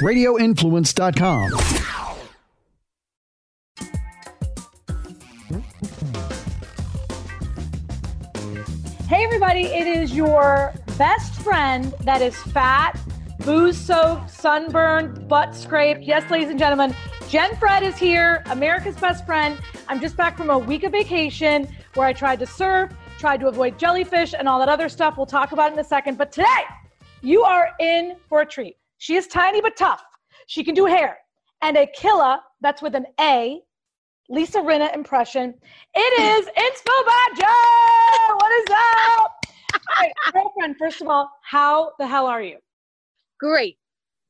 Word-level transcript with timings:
radioinfluence.com. 0.00 1.50
Hey, 9.08 9.24
everybody, 9.24 9.62
it 9.62 9.86
is 9.86 10.14
your 10.14 10.72
best 10.96 11.34
friend 11.42 11.92
that 12.02 12.22
is 12.22 12.36
fat, 12.36 12.98
booze 13.44 13.76
soaked, 13.76 14.30
sunburned, 14.30 15.28
butt 15.28 15.54
scraped. 15.54 16.02
Yes, 16.02 16.30
ladies 16.30 16.48
and 16.48 16.58
gentlemen, 16.58 16.94
Jen 17.28 17.54
Fred 17.56 17.82
is 17.82 17.96
here, 17.98 18.42
America's 18.46 18.96
best 18.96 19.26
friend. 19.26 19.58
I'm 19.88 20.00
just 20.00 20.16
back 20.16 20.36
from 20.36 20.48
a 20.50 20.58
week 20.58 20.84
of 20.84 20.92
vacation 20.92 21.68
where 21.94 22.06
I 22.06 22.12
tried 22.12 22.38
to 22.38 22.46
surf, 22.46 22.92
tried 23.18 23.40
to 23.40 23.48
avoid 23.48 23.78
jellyfish, 23.78 24.32
and 24.32 24.48
all 24.48 24.58
that 24.60 24.68
other 24.68 24.88
stuff. 24.88 25.16
We'll 25.16 25.26
talk 25.26 25.52
about 25.52 25.72
in 25.72 25.78
a 25.78 25.84
second. 25.84 26.16
But 26.16 26.32
today, 26.32 26.46
you 27.20 27.42
are 27.42 27.70
in 27.80 28.16
for 28.28 28.40
a 28.42 28.46
treat. 28.46 28.79
She 29.00 29.16
is 29.16 29.26
tiny 29.26 29.62
but 29.62 29.76
tough. 29.76 30.02
She 30.46 30.62
can 30.62 30.74
do 30.74 30.84
hair. 30.84 31.16
And 31.62 31.76
a 31.78 31.86
killer, 31.86 32.36
that's 32.60 32.82
with 32.82 32.94
an 32.94 33.06
A, 33.18 33.60
Lisa 34.28 34.58
Rinna 34.58 34.94
impression. 34.94 35.54
It 35.94 36.40
is 36.40 36.46
Inspo 36.58 37.06
by 37.06 37.26
Joe. 37.34 38.34
What 38.36 38.52
is 38.52 38.66
up? 38.70 39.32
Right, 39.98 40.12
girlfriend, 40.34 40.76
first 40.78 41.00
of 41.00 41.08
all, 41.08 41.30
how 41.42 41.92
the 41.98 42.06
hell 42.06 42.26
are 42.26 42.42
you? 42.42 42.58
Great. 43.40 43.78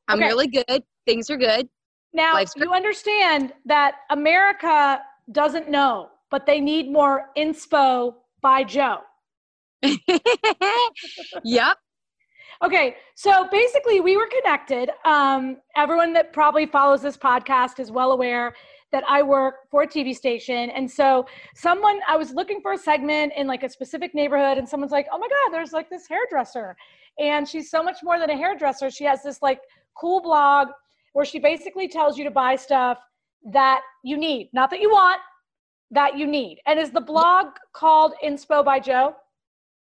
I'm 0.06 0.18
Okay. 0.18 0.28
really 0.28 0.46
good. 0.46 0.84
Things 1.04 1.28
are 1.30 1.36
good. 1.36 1.68
Now, 2.12 2.34
Life's 2.34 2.52
you 2.56 2.72
understand 2.72 3.52
that 3.66 3.96
America 4.10 5.00
doesn't 5.32 5.68
know, 5.68 6.10
but 6.30 6.46
they 6.46 6.60
need 6.60 6.92
more 6.92 7.30
inspo 7.36 8.14
by 8.40 8.62
Joe. 8.62 8.98
yep. 11.44 11.76
Okay, 12.62 12.96
so 13.14 13.48
basically, 13.50 14.00
we 14.00 14.18
were 14.18 14.28
connected. 14.28 14.90
Um, 15.06 15.56
everyone 15.76 16.12
that 16.12 16.34
probably 16.34 16.66
follows 16.66 17.00
this 17.00 17.16
podcast 17.16 17.80
is 17.80 17.90
well 17.90 18.12
aware 18.12 18.54
that 18.92 19.02
I 19.08 19.22
work 19.22 19.70
for 19.70 19.84
a 19.84 19.86
TV 19.86 20.14
station. 20.14 20.68
And 20.68 20.90
so, 20.90 21.26
someone, 21.54 22.00
I 22.06 22.18
was 22.18 22.32
looking 22.32 22.60
for 22.60 22.72
a 22.72 22.78
segment 22.78 23.32
in 23.34 23.46
like 23.46 23.62
a 23.62 23.68
specific 23.68 24.14
neighborhood, 24.14 24.58
and 24.58 24.68
someone's 24.68 24.92
like, 24.92 25.06
oh 25.10 25.18
my 25.18 25.26
God, 25.26 25.54
there's 25.54 25.72
like 25.72 25.88
this 25.88 26.06
hairdresser. 26.06 26.76
And 27.18 27.48
she's 27.48 27.70
so 27.70 27.82
much 27.82 27.98
more 28.02 28.18
than 28.18 28.28
a 28.28 28.36
hairdresser. 28.36 28.90
She 28.90 29.04
has 29.04 29.22
this 29.22 29.40
like 29.40 29.60
cool 29.96 30.20
blog 30.20 30.68
where 31.14 31.24
she 31.24 31.38
basically 31.38 31.88
tells 31.88 32.18
you 32.18 32.24
to 32.24 32.30
buy 32.30 32.56
stuff 32.56 32.98
that 33.52 33.80
you 34.04 34.18
need, 34.18 34.50
not 34.52 34.68
that 34.68 34.80
you 34.80 34.90
want, 34.90 35.20
that 35.90 36.18
you 36.18 36.26
need. 36.26 36.58
And 36.66 36.78
is 36.78 36.90
the 36.90 37.00
blog 37.00 37.46
called 37.72 38.12
Inspo 38.22 38.62
by 38.62 38.80
Joe? 38.80 39.14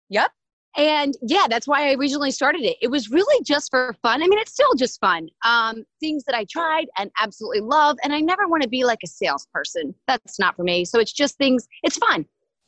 Yep. 0.08 0.30
And 0.76 1.14
yeah, 1.22 1.46
that's 1.48 1.66
why 1.66 1.90
I 1.90 1.94
originally 1.94 2.30
started 2.30 2.62
it. 2.62 2.76
It 2.80 2.88
was 2.88 3.10
really 3.10 3.42
just 3.44 3.70
for 3.70 3.94
fun. 4.02 4.22
I 4.22 4.26
mean, 4.28 4.38
it's 4.38 4.52
still 4.52 4.74
just 4.74 5.00
fun. 5.00 5.28
Um, 5.44 5.84
things 5.98 6.24
that 6.24 6.34
I 6.36 6.44
tried 6.44 6.86
and 6.96 7.10
absolutely 7.20 7.60
love. 7.60 7.96
And 8.04 8.12
I 8.12 8.20
never 8.20 8.46
want 8.46 8.62
to 8.62 8.68
be 8.68 8.84
like 8.84 9.00
a 9.02 9.08
salesperson. 9.08 9.94
That's 10.06 10.38
not 10.38 10.54
for 10.56 10.62
me. 10.62 10.84
So 10.84 11.00
it's 11.00 11.12
just 11.12 11.36
things, 11.38 11.66
it's 11.82 11.98
fun. 11.98 12.24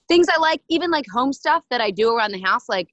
Things 0.08 0.26
I 0.28 0.38
like, 0.38 0.62
even 0.68 0.90
like 0.90 1.06
home 1.12 1.32
stuff 1.32 1.64
that 1.70 1.80
I 1.80 1.90
do 1.90 2.14
around 2.14 2.32
the 2.32 2.42
house, 2.42 2.68
like 2.68 2.88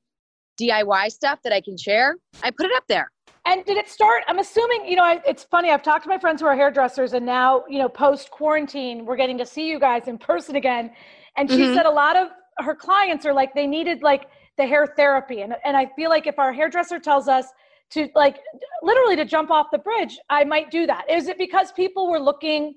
DIY 0.61 1.11
stuff 1.11 1.39
that 1.43 1.53
I 1.53 1.61
can 1.61 1.75
share. 1.75 2.15
I 2.43 2.51
put 2.51 2.67
it 2.67 2.71
up 2.75 2.83
there. 2.87 3.11
And 3.45 3.65
did 3.65 3.77
it 3.77 3.89
start? 3.89 4.23
I'm 4.27 4.37
assuming, 4.37 4.85
you 4.85 4.95
know, 4.95 5.03
I, 5.03 5.21
it's 5.25 5.43
funny. 5.43 5.71
I've 5.71 5.81
talked 5.81 6.03
to 6.03 6.09
my 6.09 6.19
friends 6.19 6.41
who 6.41 6.47
are 6.47 6.55
hairdressers, 6.55 7.13
and 7.13 7.25
now, 7.25 7.63
you 7.67 7.79
know, 7.79 7.89
post 7.89 8.29
quarantine, 8.29 9.05
we're 9.05 9.15
getting 9.15 9.37
to 9.39 9.45
see 9.45 9.67
you 9.67 9.79
guys 9.79 10.07
in 10.07 10.17
person 10.19 10.55
again. 10.55 10.91
And 11.35 11.49
she 11.49 11.63
Mhm. 11.63 11.73
said 11.73 11.85
a 11.85 11.89
lot 11.89 12.15
of 12.15 12.27
her 12.59 12.75
clients 12.75 13.25
are 13.25 13.33
like, 13.33 13.55
they 13.55 13.65
needed 13.65 14.03
like 14.03 14.27
the 14.59 14.67
hair 14.67 14.85
therapy. 14.85 15.41
And, 15.41 15.55
and 15.63 15.75
I 15.75 15.87
feel 15.95 16.09
like 16.09 16.27
if 16.27 16.37
our 16.37 16.53
hairdresser 16.53 16.99
tells 16.99 17.27
us 17.27 17.45
to 17.91 18.09
like 18.13 18.37
literally 18.83 19.15
to 19.15 19.25
jump 19.25 19.49
off 19.49 19.67
the 19.71 19.79
bridge, 19.79 20.19
I 20.29 20.43
might 20.43 20.69
do 20.69 20.85
that. 20.85 21.09
Is 21.09 21.27
it 21.27 21.37
because 21.39 21.71
people 21.71 22.11
were 22.11 22.19
looking 22.19 22.75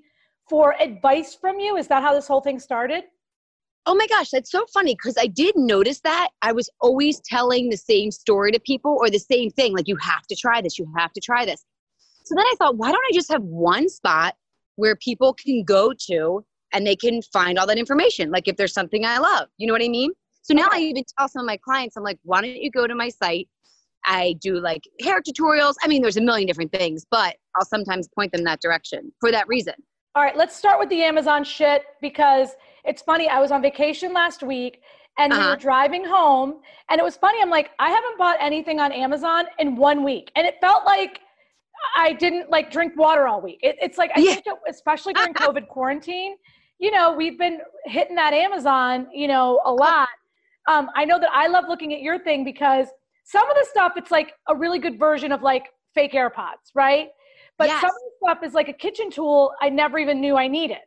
for 0.49 0.75
advice 0.79 1.35
from 1.39 1.59
you? 1.59 1.75
Is 1.75 1.87
that 1.89 2.01
how 2.01 2.13
this 2.13 2.27
whole 2.27 2.41
thing 2.41 2.59
started? 2.59 3.03
Oh 3.85 3.95
my 3.95 4.07
gosh, 4.07 4.29
that's 4.31 4.49
so 4.49 4.65
funny 4.73 4.95
because 4.95 5.17
I 5.19 5.27
did 5.27 5.55
notice 5.57 5.99
that 6.05 6.29
I 6.41 6.53
was 6.53 6.69
always 6.79 7.19
telling 7.25 7.69
the 7.69 7.77
same 7.77 8.11
story 8.11 8.51
to 8.53 8.59
people 8.61 8.97
or 8.99 9.09
the 9.09 9.19
same 9.19 9.49
thing 9.49 9.75
like, 9.75 9.89
you 9.89 9.97
have 9.97 10.25
to 10.29 10.35
try 10.35 10.61
this, 10.61 10.79
you 10.79 10.87
have 10.97 11.11
to 11.11 11.21
try 11.21 11.45
this. 11.45 11.65
So 12.23 12.33
then 12.33 12.45
I 12.45 12.55
thought, 12.57 12.77
why 12.77 12.93
don't 12.93 13.05
I 13.09 13.13
just 13.13 13.29
have 13.29 13.43
one 13.43 13.89
spot 13.89 14.35
where 14.77 14.95
people 14.95 15.33
can 15.33 15.65
go 15.65 15.91
to 16.07 16.45
and 16.71 16.87
they 16.87 16.95
can 16.95 17.21
find 17.33 17.59
all 17.59 17.67
that 17.67 17.77
information? 17.77 18.31
Like, 18.31 18.47
if 18.47 18.55
there's 18.55 18.73
something 18.73 19.03
I 19.03 19.17
love, 19.17 19.49
you 19.57 19.67
know 19.67 19.73
what 19.73 19.83
I 19.83 19.89
mean? 19.89 20.11
So 20.43 20.53
now 20.53 20.67
I 20.71 20.79
even 20.79 21.03
tell 21.17 21.27
some 21.29 21.41
of 21.41 21.45
my 21.47 21.57
clients, 21.57 21.95
I'm 21.97 22.03
like, 22.03 22.19
why 22.23 22.41
don't 22.41 22.55
you 22.55 22.69
go 22.69 22.85
to 22.85 22.95
my 22.95 23.09
site? 23.09 23.47
I 24.05 24.35
do 24.41 24.59
like 24.59 24.81
hair 25.01 25.21
tutorials. 25.21 25.75
I 25.81 25.87
mean, 25.87 26.01
there's 26.01 26.17
a 26.17 26.21
million 26.21 26.45
different 26.45 26.73
things, 26.73 27.05
but 27.09 27.37
I'll 27.55 27.65
sometimes 27.65 28.09
point 28.13 28.33
them 28.33 28.43
that 28.43 28.59
direction 28.61 29.13
for 29.21 29.31
that 29.31 29.47
reason. 29.47 29.73
All 30.15 30.21
right, 30.23 30.35
let's 30.35 30.55
start 30.55 30.77
with 30.79 30.89
the 30.89 31.01
Amazon 31.01 31.43
shit 31.45 31.83
because 32.01 32.49
it's 32.83 33.01
funny. 33.01 33.29
I 33.29 33.39
was 33.39 33.51
on 33.51 33.61
vacation 33.61 34.13
last 34.13 34.43
week 34.43 34.81
and 35.17 35.33
we 35.33 35.39
Uh-huh. 35.39 35.51
were 35.51 35.55
driving 35.55 36.03
home, 36.03 36.59
and 36.89 36.99
it 36.99 37.03
was 37.03 37.15
funny. 37.15 37.39
I'm 37.41 37.49
like, 37.49 37.69
I 37.79 37.89
haven't 37.89 38.17
bought 38.17 38.37
anything 38.41 38.79
on 38.79 38.91
Amazon 38.91 39.45
in 39.59 39.75
one 39.75 40.03
week, 40.03 40.31
and 40.35 40.45
it 40.45 40.55
felt 40.59 40.85
like 40.85 41.19
I 41.95 42.13
didn't 42.13 42.49
like 42.49 42.71
drink 42.71 42.93
water 42.97 43.27
all 43.27 43.39
week. 43.41 43.59
It, 43.61 43.75
it's 43.81 43.97
like 43.97 44.11
I 44.15 44.21
Yeah. 44.21 44.33
think, 44.33 44.47
it, 44.47 44.55
especially 44.67 45.13
during 45.13 45.33
COVID 45.35 45.67
quarantine, 45.67 46.35
you 46.79 46.91
know, 46.91 47.13
we've 47.13 47.37
been 47.37 47.59
hitting 47.85 48.15
that 48.15 48.33
Amazon, 48.33 49.07
you 49.13 49.27
know, 49.27 49.61
a 49.65 49.71
lot. 49.73 50.09
Um, 50.69 50.89
I 50.95 51.05
know 51.05 51.19
that 51.19 51.29
I 51.33 51.47
love 51.47 51.65
looking 51.67 51.93
at 51.93 52.01
your 52.01 52.19
thing 52.19 52.43
because 52.43 52.87
some 53.25 53.49
of 53.49 53.55
the 53.55 53.67
stuff 53.69 53.93
it's 53.95 54.11
like 54.11 54.33
a 54.47 54.55
really 54.55 54.79
good 54.79 54.97
version 54.99 55.31
of 55.31 55.41
like 55.41 55.67
fake 55.93 56.13
AirPods, 56.13 56.71
right? 56.75 57.09
But 57.57 57.67
Yes. 57.67 57.81
some 57.81 57.89
of 57.89 57.95
the 57.95 58.11
stuff 58.25 58.43
is 58.43 58.53
like 58.53 58.69
a 58.69 58.73
kitchen 58.73 59.11
tool 59.11 59.53
I 59.61 59.69
never 59.69 59.99
even 59.99 60.19
knew 60.21 60.37
I 60.37 60.47
needed. 60.47 60.79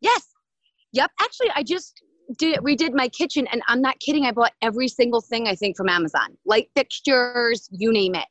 Yes. 0.00 0.28
Yep. 0.92 1.10
Actually, 1.20 1.50
I 1.54 1.62
just 1.62 2.02
did 2.38 2.58
redid 2.58 2.92
my 2.94 3.08
kitchen, 3.08 3.46
and 3.52 3.62
I'm 3.68 3.80
not 3.80 3.98
kidding. 4.00 4.26
I 4.26 4.32
bought 4.32 4.52
every 4.62 4.88
single 4.88 5.20
thing 5.20 5.48
I 5.48 5.54
think 5.54 5.76
from 5.76 5.88
Amazon, 5.88 6.36
light 6.46 6.68
fixtures, 6.74 7.68
you 7.70 7.92
name 7.92 8.14
it. 8.14 8.26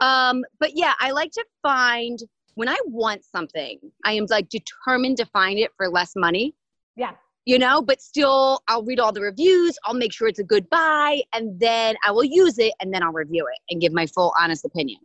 Um, 0.00 0.44
but 0.60 0.72
yeah, 0.74 0.94
I 1.00 1.10
like 1.10 1.32
to 1.32 1.44
find 1.62 2.18
when 2.54 2.68
I 2.68 2.76
want 2.86 3.24
something, 3.24 3.78
I 4.04 4.12
am 4.12 4.26
like 4.30 4.48
determined 4.48 5.18
to 5.18 5.26
find 5.26 5.58
it 5.58 5.70
for 5.76 5.88
less 5.88 6.12
money. 6.16 6.54
Yeah. 6.96 7.12
You 7.46 7.60
know, 7.60 7.80
but 7.80 8.00
still, 8.02 8.60
I'll 8.66 8.82
read 8.82 8.98
all 8.98 9.12
the 9.12 9.20
reviews. 9.20 9.78
I'll 9.84 9.94
make 9.94 10.12
sure 10.12 10.26
it's 10.26 10.40
a 10.40 10.44
good 10.44 10.68
buy, 10.68 11.22
and 11.32 11.58
then 11.60 11.94
I 12.04 12.10
will 12.10 12.24
use 12.24 12.58
it, 12.58 12.74
and 12.80 12.92
then 12.92 13.04
I'll 13.04 13.12
review 13.12 13.46
it 13.46 13.58
and 13.70 13.80
give 13.80 13.92
my 13.92 14.06
full 14.06 14.32
honest 14.40 14.64
opinion. 14.64 14.98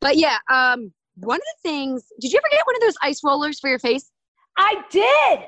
But 0.00 0.16
yeah, 0.16 0.36
um, 0.48 0.92
one 1.16 1.36
of 1.36 1.42
the 1.42 1.68
things. 1.68 2.04
Did 2.20 2.32
you 2.32 2.38
ever 2.38 2.46
get 2.52 2.64
one 2.64 2.76
of 2.76 2.82
those 2.82 2.94
ice 3.02 3.20
rollers 3.24 3.58
for 3.58 3.68
your 3.68 3.80
face? 3.80 4.12
I 4.56 4.76
did. 4.90 5.40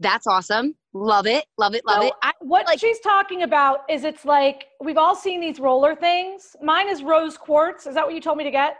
That's 0.00 0.26
awesome. 0.26 0.74
Love 0.94 1.26
it. 1.26 1.44
Love 1.58 1.74
it. 1.74 1.84
Love 1.86 2.00
So 2.02 2.08
it. 2.08 2.14
I, 2.22 2.32
what 2.40 2.64
like- 2.66 2.80
she's 2.80 3.00
talking 3.00 3.42
about 3.42 3.80
is 3.90 4.04
it's 4.04 4.24
like 4.24 4.68
we've 4.80 4.98
all 4.98 5.14
seen 5.14 5.40
these 5.42 5.60
roller 5.60 5.94
things. 5.94 6.56
Mine 6.62 6.88
is 6.88 7.02
rose 7.02 7.36
quartz. 7.36 7.86
Is 7.86 7.94
that 7.96 8.04
what 8.06 8.14
you 8.14 8.20
told 8.22 8.38
me 8.38 8.44
to 8.44 8.50
get? 8.50 8.76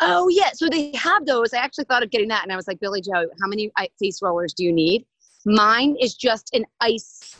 oh 0.00 0.28
yeah. 0.28 0.50
So 0.52 0.68
they 0.68 0.92
have 0.94 1.26
those. 1.26 1.52
I 1.52 1.58
actually 1.58 1.84
thought 1.84 2.02
of 2.02 2.10
getting 2.10 2.28
that, 2.28 2.42
and 2.42 2.52
I 2.52 2.56
was 2.56 2.66
like, 2.68 2.80
Billy 2.80 3.00
Joe, 3.00 3.26
how 3.40 3.46
many 3.48 3.70
i- 3.76 3.88
face 4.00 4.20
rollers 4.22 4.52
do 4.52 4.64
you 4.64 4.72
need? 4.72 5.04
Mine 5.46 5.96
is 6.00 6.16
just 6.16 6.50
an 6.54 6.66
ice. 6.80 7.36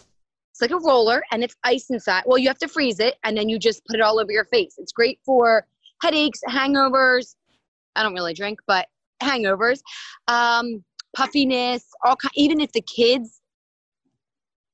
It's 0.53 0.63
like 0.63 0.71
a 0.71 0.79
roller, 0.79 1.23
and 1.33 1.43
it's 1.43 1.57
ice 1.65 1.91
inside. 1.91 2.23
Well, 2.25 2.39
you 2.39 2.49
have 2.49 2.59
to 2.59 2.69
freeze 2.69 3.01
it, 3.01 3.17
and 3.25 3.37
then 3.37 3.49
you 3.49 3.59
just 3.59 3.85
put 3.85 3.97
it 3.97 4.01
all 4.01 4.21
over 4.21 4.31
your 4.31 4.45
face. 4.45 4.77
It's 4.79 4.93
great 4.93 5.19
for 5.27 5.67
headaches, 6.01 6.41
hangovers. 6.49 7.35
I 7.97 8.05
don't 8.05 8.15
really 8.15 8.33
drink, 8.33 8.61
but 8.67 8.87
hangovers, 9.21 9.81
um, 10.29 10.85
puffiness, 11.17 11.85
all 12.05 12.15
kind. 12.15 12.31
Even 12.37 12.61
if 12.61 12.71
the 12.71 12.81
kids 12.81 13.41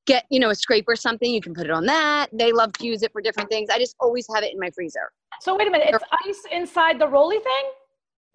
get 0.05 0.25
you 0.29 0.39
know 0.39 0.51
a 0.51 0.55
scrape 0.55 0.85
or 0.87 0.95
something, 0.95 1.33
you 1.33 1.41
can 1.41 1.55
put 1.55 1.65
it 1.65 1.71
on 1.71 1.87
that. 1.87 2.27
They 2.31 2.51
love 2.51 2.71
to 2.73 2.85
use 2.85 3.01
it 3.01 3.11
for 3.11 3.21
different 3.21 3.49
things. 3.49 3.69
I 3.71 3.79
just 3.79 3.95
always 3.99 4.27
have 4.33 4.43
it 4.43 4.53
in 4.53 4.59
my 4.59 4.69
freezer. 4.69 5.11
So 5.41 5.57
wait 5.57 5.67
a 5.67 5.71
minute. 5.71 5.89
It's 5.89 6.03
ice 6.27 6.43
inside 6.51 6.99
the 6.99 7.07
roly 7.07 7.39
thing. 7.39 7.71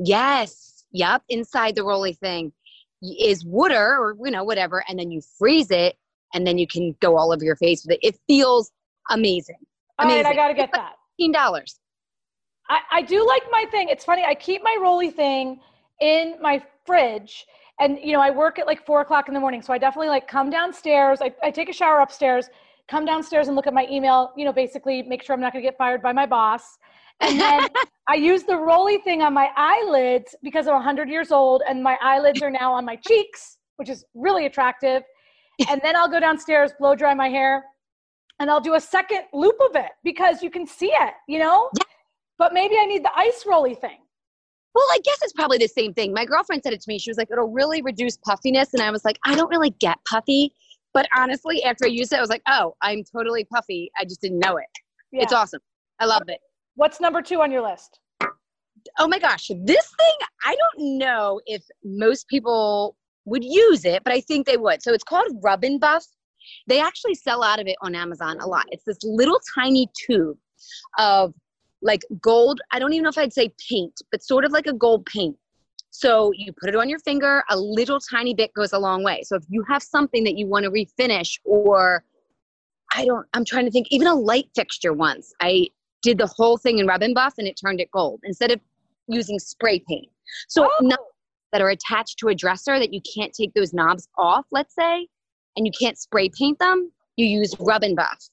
Yes. 0.00 0.84
Yep. 0.90 1.22
Inside 1.28 1.76
the 1.76 1.84
roly 1.84 2.14
thing 2.14 2.52
is 3.02 3.44
water 3.44 3.96
or, 3.98 4.16
you 4.24 4.30
know, 4.30 4.44
whatever. 4.44 4.84
And 4.88 4.98
then 4.98 5.10
you 5.10 5.20
freeze 5.38 5.70
it 5.70 5.96
and 6.34 6.46
then 6.46 6.58
you 6.58 6.66
can 6.66 6.94
go 7.00 7.16
all 7.16 7.32
over 7.32 7.44
your 7.44 7.56
face 7.56 7.84
with 7.84 7.96
it. 7.96 8.06
It 8.06 8.18
feels 8.26 8.70
amazing. 9.10 9.58
All 9.98 10.06
right, 10.06 10.24
I 10.24 10.34
got 10.34 10.48
to 10.48 10.54
get 10.54 10.70
that. 10.72 10.94
$15. 11.20 11.34
I, 12.68 12.80
I 12.92 13.02
do 13.02 13.26
like 13.26 13.42
my 13.50 13.64
thing. 13.70 13.88
It's 13.88 14.04
funny. 14.04 14.24
I 14.24 14.34
keep 14.34 14.62
my 14.62 14.76
roly 14.80 15.10
thing 15.10 15.60
in 16.00 16.36
my 16.40 16.62
fridge, 16.86 17.46
and 17.80 17.98
you 18.02 18.12
know, 18.12 18.20
I 18.20 18.30
work 18.30 18.58
at 18.58 18.66
like 18.66 18.84
four 18.84 19.00
o'clock 19.00 19.28
in 19.28 19.34
the 19.34 19.40
morning, 19.40 19.62
so 19.62 19.72
I 19.72 19.78
definitely 19.78 20.08
like 20.08 20.28
come 20.28 20.50
downstairs. 20.50 21.20
I, 21.20 21.34
I 21.42 21.50
take 21.50 21.68
a 21.68 21.72
shower 21.72 22.00
upstairs, 22.00 22.50
come 22.88 23.04
downstairs 23.04 23.48
and 23.48 23.56
look 23.56 23.66
at 23.66 23.74
my 23.74 23.86
email. 23.90 24.32
You 24.36 24.44
know, 24.44 24.52
basically 24.52 25.02
make 25.02 25.22
sure 25.22 25.34
I'm 25.34 25.40
not 25.40 25.52
going 25.52 25.64
to 25.64 25.68
get 25.68 25.78
fired 25.78 26.02
by 26.02 26.12
my 26.12 26.26
boss. 26.26 26.78
And 27.20 27.40
then 27.40 27.68
I 28.08 28.14
use 28.14 28.44
the 28.44 28.56
roly 28.56 28.98
thing 28.98 29.22
on 29.22 29.34
my 29.34 29.50
eyelids 29.56 30.34
because 30.42 30.66
I'm 30.66 30.74
100 30.74 31.08
years 31.08 31.32
old, 31.32 31.62
and 31.68 31.82
my 31.82 31.98
eyelids 32.00 32.42
are 32.42 32.50
now 32.50 32.72
on 32.72 32.84
my 32.84 32.96
cheeks, 32.96 33.58
which 33.76 33.88
is 33.88 34.04
really 34.14 34.46
attractive. 34.46 35.02
And 35.68 35.80
then 35.82 35.96
I'll 35.96 36.08
go 36.08 36.20
downstairs, 36.20 36.72
blow 36.78 36.94
dry 36.94 37.14
my 37.14 37.28
hair, 37.28 37.64
and 38.38 38.50
I'll 38.50 38.60
do 38.60 38.74
a 38.74 38.80
second 38.80 39.22
loop 39.32 39.56
of 39.68 39.74
it 39.74 39.90
because 40.04 40.42
you 40.42 40.50
can 40.50 40.66
see 40.66 40.92
it, 40.92 41.14
you 41.26 41.40
know? 41.40 41.70
But 42.38 42.52
maybe 42.52 42.76
I 42.80 42.86
need 42.86 43.04
the 43.04 43.10
ice 43.16 43.44
roly 43.46 43.74
thing. 43.74 43.98
Well, 44.74 44.86
I 44.92 45.00
guess 45.02 45.18
it's 45.22 45.32
probably 45.32 45.58
the 45.58 45.66
same 45.66 45.92
thing. 45.92 46.12
My 46.12 46.24
girlfriend 46.24 46.62
said 46.62 46.72
it 46.72 46.80
to 46.82 46.88
me. 46.88 47.00
She 47.00 47.10
was 47.10 47.18
like, 47.18 47.32
it'll 47.32 47.50
really 47.50 47.82
reduce 47.82 48.16
puffiness. 48.18 48.72
And 48.74 48.82
I 48.82 48.92
was 48.92 49.04
like, 49.04 49.18
I 49.24 49.34
don't 49.34 49.50
really 49.50 49.70
get 49.70 49.98
puffy. 50.08 50.52
But 50.94 51.08
honestly, 51.16 51.64
after 51.64 51.86
I 51.86 51.88
used 51.88 52.12
it, 52.12 52.16
I 52.16 52.20
was 52.20 52.30
like, 52.30 52.42
oh, 52.46 52.76
I'm 52.80 53.02
totally 53.02 53.44
puffy. 53.44 53.90
I 53.98 54.04
just 54.04 54.20
didn't 54.20 54.38
know 54.38 54.56
it. 54.56 54.66
Yeah. 55.10 55.22
It's 55.22 55.32
awesome. 55.32 55.60
I 55.98 56.04
love 56.04 56.22
it. 56.28 56.38
What's 56.78 57.00
number 57.00 57.20
two 57.22 57.42
on 57.42 57.50
your 57.50 57.62
list? 57.62 57.98
Oh 59.00 59.08
my 59.08 59.18
gosh. 59.18 59.50
This 59.64 59.92
thing, 59.98 60.28
I 60.44 60.54
don't 60.54 60.96
know 60.96 61.40
if 61.44 61.64
most 61.82 62.28
people 62.28 62.94
would 63.24 63.42
use 63.42 63.84
it, 63.84 64.04
but 64.04 64.12
I 64.12 64.20
think 64.20 64.46
they 64.46 64.56
would. 64.56 64.80
So 64.80 64.92
it's 64.92 65.02
called 65.02 65.26
Rub 65.42 65.64
and 65.64 65.80
Buff. 65.80 66.06
They 66.68 66.80
actually 66.80 67.16
sell 67.16 67.42
out 67.42 67.58
of 67.58 67.66
it 67.66 67.74
on 67.82 67.96
Amazon 67.96 68.38
a 68.38 68.46
lot. 68.46 68.66
It's 68.70 68.84
this 68.84 68.98
little 69.02 69.40
tiny 69.56 69.90
tube 70.06 70.38
of 70.98 71.34
like 71.82 72.02
gold. 72.22 72.60
I 72.70 72.78
don't 72.78 72.92
even 72.92 73.02
know 73.02 73.10
if 73.10 73.18
I'd 73.18 73.32
say 73.32 73.52
paint, 73.68 74.00
but 74.12 74.22
sort 74.22 74.44
of 74.44 74.52
like 74.52 74.68
a 74.68 74.72
gold 74.72 75.04
paint. 75.04 75.36
So 75.90 76.30
you 76.36 76.52
put 76.52 76.68
it 76.68 76.76
on 76.76 76.88
your 76.88 77.00
finger, 77.00 77.42
a 77.50 77.58
little 77.58 77.98
tiny 77.98 78.34
bit 78.34 78.54
goes 78.54 78.72
a 78.72 78.78
long 78.78 79.02
way. 79.02 79.22
So 79.24 79.34
if 79.34 79.42
you 79.48 79.64
have 79.68 79.82
something 79.82 80.22
that 80.22 80.38
you 80.38 80.46
want 80.46 80.64
to 80.64 80.70
refinish 80.70 81.40
or 81.44 82.04
I 82.94 83.04
don't, 83.04 83.26
I'm 83.34 83.44
trying 83.44 83.64
to 83.64 83.72
think, 83.72 83.88
even 83.90 84.06
a 84.06 84.14
light 84.14 84.46
fixture 84.54 84.92
once, 84.92 85.32
I 85.40 85.70
did 86.02 86.18
the 86.18 86.26
whole 86.26 86.56
thing 86.56 86.78
in 86.78 86.86
rub 86.86 87.02
and 87.02 87.14
buff 87.14 87.34
and 87.38 87.46
it 87.48 87.58
turned 87.60 87.80
it 87.80 87.90
gold 87.90 88.20
instead 88.24 88.50
of 88.50 88.60
using 89.08 89.38
spray 89.38 89.82
paint. 89.88 90.08
So 90.48 90.68
Oh. 90.80 90.96
that 91.52 91.62
are 91.62 91.70
attached 91.70 92.18
to 92.18 92.28
a 92.28 92.34
dresser 92.34 92.78
that 92.78 92.92
you 92.92 93.00
can't 93.14 93.32
take 93.32 93.54
those 93.54 93.72
knobs 93.72 94.06
off, 94.18 94.44
let's 94.52 94.74
say, 94.74 95.08
and 95.56 95.66
you 95.66 95.72
can't 95.78 95.98
spray 95.98 96.28
paint 96.28 96.58
them, 96.58 96.92
you 97.16 97.24
use 97.26 97.54
rub 97.58 97.82
and 97.82 97.96
buff. 97.96 98.28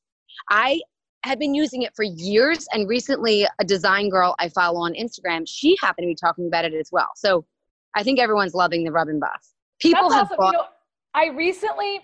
I 0.49 0.81
have 1.23 1.39
been 1.39 1.55
using 1.55 1.81
it 1.83 1.95
for 1.95 2.03
years 2.03 2.67
and 2.73 2.87
recently 2.89 3.47
a 3.57 3.63
design 3.63 4.09
girl 4.09 4.35
I 4.37 4.49
follow 4.49 4.79
on 4.81 4.93
Instagram, 4.93 5.45
she 5.47 5.77
happened 5.81 6.03
to 6.03 6.07
be 6.07 6.15
talking 6.15 6.47
about 6.47 6.65
it 6.65 6.73
as 6.73 6.89
well. 6.91 7.07
So 7.15 7.45
I 7.95 8.03
think 8.03 8.19
everyone's 8.19 8.53
loving 8.53 8.83
the 8.83 8.91
rub 8.91 9.07
and 9.07 9.19
buff. 9.19 9.47
People 9.79 10.09
That's 10.09 10.15
have 10.15 10.25
awesome. 10.27 10.37
bought 10.37 10.51
You 10.51 10.57
know, 10.59 10.65
I 11.13 11.27
recently 11.29 12.01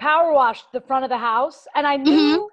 power 0.00 0.32
washed 0.32 0.72
the 0.72 0.80
front 0.80 1.04
of 1.04 1.10
the 1.10 1.18
house, 1.18 1.66
and 1.74 1.86
I 1.86 1.96
knew 1.96 2.10
Mm-hmm. 2.38 2.46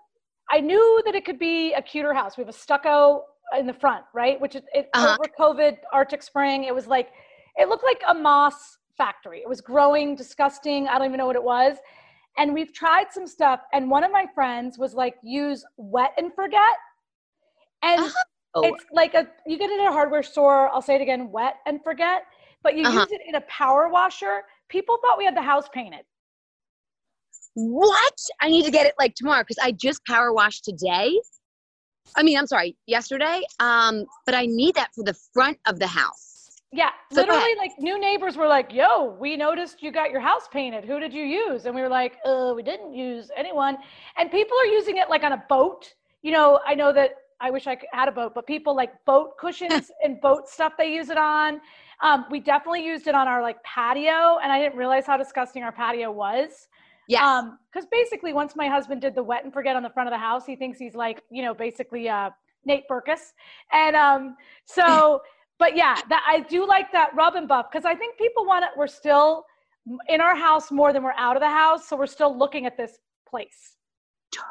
I 0.51 0.59
knew 0.59 1.01
that 1.05 1.15
it 1.15 1.25
could 1.25 1.39
be 1.39 1.73
a 1.73 1.81
cuter 1.81 2.13
house. 2.13 2.37
We 2.37 2.41
have 2.41 2.49
a 2.49 2.57
stucco 2.57 3.23
in 3.57 3.67
the 3.67 3.73
front, 3.73 4.03
right? 4.13 4.39
Which 4.39 4.55
is 4.55 4.63
it, 4.73 4.89
Uh-huh. 4.93 5.13
over 5.13 5.29
COVID, 5.39 5.77
Arctic 5.93 6.23
Spring. 6.23 6.63
It 6.65 6.73
was 6.73 6.87
like 6.87 7.09
it 7.57 7.67
looked 7.69 7.83
like 7.83 8.01
a 8.07 8.13
moss 8.13 8.77
factory. 8.97 9.39
It 9.39 9.49
was 9.49 9.61
growing, 9.61 10.15
disgusting. 10.15 10.87
I 10.87 10.97
don't 10.97 11.07
even 11.07 11.17
know 11.17 11.25
what 11.27 11.35
it 11.35 11.43
was. 11.43 11.77
And 12.37 12.53
we've 12.53 12.73
tried 12.73 13.07
some 13.11 13.27
stuff, 13.27 13.61
and 13.73 13.89
one 13.89 14.03
of 14.03 14.11
my 14.11 14.25
friends 14.33 14.77
was 14.77 14.93
like, 14.93 15.15
use 15.23 15.65
wet 15.77 16.13
and 16.17 16.33
forget. 16.33 16.77
And 17.81 18.11
Oh. 18.55 18.63
it's 18.63 18.85
like 18.91 19.13
a 19.13 19.27
you 19.45 19.57
get 19.57 19.69
it 19.69 19.79
at 19.79 19.87
a 19.89 19.91
hardware 19.91 20.23
store. 20.23 20.69
I'll 20.69 20.81
say 20.81 20.95
it 20.95 21.01
again, 21.01 21.31
wet 21.31 21.55
and 21.65 21.83
forget. 21.83 22.23
But 22.63 22.75
you 22.75 22.85
Uh-huh. 22.85 22.99
use 22.99 23.11
it 23.11 23.21
in 23.27 23.35
a 23.35 23.41
power 23.41 23.89
washer. 23.89 24.41
People 24.69 24.97
thought 25.01 25.17
we 25.17 25.25
had 25.25 25.35
the 25.35 25.41
house 25.41 25.69
painted. 25.73 26.01
What? 27.55 28.13
I 28.41 28.49
need 28.49 28.65
to 28.65 28.71
get 28.71 28.85
it 28.85 28.95
like 28.99 29.15
tomorrow 29.15 29.41
because 29.41 29.57
I 29.61 29.71
just 29.71 30.05
power 30.05 30.33
washed 30.33 30.63
today. 30.63 31.19
I 32.15 32.23
mean, 32.23 32.37
I'm 32.37 32.47
sorry, 32.47 32.75
yesterday. 32.87 33.41
Um, 33.59 34.05
but 34.25 34.35
I 34.35 34.45
need 34.45 34.75
that 34.75 34.89
for 34.95 35.03
the 35.03 35.15
front 35.33 35.57
of 35.67 35.79
the 35.79 35.87
house. 35.87 36.29
Yeah, 36.71 36.89
So 37.11 37.21
literally, 37.21 37.55
like 37.57 37.71
new 37.79 37.99
neighbors 37.99 38.37
were 38.37 38.47
like, 38.47 38.71
"Yo, 38.71 39.15
we 39.19 39.35
noticed 39.35 39.81
you 39.81 39.91
got 39.91 40.11
your 40.11 40.19
house 40.19 40.47
painted. 40.51 40.85
Who 40.85 40.99
did 40.99 41.11
you 41.11 41.23
use?" 41.23 41.65
And 41.65 41.73
we 41.73 41.81
were 41.81 41.89
like, 41.89 42.17
"Uh, 42.23 42.53
we 42.55 42.61
didn't 42.61 42.93
use 42.93 43.31
anyone." 43.35 43.77
And 44.17 44.29
people 44.29 44.55
are 44.55 44.67
using 44.67 44.97
it 44.97 45.09
like 45.09 45.23
on 45.23 45.31
a 45.31 45.43
boat. 45.49 45.91
You 46.21 46.31
know, 46.31 46.59
I 46.67 46.75
know 46.75 46.93
that 46.93 47.15
I 47.41 47.49
wish 47.49 47.65
I 47.65 47.77
had 47.91 48.07
a 48.07 48.11
boat, 48.11 48.33
but 48.35 48.45
people 48.45 48.75
like 48.75 48.91
boat 49.05 49.35
cushions 49.39 49.89
and 50.03 50.21
boat 50.21 50.47
stuff 50.47 50.73
they 50.77 50.93
use 50.93 51.09
it 51.09 51.17
on. 51.17 51.59
Um, 52.01 52.25
we 52.29 52.39
definitely 52.39 52.85
used 52.85 53.07
it 53.07 53.15
on 53.15 53.27
our 53.27 53.41
like 53.41 53.61
patio, 53.63 54.37
and 54.43 54.51
I 54.51 54.59
didn't 54.59 54.77
realize 54.77 55.07
how 55.07 55.17
disgusting 55.17 55.63
our 55.63 55.71
patio 55.71 56.11
was. 56.11 56.67
Um, 57.17 57.57
because 57.71 57.87
basically, 57.91 58.33
once 58.33 58.55
my 58.55 58.67
husband 58.67 59.01
did 59.01 59.15
the 59.15 59.23
wet 59.23 59.43
and 59.43 59.51
forget 59.51 59.75
on 59.75 59.83
the 59.83 59.89
front 59.89 60.07
of 60.07 60.13
the 60.13 60.19
house, 60.19 60.45
he 60.45 60.55
thinks 60.55 60.77
he's 60.77 60.95
like, 60.95 61.23
you 61.31 61.41
know, 61.41 61.53
basically 61.53 62.07
uh, 62.07 62.29
Nate 62.65 62.83
Berkus. 62.89 63.33
And 63.71 63.95
um, 63.95 64.35
so, 64.65 65.21
but 65.59 65.75
yeah, 65.75 65.95
that 66.09 66.23
I 66.27 66.41
do 66.41 66.67
like 66.67 66.91
that 66.91 67.09
rub 67.15 67.35
and 67.35 67.47
buff 67.47 67.67
because 67.71 67.85
I 67.85 67.95
think 67.95 68.17
people 68.17 68.45
want 68.45 68.63
it. 68.63 68.69
We're 68.77 68.87
still 68.87 69.43
in 70.07 70.21
our 70.21 70.35
house 70.35 70.71
more 70.71 70.93
than 70.93 71.03
we're 71.03 71.13
out 71.17 71.35
of 71.35 71.41
the 71.41 71.49
house, 71.49 71.87
so 71.87 71.95
we're 71.95 72.05
still 72.05 72.37
looking 72.37 72.65
at 72.65 72.77
this 72.77 72.99
place. 73.27 73.75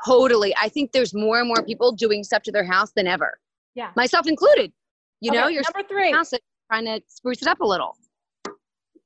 totally. 0.05 0.55
I 0.61 0.69
think 0.69 0.93
there's 0.93 1.15
more 1.15 1.39
and 1.39 1.47
more 1.47 1.63
people 1.65 1.93
doing 1.93 2.25
stuff 2.25 2.43
to 2.45 2.53
their 2.53 2.65
house 2.65 2.91
than 2.97 3.07
ever. 3.07 3.39
Yeah. 3.75 3.91
Myself 3.95 4.27
included. 4.27 4.73
You 5.21 5.33
know, 5.33 5.49
you're 5.49 5.63
number 5.73 5.89
three. 5.89 6.13
house 6.13 6.33
trying 6.71 6.85
to 6.87 7.01
spruce 7.09 7.43
it 7.43 7.49
up 7.49 7.61
a 7.61 7.67
little. 7.67 7.97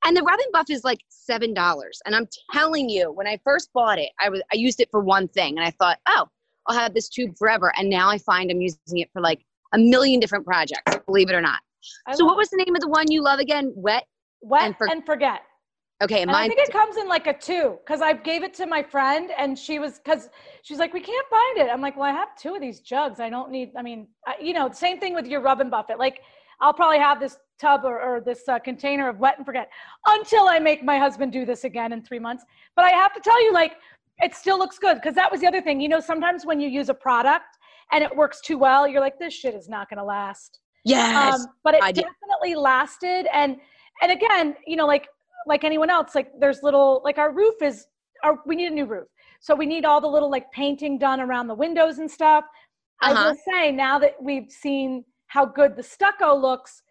And 0.04 0.16
the 0.16 0.22
rub 0.22 0.38
and 0.38 0.52
buff 0.52 0.66
is 0.68 0.84
like 0.84 1.00
seven 1.08 1.54
dollars. 1.54 2.00
And 2.06 2.14
I'm 2.14 2.26
telling 2.52 2.88
you, 2.88 3.12
when 3.12 3.26
I 3.26 3.38
first 3.44 3.70
bought 3.72 3.98
it, 3.98 4.10
I 4.20 4.28
was 4.28 4.42
I 4.52 4.56
used 4.56 4.80
it 4.80 4.88
for 4.90 5.00
one 5.00 5.28
thing, 5.28 5.56
and 5.58 5.66
I 5.66 5.70
thought, 5.70 5.98
oh, 6.08 6.26
I'll 6.66 6.78
have 6.78 6.94
this 6.94 7.08
tube 7.08 7.36
forever. 7.38 7.72
And 7.76 7.88
now 7.88 8.08
I 8.08 8.18
find 8.18 8.50
I'm 8.50 8.60
using 8.60 8.98
it 8.98 9.10
for 9.12 9.20
like 9.20 9.44
a 9.72 9.78
million 9.78 10.20
different 10.20 10.44
projects. 10.44 10.98
Believe 11.06 11.30
it 11.30 11.34
or 11.34 11.40
not. 11.40 11.60
I 12.06 12.14
so 12.14 12.24
what 12.24 12.36
was 12.36 12.48
the 12.50 12.56
name 12.56 12.74
of 12.74 12.80
the 12.80 12.88
one 12.88 13.10
you 13.10 13.22
love 13.22 13.38
again? 13.38 13.72
Wet. 13.74 14.04
wet 14.40 14.62
and 14.80 14.90
and, 14.90 15.06
forget? 15.06 15.42
Okay, 16.02 16.22
And 16.22 16.30
I 16.32 16.48
think 16.48 16.58
it 16.58 16.72
comes 16.72 16.96
in 16.96 17.08
like 17.08 17.28
a 17.28 17.32
two 17.32 17.78
because 17.84 18.00
I 18.00 18.12
gave 18.12 18.42
it 18.42 18.54
to 18.54 18.66
my 18.66 18.82
friend 18.82 19.30
and 19.38 19.56
she 19.56 19.78
was 19.78 20.00
because 20.00 20.30
she's 20.62 20.78
like 20.78 20.92
we 20.92 21.00
can't 21.00 21.26
find 21.28 21.58
it. 21.58 21.70
I'm 21.72 21.80
like 21.80 21.96
well 21.96 22.08
I 22.08 22.12
have 22.12 22.36
two 22.36 22.54
of 22.54 22.60
these 22.60 22.80
jugs. 22.80 23.20
I 23.20 23.30
don't 23.30 23.50
need. 23.50 23.70
I 23.76 23.82
mean 23.82 24.08
I, 24.26 24.34
you 24.40 24.52
know 24.52 24.70
same 24.72 24.98
thing 24.98 25.14
with 25.14 25.26
your 25.26 25.40
rub 25.40 25.60
and 25.60 25.70
buff 25.70 25.90
it. 25.90 25.98
Like 25.98 26.22
I'll 26.60 26.72
probably 26.72 26.98
have 26.98 27.20
this 27.20 27.36
tub 27.62 27.78
or, 27.90 27.96
or 28.06 28.14
this 28.20 28.42
uh, 28.48 28.58
container 28.70 29.06
of 29.12 29.16
wet 29.24 29.34
and 29.38 29.46
forget 29.50 29.66
until 30.16 30.44
I 30.54 30.58
make 30.58 30.80
my 30.92 30.98
husband 31.06 31.28
do 31.38 31.42
this 31.50 31.62
again 31.70 31.90
in 31.94 32.00
three 32.08 32.22
months. 32.28 32.42
But 32.76 32.84
I 32.84 32.90
have 33.02 33.12
to 33.14 33.20
tell 33.28 33.40
you 33.44 33.52
like 33.62 33.74
it 34.26 34.32
still 34.42 34.58
looks 34.62 34.78
good 34.86 34.96
because 35.00 35.14
that 35.20 35.30
was 35.32 35.40
the 35.42 35.48
other 35.50 35.62
thing. 35.66 35.76
You 35.84 35.90
know 35.94 36.00
sometimes 36.12 36.40
when 36.48 36.58
you 36.60 36.68
use 36.80 36.88
a 36.96 36.98
product 37.08 37.52
and 37.92 38.02
it 38.06 38.12
works 38.22 38.38
too 38.48 38.58
well, 38.66 38.82
you're 38.88 39.04
like 39.08 39.18
this 39.24 39.34
shit 39.40 39.54
is 39.54 39.68
not 39.76 39.84
going 39.90 39.98
to 40.04 40.04
last 40.04 40.52
yes. 40.84 41.40
um, 41.40 41.46
but 41.64 41.74
it 41.74 41.82
I 41.82 41.92
definitely 41.92 42.54
lasted 42.56 43.22
and 43.32 43.56
and 44.02 44.10
again 44.18 44.46
you 44.66 44.76
know 44.76 44.86
like 44.86 45.06
like 45.46 45.62
anyone 45.64 45.90
else 45.90 46.14
like 46.14 46.28
there's 46.42 46.60
little 46.62 46.90
like 47.04 47.18
our 47.18 47.32
roof 47.42 47.54
is 47.62 47.86
our 48.24 48.34
we 48.46 48.54
need 48.56 48.70
a 48.70 48.74
new 48.80 48.86
roof 48.86 49.08
so 49.40 49.54
we 49.54 49.66
need 49.66 49.84
all 49.84 50.00
the 50.00 50.12
little 50.16 50.30
like 50.30 50.50
painting 50.52 50.98
done 50.98 51.20
around 51.20 51.46
the 51.48 51.54
windows 51.54 51.98
and 51.98 52.10
stuff 52.10 52.44
i 53.00 53.12
Uh-huh. 53.12 53.24
will 53.28 53.38
say 53.52 53.70
now 53.70 53.98
that 53.98 54.14
we've 54.20 54.50
seen 54.50 55.04
how 55.34 55.44
good 55.60 55.76
the 55.76 55.82
stucco 55.82 56.34
looks 56.34 56.82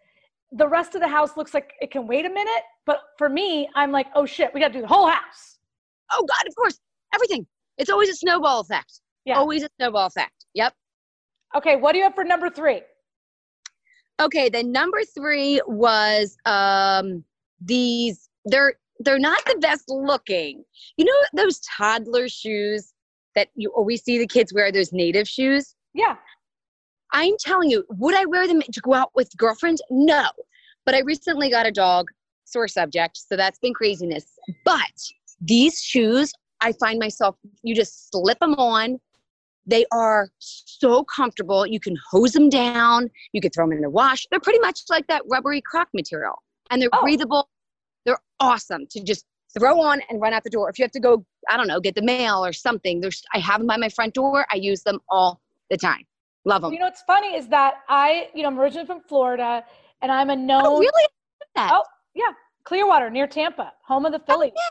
the 0.54 0.68
rest 0.68 0.94
of 0.94 1.00
the 1.00 1.08
house 1.08 1.36
looks 1.36 1.54
like 1.54 1.72
it 1.80 1.90
can 1.90 2.06
wait 2.06 2.26
a 2.26 2.28
minute 2.28 2.62
but 2.84 3.00
for 3.16 3.28
me 3.28 3.68
i'm 3.74 3.90
like 3.90 4.06
oh 4.14 4.26
shit 4.26 4.52
we 4.52 4.60
got 4.60 4.68
to 4.68 4.74
do 4.74 4.80
the 4.82 4.86
whole 4.86 5.08
house 5.08 5.52
oh 6.12 6.24
God, 6.26 6.48
of 6.48 6.54
course, 6.54 6.78
everything. 7.14 7.46
It's 7.78 7.90
always 7.90 8.08
a 8.08 8.14
snowball 8.14 8.60
effect. 8.60 9.00
Yeah. 9.24 9.38
Always 9.38 9.62
a 9.62 9.68
snowball 9.78 10.06
effect. 10.06 10.46
Yep. 10.54 10.74
okay 11.56 11.76
what 11.76 11.92
do 11.92 11.98
you 11.98 12.04
have 12.04 12.14
for 12.14 12.24
number 12.24 12.50
three 12.50 12.82
Okay, 14.20 14.50
then 14.50 14.70
number 14.70 15.00
three 15.16 15.60
was 15.66 16.36
um 16.44 17.24
these 17.60 18.28
they're 18.44 18.74
they're 19.00 19.18
not 19.18 19.44
the 19.46 19.56
best 19.58 19.84
looking. 19.88 20.64
You 20.96 21.06
know 21.06 21.42
those 21.42 21.60
toddler 21.60 22.28
shoes 22.28 22.92
that 23.34 23.48
you 23.56 23.70
always 23.70 24.04
see 24.04 24.18
the 24.18 24.26
kids 24.26 24.52
wear, 24.52 24.70
those 24.70 24.92
native 24.92 25.28
shoes? 25.28 25.74
yeah 25.94 26.16
I'm 27.14 27.34
telling 27.38 27.70
you, 27.70 27.84
would 27.90 28.14
I 28.14 28.24
wear 28.24 28.46
them 28.46 28.62
to 28.62 28.80
go 28.80 28.94
out 28.94 29.10
with 29.14 29.36
girlfriends? 29.36 29.82
No. 29.90 30.28
But 30.84 30.94
I 30.94 31.00
recently 31.00 31.50
got 31.50 31.66
a 31.66 31.70
dog, 31.70 32.08
sore 32.44 32.68
subject, 32.68 33.16
so 33.16 33.36
that's 33.36 33.58
been 33.58 33.74
craziness. 33.74 34.26
But 34.64 34.80
these 35.40 35.80
shoes, 35.80 36.32
I 36.60 36.72
find 36.72 36.98
myself, 36.98 37.36
you 37.62 37.74
just 37.74 38.10
slip 38.10 38.38
them 38.40 38.54
on. 38.54 38.98
They 39.64 39.84
are 39.92 40.28
so 40.38 41.04
comfortable. 41.04 41.66
You 41.66 41.78
can 41.78 41.96
hose 42.10 42.32
them 42.32 42.48
down. 42.48 43.10
You 43.32 43.40
can 43.40 43.50
throw 43.52 43.64
them 43.64 43.76
in 43.76 43.82
the 43.82 43.90
wash. 43.90 44.26
They're 44.30 44.40
pretty 44.40 44.58
much 44.58 44.80
like 44.90 45.06
that 45.06 45.22
rubbery 45.30 45.60
croc 45.60 45.88
material. 45.94 46.42
And 46.70 46.82
they're 46.82 46.88
Oh. 46.92 47.00
breathable. 47.00 47.48
They're 48.04 48.18
awesome 48.40 48.86
to 48.90 49.00
just 49.04 49.24
throw 49.56 49.80
on 49.80 50.00
and 50.10 50.20
run 50.20 50.32
out 50.32 50.42
the 50.42 50.50
door. 50.50 50.68
If 50.68 50.78
you 50.78 50.84
have 50.84 50.90
to 50.92 51.00
go, 51.00 51.24
I 51.48 51.56
don't 51.56 51.68
know, 51.68 51.78
get 51.78 51.94
the 51.94 52.02
mail 52.02 52.44
or 52.44 52.52
something, 52.52 53.00
there's 53.00 53.22
I 53.34 53.38
have 53.38 53.58
them 53.60 53.68
by 53.68 53.76
my 53.76 53.88
front 53.88 54.14
door. 54.14 54.46
I 54.50 54.56
use 54.56 54.82
them 54.82 54.98
all 55.08 55.40
the 55.70 55.76
time. 55.76 56.04
Love 56.44 56.62
them. 56.62 56.72
you 56.72 56.80
know 56.80 56.86
what's 56.86 57.02
funny 57.02 57.36
is 57.36 57.46
that 57.46 57.74
i 57.88 58.28
you 58.34 58.42
know 58.42 58.48
i'm 58.48 58.58
originally 58.58 58.84
from 58.84 59.00
florida 59.02 59.64
and 60.02 60.12
i'm 60.12 60.30
a 60.30 60.36
known 60.36 60.62
Oh, 60.66 60.78
really? 60.78 61.08
That. 61.54 61.70
Oh, 61.72 61.84
yeah, 62.14 62.32
Clearwater 62.64 63.10
near 63.10 63.26
Tampa, 63.26 63.72
home 63.84 64.06
of 64.06 64.12
the 64.12 64.18
Phillies. 64.20 64.52
Oh, 64.54 64.60
yeah. 64.60 64.68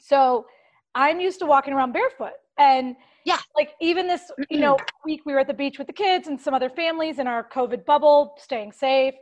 So 0.00 0.46
I'm 0.94 1.20
used 1.20 1.38
to 1.40 1.46
walking 1.46 1.72
around 1.72 1.92
barefoot. 1.92 2.32
And 2.58 2.96
Yeah. 3.24 3.38
like 3.56 3.74
even 3.80 4.06
this, 4.08 4.30
you 4.50 4.58
know, 4.58 4.76
week 5.04 5.20
we 5.24 5.32
were 5.32 5.38
at 5.40 5.46
the 5.46 5.54
beach 5.54 5.78
with 5.78 5.86
the 5.86 5.92
kids 5.92 6.26
and 6.28 6.40
some 6.40 6.54
other 6.54 6.70
families 6.70 7.18
in 7.18 7.26
our 7.26 7.48
COVID 7.48 7.84
bubble, 7.84 8.34
staying 8.38 8.72
safe. 8.72 9.14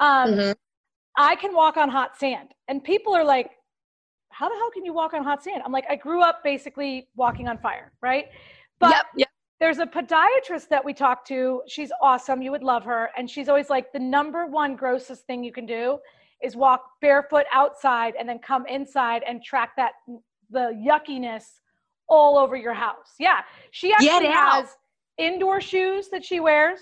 Um, 0.00 0.34
Mhm. 0.34 0.54
I 1.16 1.36
can 1.36 1.54
walk 1.54 1.76
on 1.76 1.88
hot 1.88 2.18
sand. 2.18 2.54
And 2.68 2.82
people 2.82 3.14
are 3.14 3.24
like, 3.24 3.50
how 4.30 4.48
the 4.48 4.54
hell 4.56 4.70
can 4.70 4.84
you 4.84 4.92
walk 4.92 5.14
on 5.14 5.24
hot 5.24 5.42
sand? 5.42 5.62
I'm 5.64 5.72
like, 5.72 5.84
I 5.88 5.96
grew 5.96 6.22
up 6.22 6.42
basically 6.42 7.08
walking 7.16 7.48
on 7.48 7.58
fire, 7.58 7.92
right? 8.02 8.26
But 8.78 8.90
yep, 8.90 9.06
yep. 9.16 9.28
There's 9.62 9.78
a 9.78 9.86
podiatrist 9.86 10.70
that 10.70 10.84
we 10.84 10.92
talked 10.92 11.28
to. 11.28 11.62
She's 11.68 11.92
awesome. 12.02 12.42
You 12.42 12.50
would 12.50 12.64
love 12.64 12.82
her. 12.82 13.10
And 13.16 13.30
she's 13.30 13.48
always 13.48 13.70
like, 13.70 13.92
the 13.92 13.98
number 14.00 14.44
one 14.44 14.74
grossest 14.74 15.24
thing 15.28 15.44
you 15.44 15.52
can 15.52 15.66
do 15.66 15.98
is 16.42 16.56
walk 16.56 16.82
barefoot 17.00 17.44
outside 17.52 18.14
and 18.18 18.28
then 18.28 18.40
come 18.40 18.66
inside 18.66 19.22
and 19.24 19.40
track 19.40 19.76
that 19.76 19.92
the 20.50 20.72
yuckiness 20.84 21.44
all 22.08 22.38
over 22.38 22.56
your 22.56 22.74
house. 22.74 23.14
Yeah. 23.20 23.42
She 23.70 23.92
actually 23.92 24.32
has 24.32 24.66
indoor 25.16 25.60
shoes 25.60 26.08
that 26.08 26.24
she 26.24 26.40
wears. 26.40 26.80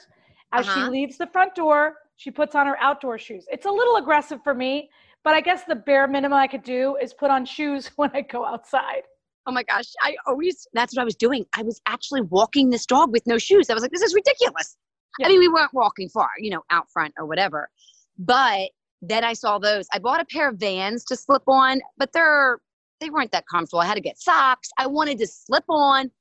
As 0.55 0.67
uh-huh. 0.67 0.87
she 0.87 0.91
leaves 0.91 1.19
the 1.19 1.27
front 1.27 1.55
door, 1.55 1.97
she 2.17 2.31
puts 2.31 2.55
on 2.55 2.67
her 2.67 2.79
outdoor 2.81 3.19
shoes. 3.19 3.45
It's 3.51 3.67
a 3.67 3.71
little 3.71 3.97
aggressive 3.97 4.43
for 4.43 4.55
me, 4.55 4.89
but 5.23 5.35
I 5.35 5.43
guess 5.43 5.65
the 5.65 5.75
bare 5.77 6.09
minimum 6.09 6.39
I 6.39 6.47
could 6.47 6.63
do 6.63 6.97
is 6.97 7.13
put 7.13 7.31
on 7.31 7.45
shoes 7.45 7.89
when 7.97 8.11
I 8.15 8.23
go 8.23 8.47
outside. 8.47 9.03
Oh 9.51 9.53
my 9.53 9.65
gosh. 9.65 9.87
I 10.01 10.15
always, 10.29 10.69
that's 10.75 10.95
what 10.95 11.03
I 11.03 11.05
was 11.05 11.17
doing. 11.17 11.45
I 11.57 11.65
was 11.65 11.81
actually 11.87 12.21
walking 12.21 12.71
this 12.71 12.87
dog 12.87 13.11
with 13.11 13.27
no 13.27 13.37
shoes. 13.37 13.69
I 13.69 13.75
was 13.75 13.83
like, 13.83 13.91
this 13.91 14.01
is 14.01 14.15
ridiculous. 14.15 14.77
Yeah. 15.19 15.27
I 15.27 15.29
mean, 15.29 15.41
we 15.41 15.49
weren't 15.49 15.75
walking 15.75 16.09
far, 16.09 16.29
you 16.39 16.51
know, 16.51 16.63
out 16.71 16.87
front 16.93 17.15
or 17.19 17.27
whatever. 17.27 17.69
But 18.17 18.71
then 19.03 19.25
I 19.25 19.33
saw 19.33 19.59
those. 19.59 19.89
I 19.93 19.99
bought 19.99 20.21
a 20.21 20.25
pair 20.25 20.49
of 20.49 20.59
vans 20.59 21.05
to 21.07 21.17
slip 21.17 21.43
on, 21.49 21.81
but 21.99 22.13
they're, 22.13 22.61
they 23.01 23.11
weren't 23.11 23.33
that 23.33 23.43
comfortable. 23.51 23.81
I 23.81 23.87
had 23.87 23.97
to 23.97 24.01
get 24.01 24.21
socks. 24.21 24.69
I 24.79 24.87
wanted 24.87 25.19
to 25.19 25.27
slip 25.27 25.65
on, 25.69 26.13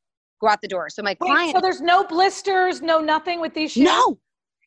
go 0.42 0.48
out 0.48 0.64
the 0.64 0.68
door. 0.68 0.90
So 0.90 1.04
my 1.04 1.12
Wait, 1.12 1.20
client. 1.20 1.52
So 1.54 1.62
there's 1.62 1.82
no 1.82 2.04
blisters, 2.04 2.82
no 2.82 2.98
nothing 2.98 3.42
with 3.42 3.54
these 3.54 3.74
shoes? 3.74 3.84
No. 3.84 4.18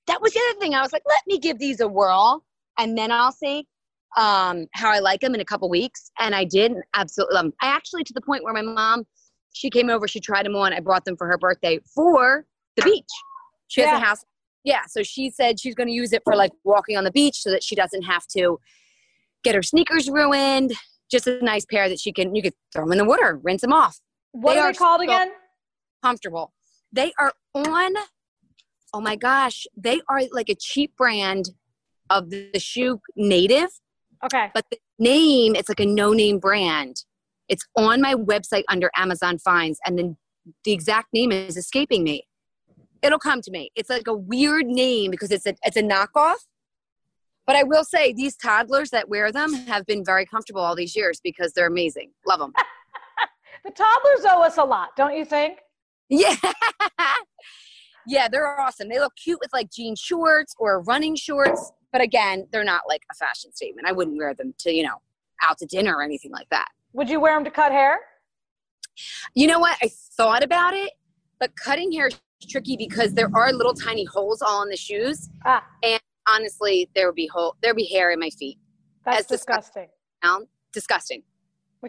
That 0.06 0.22
was 0.22 0.32
the 0.34 0.40
other 0.50 0.60
thing. 0.60 0.74
I 0.74 0.82
was 0.82 0.92
like, 0.92 1.02
let 1.08 1.22
me 1.26 1.40
give 1.40 1.58
these 1.58 1.80
a 1.80 1.88
whirl 1.88 2.44
and 2.78 2.96
then 2.96 3.10
I'll 3.10 3.32
see 3.32 3.66
um, 4.16 4.66
how 4.74 4.90
I 4.90 4.98
like 4.98 5.20
them 5.20 5.34
in 5.34 5.40
a 5.40 5.44
couple 5.44 5.68
weeks. 5.68 6.10
And 6.18 6.34
I 6.34 6.44
did 6.44 6.72
absolutely 6.94 7.34
love 7.34 7.44
them. 7.44 7.52
I 7.62 7.66
actually, 7.66 8.04
to 8.04 8.12
the 8.12 8.20
point 8.20 8.44
where 8.44 8.52
my 8.52 8.62
mom, 8.62 9.04
she 9.52 9.70
came 9.70 9.90
over, 9.90 10.08
she 10.08 10.20
tried 10.20 10.46
them 10.46 10.56
on. 10.56 10.72
I 10.72 10.80
brought 10.80 11.04
them 11.04 11.16
for 11.16 11.26
her 11.26 11.38
birthday 11.38 11.78
for 11.94 12.46
the 12.76 12.82
beach. 12.82 13.10
She 13.68 13.80
has 13.82 13.90
a 13.90 14.04
house. 14.04 14.24
Yeah. 14.64 14.82
So 14.88 15.02
she 15.02 15.30
said 15.30 15.58
she's 15.58 15.74
going 15.74 15.88
to 15.88 15.92
use 15.92 16.12
it 16.12 16.22
for 16.24 16.36
like 16.36 16.52
walking 16.64 16.96
on 16.96 17.04
the 17.04 17.10
beach 17.10 17.40
so 17.42 17.50
that 17.50 17.62
she 17.62 17.74
doesn't 17.74 18.02
have 18.02 18.26
to 18.36 18.58
get 19.42 19.54
her 19.54 19.62
sneakers 19.62 20.08
ruined. 20.08 20.72
Just 21.10 21.26
a 21.26 21.42
nice 21.42 21.64
pair 21.66 21.88
that 21.88 22.00
she 22.00 22.12
can, 22.12 22.34
you 22.34 22.42
could 22.42 22.54
throw 22.72 22.84
them 22.84 22.92
in 22.92 22.98
the 22.98 23.04
water, 23.04 23.38
rinse 23.42 23.60
them 23.60 23.72
off. 23.72 23.98
What 24.32 24.54
they 24.54 24.60
are 24.60 24.72
they 24.72 24.78
called 24.78 25.00
so 25.00 25.04
again? 25.04 25.30
Comfortable. 26.02 26.52
They 26.92 27.12
are 27.18 27.32
on, 27.54 27.94
oh 28.94 29.00
my 29.00 29.16
gosh, 29.16 29.66
they 29.76 30.00
are 30.08 30.22
like 30.30 30.48
a 30.48 30.54
cheap 30.54 30.96
brand 30.96 31.50
of 32.08 32.30
the 32.30 32.50
shoe 32.58 33.00
native 33.16 33.68
Okay. 34.24 34.50
But 34.54 34.64
the 34.70 34.78
name, 34.98 35.54
it's 35.54 35.68
like 35.68 35.80
a 35.80 35.86
no 35.86 36.12
name 36.12 36.38
brand. 36.38 37.04
It's 37.48 37.66
on 37.76 38.00
my 38.00 38.14
website 38.14 38.62
under 38.68 38.90
Amazon 38.96 39.38
Finds, 39.38 39.78
and 39.84 39.98
then 39.98 40.16
the 40.64 40.72
exact 40.72 41.08
name 41.12 41.32
is 41.32 41.56
escaping 41.56 42.04
me. 42.04 42.26
It'll 43.02 43.18
come 43.18 43.40
to 43.42 43.50
me. 43.50 43.70
It's 43.74 43.90
like 43.90 44.06
a 44.06 44.14
weird 44.14 44.66
name 44.66 45.10
because 45.10 45.30
it's 45.30 45.46
a 45.46 45.54
it's 45.62 45.76
a 45.76 45.82
knockoff. 45.82 46.36
But 47.46 47.56
I 47.56 47.64
will 47.64 47.84
say 47.84 48.12
these 48.12 48.36
toddlers 48.36 48.90
that 48.90 49.08
wear 49.08 49.32
them 49.32 49.52
have 49.52 49.84
been 49.86 50.04
very 50.04 50.24
comfortable 50.24 50.60
all 50.60 50.76
these 50.76 50.94
years 50.94 51.20
because 51.22 51.52
they're 51.52 51.66
amazing. 51.66 52.12
Love 52.26 52.38
them. 52.38 52.52
the 53.64 53.70
toddlers 53.70 54.24
owe 54.24 54.42
us 54.42 54.58
a 54.58 54.64
lot, 54.64 54.90
don't 54.96 55.16
you 55.16 55.24
think? 55.24 55.58
Yeah. 56.08 56.36
yeah, 58.06 58.28
they're 58.30 58.60
awesome. 58.60 58.88
They 58.88 59.00
look 59.00 59.14
cute 59.22 59.40
with 59.40 59.52
like 59.52 59.72
jean 59.72 59.96
shorts 59.96 60.54
or 60.58 60.82
running 60.82 61.16
shorts. 61.16 61.72
But 61.92 62.00
again, 62.00 62.48
they're 62.50 62.64
not 62.64 62.82
like 62.88 63.02
a 63.10 63.14
fashion 63.14 63.52
statement. 63.52 63.86
I 63.86 63.92
wouldn't 63.92 64.16
wear 64.16 64.34
them 64.34 64.54
to, 64.60 64.72
you 64.72 64.82
know, 64.82 64.96
out 65.46 65.58
to 65.58 65.66
dinner 65.66 65.94
or 65.96 66.02
anything 66.02 66.30
like 66.30 66.48
that. 66.50 66.68
Would 66.94 67.08
you 67.08 67.20
wear 67.20 67.36
them 67.36 67.44
to 67.44 67.50
cut 67.50 67.72
hair? 67.72 68.00
You 69.34 69.46
know 69.46 69.58
what? 69.58 69.76
I 69.82 69.90
thought 70.16 70.42
about 70.42 70.74
it, 70.74 70.92
but 71.38 71.54
cutting 71.56 71.92
hair 71.92 72.08
is 72.08 72.20
tricky 72.48 72.76
because 72.76 73.14
there 73.14 73.30
are 73.34 73.52
little 73.52 73.74
tiny 73.74 74.04
holes 74.04 74.42
all 74.42 74.62
in 74.62 74.68
the 74.68 74.76
shoes. 74.76 75.28
Ah. 75.44 75.64
And 75.82 76.00
honestly, 76.28 76.88
there 76.94 77.06
would 77.06 77.14
be 77.14 77.26
hole 77.26 77.56
there 77.62 77.70
would 77.72 77.76
be 77.76 77.86
hair 77.86 78.10
in 78.10 78.20
my 78.20 78.30
feet. 78.30 78.58
That's 79.04 79.20
As 79.20 79.26
disgusting. 79.26 79.88
Disgusting. 80.22 80.46
disgusting. 80.72 81.22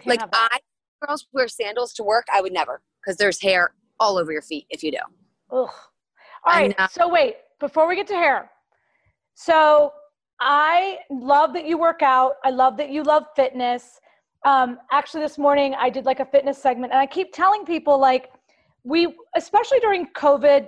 Like 0.05 0.21
I 0.33 0.59
girls 1.05 1.27
wear 1.33 1.47
sandals 1.47 1.93
to 1.93 2.03
work, 2.03 2.25
I 2.33 2.41
would 2.41 2.53
never 2.53 2.81
because 3.01 3.17
there's 3.17 3.41
hair 3.41 3.73
all 3.99 4.17
over 4.17 4.31
your 4.31 4.41
feet 4.41 4.65
if 4.69 4.83
you 4.83 4.91
do. 4.91 4.97
Ugh. 5.51 5.69
All 6.45 6.53
right. 6.53 6.75
So 6.89 7.07
wait, 7.09 7.35
before 7.59 7.87
we 7.87 7.95
get 7.95 8.07
to 8.07 8.15
hair, 8.15 8.49
so 9.35 9.91
I 10.39 10.97
love 11.09 11.53
that 11.53 11.65
you 11.65 11.77
work 11.77 12.01
out. 12.01 12.33
I 12.43 12.49
love 12.49 12.77
that 12.77 12.89
you 12.89 13.03
love 13.03 13.23
fitness. 13.35 13.99
Um, 14.45 14.79
actually, 14.91 15.23
this 15.23 15.37
morning 15.37 15.73
I 15.79 15.89
did 15.89 16.05
like 16.05 16.19
a 16.19 16.25
fitness 16.25 16.57
segment, 16.57 16.91
and 16.91 16.99
I 16.99 17.05
keep 17.05 17.33
telling 17.33 17.65
people 17.65 17.97
like 17.97 18.29
we, 18.83 19.15
especially 19.35 19.79
during 19.79 20.07
COVID, 20.07 20.67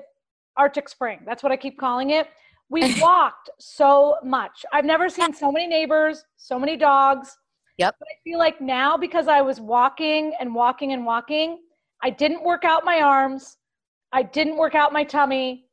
Arctic 0.58 0.88
Spring. 0.88 1.20
That's 1.26 1.44
what 1.44 1.52
I 1.52 1.58
keep 1.58 1.78
calling 1.78 2.12
it. 2.12 2.28
We 2.70 3.00
walked 3.02 3.50
so 3.60 4.16
much. 4.24 4.66
I've 4.72 4.86
never 4.86 5.10
seen 5.10 5.34
so 5.34 5.52
many 5.52 5.68
neighbors, 5.68 6.24
so 6.38 6.58
many 6.58 6.78
dogs. 6.78 7.38
Yep. 7.78 7.96
But 8.00 8.08
I 8.08 8.16
feel 8.24 8.40
like 8.40 8.62
now 8.62 8.96
because 8.96 9.28
I 9.28 9.42
was 9.42 9.60
walking 9.60 10.34
and 10.40 10.56
walking 10.56 10.94
and 10.94 11.06
walking, 11.06 11.60
I 12.02 12.10
didn't 12.10 12.44
work 12.44 12.64
out 12.64 12.86
my 12.86 13.02
arms. 13.02 13.58
I 14.14 14.24
didn't 14.24 14.56
work 14.56 14.76
out 14.76 14.94
my 14.94 15.04
tummy 15.04 15.65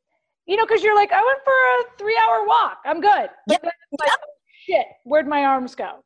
you 0.45 0.55
know, 0.55 0.65
because 0.65 0.83
you're 0.83 0.95
like, 0.95 1.11
I 1.11 1.23
went 1.23 1.39
for 1.43 1.51
a 1.51 1.97
three 1.97 2.19
hour 2.23 2.45
walk. 2.47 2.79
I'm 2.85 3.01
good. 3.01 3.29
Yep. 3.49 3.63
like, 3.63 3.73
yep. 4.05 4.19
shit, 4.65 4.85
where'd 5.03 5.27
my 5.27 5.43
arms 5.45 5.75
go? 5.75 6.03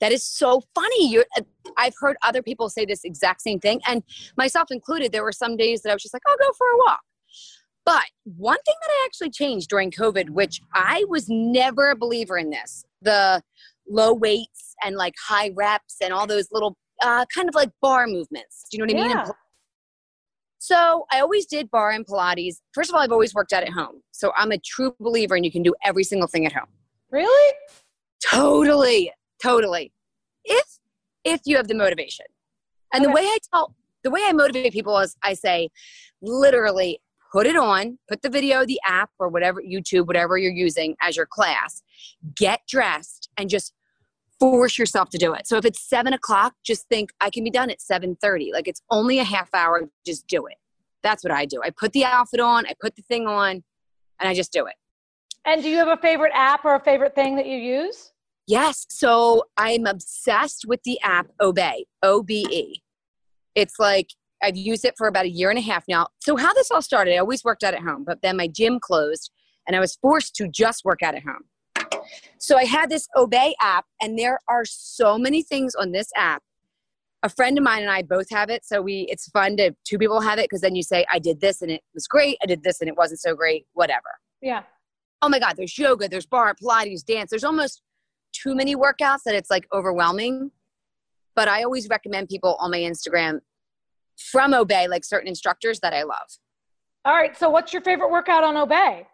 That 0.00 0.10
is 0.10 0.24
so 0.24 0.62
funny. 0.74 1.10
You're, 1.10 1.26
uh, 1.36 1.42
I've 1.78 1.94
heard 2.00 2.16
other 2.22 2.42
people 2.42 2.68
say 2.68 2.84
this 2.84 3.04
exact 3.04 3.40
same 3.40 3.60
thing, 3.60 3.80
and 3.86 4.02
myself 4.36 4.68
included. 4.70 5.12
There 5.12 5.22
were 5.22 5.32
some 5.32 5.56
days 5.56 5.82
that 5.82 5.90
I 5.90 5.94
was 5.94 6.02
just 6.02 6.12
like, 6.12 6.22
I'll 6.26 6.36
go 6.36 6.52
for 6.58 6.66
a 6.66 6.78
walk. 6.78 7.00
But 7.84 8.04
one 8.24 8.58
thing 8.64 8.74
that 8.80 8.90
I 8.90 9.02
actually 9.06 9.30
changed 9.30 9.68
during 9.68 9.90
COVID, 9.90 10.30
which 10.30 10.60
I 10.74 11.04
was 11.08 11.26
never 11.28 11.90
a 11.90 11.96
believer 11.96 12.38
in 12.38 12.50
this, 12.50 12.84
the 13.00 13.42
low 13.88 14.12
weights 14.12 14.74
and 14.84 14.96
like 14.96 15.14
high 15.24 15.50
reps 15.54 15.96
and 16.00 16.12
all 16.12 16.26
those 16.26 16.48
little 16.52 16.76
uh, 17.02 17.24
kind 17.34 17.48
of 17.48 17.54
like 17.54 17.70
bar 17.80 18.06
movements. 18.06 18.64
Do 18.70 18.76
you 18.76 18.86
know 18.86 18.92
what 18.92 19.02
I 19.04 19.08
mean? 19.08 19.16
Yeah. 19.16 19.32
So 20.62 21.06
I 21.10 21.18
always 21.18 21.46
did 21.46 21.72
bar 21.72 21.90
and 21.90 22.06
Pilates. 22.06 22.58
First 22.72 22.88
of 22.88 22.94
all, 22.94 23.00
I've 23.00 23.10
always 23.10 23.34
worked 23.34 23.52
out 23.52 23.64
at 23.64 23.70
home. 23.70 24.00
So 24.12 24.30
I'm 24.36 24.52
a 24.52 24.58
true 24.58 24.94
believer 25.00 25.34
and 25.34 25.44
you 25.44 25.50
can 25.50 25.64
do 25.64 25.74
every 25.84 26.04
single 26.04 26.28
thing 26.28 26.46
at 26.46 26.52
home. 26.52 26.68
Really? 27.10 27.54
Totally. 28.24 29.10
Totally. 29.42 29.92
If 30.44 30.78
if 31.24 31.40
you 31.46 31.56
have 31.56 31.66
the 31.66 31.74
motivation. 31.74 32.26
And 32.94 33.04
okay. 33.04 33.10
the 33.10 33.12
way 33.12 33.22
I 33.22 33.38
tell 33.52 33.74
the 34.04 34.10
way 34.12 34.20
I 34.24 34.32
motivate 34.32 34.72
people 34.72 34.96
is 35.00 35.16
I 35.24 35.34
say 35.34 35.68
literally 36.20 37.00
put 37.32 37.48
it 37.48 37.56
on, 37.56 37.98
put 38.08 38.22
the 38.22 38.30
video, 38.30 38.64
the 38.64 38.78
app 38.86 39.10
or 39.18 39.30
whatever 39.30 39.60
YouTube, 39.60 40.06
whatever 40.06 40.38
you're 40.38 40.52
using 40.52 40.94
as 41.02 41.16
your 41.16 41.26
class, 41.26 41.82
get 42.36 42.60
dressed 42.68 43.28
and 43.36 43.50
just 43.50 43.74
force 44.42 44.76
yourself 44.76 45.08
to 45.10 45.18
do 45.18 45.32
it. 45.34 45.46
So 45.46 45.56
if 45.56 45.64
it's 45.64 45.80
seven 45.80 46.12
o'clock, 46.14 46.54
just 46.64 46.88
think 46.88 47.10
I 47.20 47.30
can 47.30 47.44
be 47.44 47.50
done 47.50 47.70
at 47.70 47.80
seven 47.80 48.16
thirty. 48.20 48.50
Like 48.52 48.66
it's 48.66 48.82
only 48.90 49.20
a 49.20 49.24
half 49.24 49.48
hour. 49.54 49.88
Just 50.04 50.26
do 50.26 50.46
it. 50.46 50.56
That's 51.04 51.22
what 51.22 51.30
I 51.30 51.46
do. 51.46 51.60
I 51.62 51.70
put 51.70 51.92
the 51.92 52.04
outfit 52.04 52.40
on, 52.40 52.66
I 52.66 52.74
put 52.80 52.96
the 52.96 53.02
thing 53.02 53.28
on, 53.28 53.62
and 54.18 54.28
I 54.28 54.34
just 54.34 54.52
do 54.52 54.66
it. 54.66 54.74
And 55.44 55.62
do 55.62 55.68
you 55.68 55.76
have 55.76 55.86
a 55.86 55.96
favorite 55.96 56.32
app 56.34 56.64
or 56.64 56.74
a 56.74 56.80
favorite 56.80 57.14
thing 57.14 57.36
that 57.36 57.46
you 57.46 57.56
use? 57.56 58.10
Yes. 58.48 58.84
So 58.88 59.44
I'm 59.56 59.86
obsessed 59.86 60.64
with 60.66 60.82
the 60.82 61.00
app 61.02 61.28
Obé. 61.40 61.84
O 62.02 62.24
B 62.24 62.44
E. 62.50 62.82
It's 63.54 63.78
like 63.78 64.08
I've 64.42 64.56
used 64.56 64.84
it 64.84 64.94
for 64.98 65.06
about 65.06 65.26
a 65.26 65.30
year 65.30 65.50
and 65.50 65.58
a 65.58 65.62
half 65.62 65.84
now. 65.88 66.08
So 66.18 66.36
how 66.36 66.52
this 66.52 66.72
all 66.72 66.82
started, 66.82 67.14
I 67.14 67.18
always 67.18 67.44
worked 67.44 67.62
out 67.62 67.74
at 67.74 67.82
home, 67.82 68.02
but 68.04 68.22
then 68.22 68.36
my 68.36 68.48
gym 68.48 68.80
closed 68.80 69.30
and 69.68 69.76
I 69.76 69.78
was 69.78 69.94
forced 69.94 70.34
to 70.36 70.48
just 70.48 70.84
work 70.84 71.00
out 71.00 71.14
at 71.14 71.22
home. 71.22 71.44
So 72.38 72.56
I 72.56 72.64
had 72.64 72.90
this 72.90 73.06
Obé 73.16 73.52
app, 73.60 73.86
and 74.00 74.18
there 74.18 74.38
are 74.48 74.64
so 74.64 75.18
many 75.18 75.42
things 75.42 75.74
on 75.74 75.92
this 75.92 76.10
app. 76.16 76.42
A 77.22 77.28
friend 77.28 77.56
of 77.56 77.62
mine 77.62 77.82
and 77.82 77.90
I 77.90 78.02
both 78.02 78.28
have 78.30 78.50
it, 78.50 78.64
so 78.64 78.82
we 78.82 79.06
it's 79.08 79.28
fun 79.30 79.56
to 79.58 79.72
two 79.84 79.96
people 79.96 80.20
have 80.20 80.38
it 80.38 80.46
because 80.50 80.60
then 80.60 80.74
you 80.74 80.82
say, 80.82 81.06
I 81.12 81.20
did 81.20 81.40
this 81.40 81.62
and 81.62 81.70
it 81.70 81.80
was 81.94 82.08
great, 82.08 82.36
I 82.42 82.46
did 82.46 82.64
this 82.64 82.80
and 82.80 82.88
it 82.88 82.96
wasn't 82.96 83.20
so 83.20 83.36
great, 83.36 83.64
whatever. 83.74 84.18
Yeah. 84.40 84.64
Oh 85.20 85.28
my 85.28 85.38
God, 85.38 85.54
there's 85.56 85.78
yoga, 85.78 86.08
there's 86.08 86.26
bar, 86.26 86.52
Pilates, 86.60 87.04
dance. 87.04 87.30
There's 87.30 87.44
almost 87.44 87.80
too 88.32 88.56
many 88.56 88.74
workouts 88.74 89.20
that 89.24 89.36
it's 89.36 89.50
like 89.50 89.68
overwhelming. 89.72 90.50
But 91.36 91.46
I 91.46 91.62
always 91.62 91.88
recommend 91.88 92.28
people 92.28 92.56
on 92.58 92.72
my 92.72 92.78
Instagram 92.78 93.38
from 94.16 94.52
Obé, 94.52 94.88
like 94.88 95.04
certain 95.04 95.28
instructors 95.28 95.78
that 95.80 95.94
I 95.94 96.02
love. 96.02 96.26
All 97.04 97.14
right. 97.14 97.36
So 97.38 97.50
what's 97.50 97.72
your 97.72 97.82
favorite 97.82 98.10
workout 98.10 98.44
on 98.44 98.54
Obé? 98.54 99.06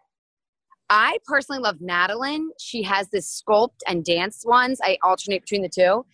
I 0.91 1.19
personally 1.27 1.61
love 1.61 1.81
Madeline. 1.81 2.51
She 2.59 2.83
has 2.83 3.11
this 3.11 3.43
sculpt 3.43 3.81
and 3.87 4.05
dance 4.05 4.45
ones. 4.47 4.79
I 4.83 4.99
alternate 5.03 5.43
between 5.43 5.63
the 5.63 5.69
two. 5.69 6.07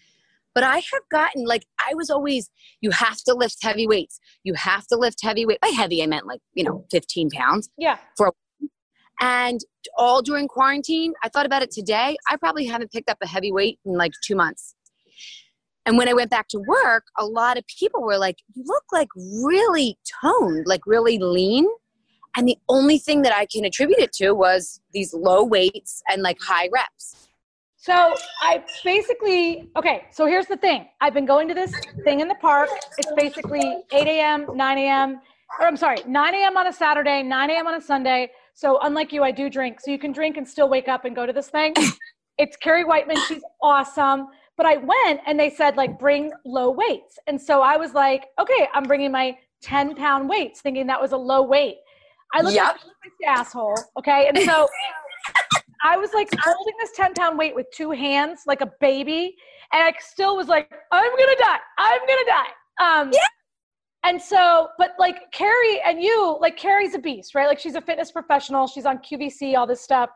But 0.54 0.62
I 0.62 0.76
have 0.76 1.02
gotten 1.10 1.44
like 1.44 1.66
I 1.88 1.94
was 1.94 2.10
always 2.10 2.48
you 2.80 2.90
have 2.92 3.18
to 3.24 3.34
lift 3.34 3.58
heavy 3.62 3.86
weights. 3.86 4.20
You 4.44 4.54
have 4.54 4.86
to 4.88 4.96
lift 4.96 5.18
heavy 5.22 5.44
weight. 5.44 5.60
By 5.60 5.68
heavy 5.68 6.02
I 6.02 6.06
meant 6.06 6.26
like, 6.26 6.40
you 6.54 6.62
know, 6.64 6.86
15 6.92 7.30
pounds. 7.30 7.68
Yeah. 7.76 7.98
For 8.16 8.32
and 9.20 9.60
all 9.96 10.22
during 10.22 10.48
quarantine, 10.48 11.12
I 11.22 11.28
thought 11.28 11.46
about 11.46 11.62
it 11.62 11.70
today. 11.70 12.16
I 12.28 12.36
probably 12.36 12.66
haven't 12.66 12.90
picked 12.92 13.08
up 13.08 13.18
a 13.22 13.28
heavy 13.28 13.52
weight 13.52 13.78
in 13.84 13.94
like 13.94 14.12
2 14.26 14.34
months. 14.34 14.74
And 15.86 15.98
when 15.98 16.08
I 16.08 16.14
went 16.14 16.30
back 16.30 16.48
to 16.48 16.58
work, 16.66 17.04
a 17.18 17.26
lot 17.26 17.58
of 17.58 17.64
people 17.66 18.02
were 18.02 18.16
like, 18.16 18.36
You 18.54 18.64
look 18.66 18.84
like 18.92 19.08
really 19.16 19.98
toned, 20.22 20.66
like 20.66 20.86
really 20.86 21.18
lean. 21.18 21.66
And 22.36 22.48
the 22.48 22.58
only 22.68 22.98
thing 22.98 23.22
that 23.22 23.34
I 23.34 23.46
can 23.46 23.64
attribute 23.64 23.98
it 23.98 24.12
to 24.14 24.32
was 24.32 24.80
these 24.92 25.14
low 25.14 25.44
weights 25.44 26.02
and 26.08 26.22
like 26.22 26.38
high 26.40 26.68
reps. 26.72 27.28
So 27.76 28.14
I 28.40 28.64
basically, 28.82 29.68
okay, 29.76 30.06
so 30.10 30.26
here's 30.26 30.46
the 30.46 30.56
thing. 30.56 30.88
I've 31.00 31.12
been 31.12 31.26
going 31.26 31.48
to 31.48 31.54
this 31.54 31.72
thing 32.02 32.20
in 32.20 32.28
the 32.28 32.34
park. 32.36 32.70
It's 32.96 33.12
basically 33.14 33.84
8 33.92 34.06
a.m., 34.06 34.46
9 34.54 34.78
a.m., 34.78 35.20
or 35.60 35.66
I'm 35.66 35.76
sorry, 35.76 35.98
9 36.06 36.34
a.m. 36.34 36.56
on 36.56 36.66
a 36.66 36.72
Saturday, 36.72 37.22
9 37.22 37.50
a.m. 37.50 37.66
on 37.66 37.74
a 37.74 37.80
Sunday. 37.80 38.30
So 38.54 38.78
unlike 38.82 39.12
you, 39.12 39.22
I 39.22 39.30
do 39.30 39.50
drink. 39.50 39.80
So 39.80 39.90
you 39.90 39.98
can 39.98 40.12
drink 40.12 40.36
and 40.36 40.48
still 40.48 40.68
wake 40.68 40.88
up 40.88 41.04
and 41.04 41.14
go 41.14 41.26
to 41.26 41.32
this 41.32 41.48
thing. 41.48 41.74
It's 42.36 42.56
Carrie 42.56 42.84
Whiteman. 42.84 43.16
She's 43.28 43.44
awesome. 43.62 44.26
But 44.56 44.66
I 44.66 44.78
went 44.78 45.20
and 45.26 45.38
they 45.38 45.50
said, 45.50 45.76
like, 45.76 46.00
bring 46.00 46.32
low 46.44 46.70
weights. 46.70 47.16
And 47.28 47.40
so 47.40 47.62
I 47.62 47.76
was 47.76 47.94
like, 47.94 48.26
okay, 48.40 48.68
I'm 48.74 48.82
bringing 48.84 49.12
my 49.12 49.36
10 49.62 49.94
pound 49.94 50.28
weights, 50.28 50.60
thinking 50.60 50.86
that 50.88 51.00
was 51.00 51.12
a 51.12 51.16
low 51.16 51.42
weight. 51.42 51.76
I 52.32 52.42
look 52.42 52.54
yep. 52.54 52.66
like 52.66 52.80
this 52.82 53.28
asshole. 53.28 53.76
Okay. 53.98 54.28
And 54.28 54.38
so 54.38 54.68
I 55.84 55.96
was 55.96 56.12
like 56.14 56.28
holding 56.40 56.74
this 56.80 56.92
10 56.96 57.14
pound 57.14 57.38
weight 57.38 57.54
with 57.54 57.66
two 57.74 57.90
hands, 57.90 58.40
like 58.46 58.60
a 58.60 58.70
baby. 58.80 59.36
And 59.72 59.82
I 59.82 59.92
still 60.00 60.36
was 60.36 60.48
like, 60.48 60.70
I'm 60.90 61.16
going 61.16 61.36
to 61.36 61.42
die. 61.42 61.58
I'm 61.78 62.00
going 62.06 62.24
to 62.24 62.30
die. 62.30 63.00
Um, 63.00 63.10
yeah. 63.12 63.20
And 64.04 64.20
so, 64.20 64.68
but 64.76 64.94
like 64.98 65.16
Carrie 65.32 65.80
and 65.86 66.02
you, 66.02 66.36
like 66.40 66.56
Carrie's 66.56 66.94
a 66.94 66.98
beast, 66.98 67.34
right? 67.34 67.46
Like 67.46 67.58
she's 67.58 67.74
a 67.74 67.80
fitness 67.80 68.12
professional. 68.12 68.66
She's 68.66 68.84
on 68.84 68.98
QVC, 68.98 69.56
all 69.56 69.66
this 69.66 69.80
stuff. 69.80 70.10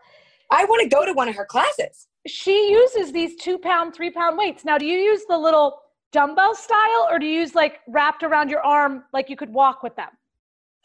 I 0.50 0.64
want 0.64 0.82
to 0.82 0.88
go 0.94 1.06
to 1.06 1.12
one 1.12 1.28
of 1.28 1.34
her 1.36 1.46
classes. 1.46 2.08
She 2.26 2.70
uses 2.70 3.12
these 3.12 3.36
two 3.36 3.58
pound, 3.58 3.94
three 3.94 4.10
pound 4.10 4.36
weights. 4.36 4.64
Now, 4.64 4.76
do 4.76 4.84
you 4.84 4.98
use 4.98 5.22
the 5.28 5.38
little 5.38 5.80
dumbbell 6.12 6.54
style 6.54 7.08
or 7.10 7.18
do 7.18 7.26
you 7.26 7.40
use 7.40 7.54
like 7.54 7.80
wrapped 7.88 8.22
around 8.22 8.50
your 8.50 8.60
arm 8.60 9.04
like 9.12 9.30
you 9.30 9.36
could 9.36 9.52
walk 9.52 9.82
with 9.82 9.96
them? 9.96 10.08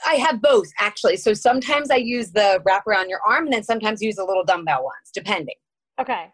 I 0.06 0.16
have 0.16 0.42
both 0.42 0.68
actually. 0.80 1.18
So 1.18 1.34
sometimes 1.34 1.90
I 1.92 1.98
use 1.98 2.32
the 2.32 2.62
wrap 2.66 2.88
around 2.88 3.10
your 3.10 3.20
arm 3.28 3.46
and 3.46 3.54
then 3.54 3.64
sometimes 3.64 4.02
use 4.02 4.16
the 4.16 4.26
little 4.26 4.44
dumbbell 4.44 4.84
ones, 4.84 5.12
depending. 5.14 5.56
Okay. 6.00 6.28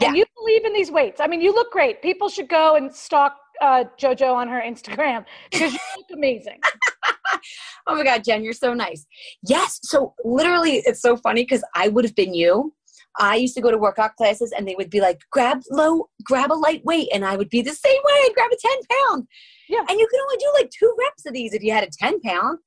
Yeah. 0.00 0.08
And 0.08 0.16
you 0.16 0.24
believe 0.36 0.64
in 0.64 0.72
these 0.72 0.90
weights. 0.90 1.20
I 1.20 1.26
mean, 1.26 1.40
you 1.40 1.54
look 1.54 1.70
great. 1.70 2.02
People 2.02 2.28
should 2.28 2.48
go 2.48 2.74
and 2.76 2.92
stalk 2.92 3.36
uh, 3.60 3.84
JoJo 3.98 4.34
on 4.34 4.48
her 4.48 4.60
Instagram 4.60 5.24
because 5.50 5.72
you 5.72 5.78
look 5.96 6.06
amazing. 6.12 6.60
oh 7.86 7.94
my 7.94 8.02
God, 8.02 8.24
Jen, 8.24 8.42
you're 8.42 8.52
so 8.52 8.74
nice. 8.74 9.06
Yes. 9.46 9.78
So 9.82 10.14
literally, 10.24 10.82
it's 10.84 11.00
so 11.00 11.16
funny 11.16 11.42
because 11.42 11.64
I 11.74 11.88
would 11.88 12.04
have 12.04 12.16
been 12.16 12.34
you. 12.34 12.74
I 13.18 13.36
used 13.36 13.54
to 13.54 13.60
go 13.60 13.70
to 13.70 13.78
workout 13.78 14.16
classes 14.16 14.52
and 14.56 14.66
they 14.66 14.74
would 14.76 14.90
be 14.90 15.00
like, 15.00 15.20
grab 15.30 15.60
low, 15.70 16.08
grab 16.24 16.50
a 16.50 16.54
light 16.54 16.84
weight. 16.84 17.08
And 17.14 17.24
I 17.24 17.36
would 17.36 17.48
be 17.48 17.62
the 17.62 17.72
same 17.72 17.92
way. 18.04 18.12
I'd 18.12 18.34
grab 18.34 18.50
a 18.50 18.56
10 18.56 18.72
pound. 18.90 19.28
Yeah. 19.68 19.84
And 19.88 20.00
you 20.00 20.08
could 20.10 20.20
only 20.20 20.36
do 20.38 20.52
like 20.54 20.70
two 20.76 20.94
reps 20.98 21.26
of 21.26 21.32
these 21.32 21.54
if 21.54 21.62
you 21.62 21.72
had 21.72 21.84
a 21.84 21.90
10 22.00 22.20
pound. 22.22 22.58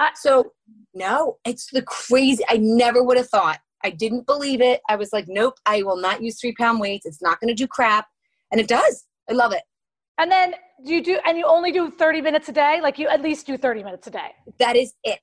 Uh, 0.00 0.08
so, 0.14 0.52
no, 0.94 1.36
it's 1.44 1.70
the 1.70 1.82
crazy. 1.82 2.42
I 2.48 2.56
never 2.56 3.04
would 3.04 3.18
have 3.18 3.28
thought. 3.28 3.58
I 3.84 3.90
didn't 3.90 4.26
believe 4.26 4.62
it. 4.62 4.80
I 4.88 4.96
was 4.96 5.12
like, 5.12 5.26
nope, 5.28 5.54
I 5.66 5.82
will 5.82 5.98
not 5.98 6.22
use 6.22 6.40
three 6.40 6.54
pound 6.54 6.80
weights. 6.80 7.04
It's 7.04 7.22
not 7.22 7.38
going 7.38 7.48
to 7.48 7.54
do 7.54 7.66
crap. 7.66 8.06
And 8.50 8.60
it 8.60 8.66
does. 8.66 9.04
I 9.28 9.34
love 9.34 9.52
it. 9.52 9.62
And 10.18 10.32
then 10.32 10.54
do 10.84 10.94
you 10.94 11.02
do, 11.02 11.18
and 11.26 11.36
you 11.36 11.44
only 11.46 11.70
do 11.70 11.90
30 11.90 12.22
minutes 12.22 12.48
a 12.48 12.52
day? 12.52 12.80
Like 12.82 12.98
you 12.98 13.08
at 13.08 13.20
least 13.20 13.46
do 13.46 13.58
30 13.58 13.84
minutes 13.84 14.06
a 14.06 14.10
day. 14.10 14.30
That 14.58 14.74
is 14.74 14.94
it. 15.04 15.20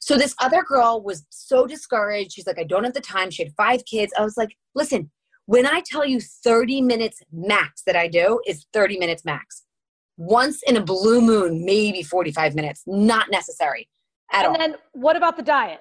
So 0.00 0.16
this 0.16 0.34
other 0.40 0.62
girl 0.62 1.00
was 1.02 1.24
so 1.30 1.66
discouraged. 1.66 2.32
She's 2.32 2.46
like, 2.46 2.58
I 2.58 2.64
don't 2.64 2.84
have 2.84 2.94
the 2.94 3.00
time. 3.00 3.30
She 3.30 3.44
had 3.44 3.52
five 3.56 3.84
kids. 3.84 4.12
I 4.18 4.22
was 4.22 4.36
like, 4.36 4.56
listen, 4.74 5.10
when 5.46 5.64
I 5.64 5.82
tell 5.86 6.04
you 6.04 6.20
30 6.20 6.82
minutes 6.82 7.20
max 7.32 7.82
that 7.86 7.94
I 7.96 8.08
do 8.08 8.40
is 8.46 8.66
30 8.72 8.98
minutes 8.98 9.24
max. 9.24 9.64
Once 10.16 10.60
in 10.66 10.76
a 10.76 10.82
blue 10.82 11.20
moon, 11.20 11.64
maybe 11.64 12.02
45 12.02 12.56
minutes, 12.56 12.82
not 12.86 13.30
necessary 13.30 13.88
at 14.32 14.44
and 14.44 14.48
all. 14.48 14.58
Then 14.58 14.76
what 14.92 15.16
about 15.16 15.36
the 15.36 15.42
diet? 15.42 15.80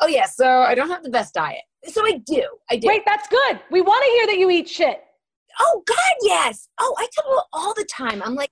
Oh, 0.00 0.06
yeah. 0.06 0.26
So 0.26 0.46
I 0.46 0.74
don't 0.74 0.88
have 0.88 1.02
the 1.02 1.10
best 1.10 1.34
diet. 1.34 1.62
So 1.86 2.04
I 2.04 2.20
do. 2.26 2.44
I 2.70 2.76
do. 2.76 2.88
Wait, 2.88 3.02
that's 3.06 3.28
good. 3.28 3.60
We 3.70 3.80
want 3.80 4.04
to 4.04 4.10
hear 4.10 4.26
that 4.26 4.38
you 4.38 4.50
eat 4.50 4.68
shit. 4.68 5.00
Oh, 5.58 5.82
God, 5.86 5.96
yes. 6.22 6.68
Oh, 6.78 6.94
I 6.98 7.06
tell 7.12 7.24
people 7.24 7.44
all 7.52 7.74
the 7.74 7.86
time. 7.90 8.22
I'm 8.22 8.34
like, 8.34 8.50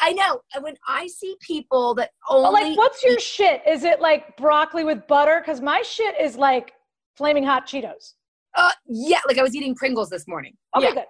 I 0.00 0.12
know. 0.12 0.40
When 0.60 0.76
I 0.86 1.06
see 1.08 1.36
people 1.40 1.94
that 1.94 2.10
only. 2.28 2.70
like, 2.70 2.78
what's 2.78 3.02
your 3.02 3.18
shit? 3.18 3.62
Is 3.66 3.84
it 3.84 4.00
like 4.00 4.36
broccoli 4.36 4.84
with 4.84 5.06
butter? 5.08 5.40
Because 5.40 5.60
my 5.60 5.82
shit 5.82 6.14
is 6.20 6.36
like 6.36 6.72
flaming 7.16 7.44
hot 7.44 7.66
Cheetos. 7.66 8.14
Uh, 8.54 8.70
yeah. 8.86 9.20
Like 9.26 9.38
I 9.38 9.42
was 9.42 9.54
eating 9.54 9.74
Pringles 9.74 10.10
this 10.10 10.26
morning. 10.28 10.54
Okay, 10.76 10.88
yeah. 10.88 10.94
good. 10.94 11.04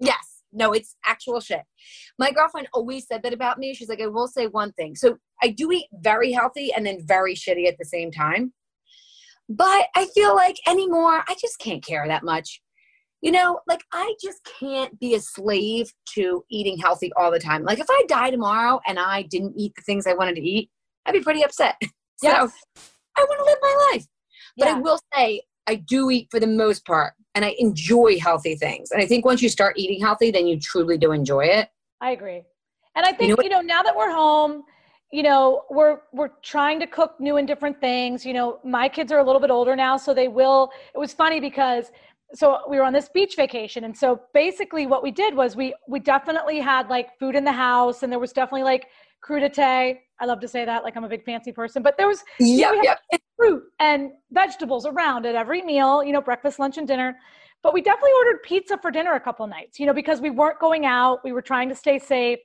Yes. 0.00 0.35
No, 0.56 0.72
it's 0.72 0.96
actual 1.04 1.40
shit. 1.40 1.62
My 2.18 2.32
girlfriend 2.32 2.68
always 2.72 3.06
said 3.06 3.22
that 3.22 3.32
about 3.32 3.58
me. 3.58 3.74
She's 3.74 3.88
like, 3.88 4.00
I 4.00 4.06
will 4.06 4.28
say 4.28 4.46
one 4.46 4.72
thing. 4.72 4.96
So 4.96 5.18
I 5.42 5.48
do 5.48 5.70
eat 5.70 5.86
very 6.00 6.32
healthy 6.32 6.72
and 6.72 6.84
then 6.84 6.98
very 7.06 7.34
shitty 7.34 7.68
at 7.68 7.76
the 7.78 7.84
same 7.84 8.10
time. 8.10 8.52
But 9.48 9.86
I 9.94 10.06
feel 10.14 10.34
like 10.34 10.56
anymore, 10.66 11.22
I 11.28 11.36
just 11.40 11.58
can't 11.60 11.84
care 11.84 12.06
that 12.08 12.24
much 12.24 12.60
you 13.22 13.32
know, 13.32 13.60
like 13.66 13.82
I 13.92 14.14
just 14.22 14.38
can't 14.60 14.98
be 15.00 15.14
a 15.14 15.20
slave 15.20 15.92
to 16.14 16.44
eating 16.50 16.78
healthy 16.78 17.12
all 17.16 17.30
the 17.30 17.38
time. 17.38 17.64
Like 17.64 17.80
if 17.80 17.86
I 17.90 18.04
die 18.08 18.30
tomorrow 18.30 18.80
and 18.86 18.98
I 18.98 19.22
didn't 19.22 19.54
eat 19.56 19.72
the 19.74 19.82
things 19.82 20.06
I 20.06 20.14
wanted 20.14 20.36
to 20.36 20.42
eat, 20.42 20.70
I'd 21.04 21.12
be 21.12 21.20
pretty 21.20 21.42
upset. 21.44 21.76
Yes. 22.22 22.50
So 22.50 22.82
I 23.18 23.24
want 23.24 23.38
to 23.40 23.44
live 23.44 23.58
my 23.60 23.90
life. 23.92 24.06
But 24.56 24.68
yeah. 24.68 24.76
I 24.76 24.80
will 24.80 24.98
say 25.14 25.42
I 25.66 25.76
do 25.76 26.10
eat 26.10 26.28
for 26.30 26.40
the 26.40 26.46
most 26.46 26.84
part 26.84 27.14
and 27.34 27.44
I 27.44 27.54
enjoy 27.58 28.18
healthy 28.18 28.54
things. 28.54 28.90
And 28.90 29.02
I 29.02 29.06
think 29.06 29.24
once 29.24 29.42
you 29.42 29.48
start 29.48 29.78
eating 29.78 30.00
healthy, 30.00 30.30
then 30.30 30.46
you 30.46 30.58
truly 30.58 30.96
do 30.96 31.12
enjoy 31.12 31.46
it. 31.46 31.68
I 32.00 32.12
agree. 32.12 32.42
And 32.94 33.04
I 33.04 33.12
think, 33.12 33.30
you 33.30 33.36
know, 33.36 33.42
you 33.42 33.50
know 33.50 33.60
now 33.60 33.82
that 33.82 33.94
we're 33.94 34.10
home, 34.10 34.62
you 35.12 35.22
know, 35.22 35.62
we're 35.70 36.00
we're 36.12 36.30
trying 36.42 36.80
to 36.80 36.86
cook 36.86 37.14
new 37.20 37.36
and 37.36 37.46
different 37.46 37.80
things. 37.80 38.24
You 38.24 38.32
know, 38.32 38.58
my 38.64 38.88
kids 38.88 39.12
are 39.12 39.18
a 39.18 39.24
little 39.24 39.40
bit 39.40 39.50
older 39.50 39.76
now, 39.76 39.96
so 39.96 40.14
they 40.14 40.28
will. 40.28 40.70
It 40.94 40.98
was 40.98 41.12
funny 41.12 41.40
because 41.40 41.92
so 42.34 42.60
we 42.68 42.76
were 42.76 42.82
on 42.82 42.92
this 42.92 43.08
beach 43.08 43.36
vacation 43.36 43.84
and 43.84 43.96
so 43.96 44.20
basically 44.34 44.86
what 44.86 45.02
we 45.02 45.10
did 45.12 45.34
was 45.34 45.54
we 45.54 45.72
we 45.86 46.00
definitely 46.00 46.58
had 46.58 46.88
like 46.88 47.16
food 47.20 47.36
in 47.36 47.44
the 47.44 47.52
house 47.52 48.02
and 48.02 48.10
there 48.10 48.18
was 48.18 48.32
definitely 48.32 48.64
like 48.64 48.88
crudité 49.22 49.98
i 50.20 50.24
love 50.24 50.40
to 50.40 50.48
say 50.48 50.64
that 50.64 50.82
like 50.84 50.96
i'm 50.96 51.04
a 51.04 51.08
big 51.08 51.24
fancy 51.24 51.52
person 51.52 51.82
but 51.82 51.96
there 51.96 52.08
was 52.08 52.22
yeah, 52.38 52.70
you 52.70 52.76
know, 52.76 52.82
yep. 52.82 53.20
fruit 53.36 53.62
and 53.80 54.10
vegetables 54.32 54.86
around 54.86 55.26
at 55.26 55.34
every 55.34 55.62
meal 55.62 56.02
you 56.02 56.12
know 56.12 56.20
breakfast 56.20 56.58
lunch 56.58 56.78
and 56.78 56.88
dinner 56.88 57.16
but 57.62 57.74
we 57.74 57.80
definitely 57.80 58.12
ordered 58.18 58.42
pizza 58.42 58.78
for 58.78 58.90
dinner 58.90 59.14
a 59.14 59.20
couple 59.20 59.46
nights 59.46 59.78
you 59.78 59.86
know 59.86 59.94
because 59.94 60.20
we 60.20 60.30
weren't 60.30 60.58
going 60.58 60.86
out 60.86 61.20
we 61.24 61.32
were 61.32 61.42
trying 61.42 61.68
to 61.68 61.74
stay 61.74 61.98
safe 61.98 62.38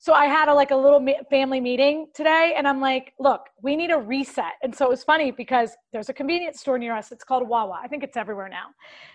so 0.00 0.12
I 0.12 0.26
had 0.26 0.48
a 0.48 0.54
like 0.54 0.70
a 0.70 0.76
little 0.76 1.04
family 1.28 1.60
meeting 1.60 2.06
today, 2.14 2.54
and 2.56 2.68
I'm 2.68 2.80
like, 2.80 3.14
look, 3.18 3.46
we 3.62 3.74
need 3.74 3.90
a 3.90 3.98
reset. 3.98 4.52
And 4.62 4.72
so 4.72 4.86
it 4.86 4.90
was 4.90 5.02
funny 5.02 5.32
because 5.32 5.70
there's 5.92 6.08
a 6.08 6.12
convenience 6.12 6.60
store 6.60 6.78
near 6.78 6.94
us. 6.94 7.10
It's 7.10 7.24
called 7.24 7.48
Wawa. 7.48 7.80
I 7.82 7.88
think 7.88 8.04
it's 8.04 8.16
everywhere 8.16 8.48
now. 8.48 8.66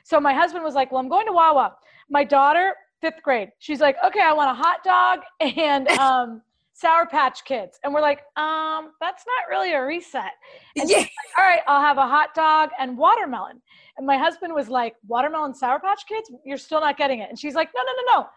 So 0.04 0.20
my 0.20 0.34
husband 0.34 0.63
was 0.63 0.76
like, 0.76 0.92
well, 0.92 1.00
I'm 1.00 1.08
going 1.08 1.26
to 1.28 1.32
Wawa. 1.32 1.76
My 2.10 2.26
daughter, 2.26 2.76
fifth 3.00 3.24
grade, 3.24 3.50
she's 3.60 3.80
like, 3.80 3.96
okay, 4.06 4.20
I 4.22 4.34
want 4.34 4.52
a 4.52 4.54
hot 4.54 4.84
dog 4.84 5.20
and 5.39 5.88
um, 6.00 6.42
Sour 6.74 7.06
Patch 7.06 7.46
Kids, 7.46 7.80
and 7.84 7.94
we're 7.94 8.02
like, 8.02 8.22
um, 8.36 8.92
that's 9.00 9.24
not 9.28 9.50
really 9.50 9.74
a 9.74 9.86
reset. 9.86 10.32
And 10.76 10.90
yeah. 10.90 10.98
Like, 10.98 11.12
all 11.38 11.46
right, 11.46 11.62
I'll 11.68 11.82
have 11.82 11.98
a 11.98 12.08
hot 12.08 12.34
dog 12.34 12.72
and 12.80 12.98
watermelon. 12.98 13.62
And 13.98 14.08
my 14.08 14.18
husband 14.18 14.54
was 14.54 14.70
like, 14.70 14.96
watermelon 15.08 15.54
Sour 15.54 15.80
Patch 15.80 16.02
Kids, 16.08 16.32
you're 16.44 16.58
still 16.58 16.82
not 16.82 16.98
getting 16.98 17.20
it. 17.20 17.30
And 17.30 17.38
she's 17.38 17.54
like, 17.54 17.70
no, 17.76 17.82
no, 17.84 17.92
no, 17.92 18.22
no, 18.22 18.28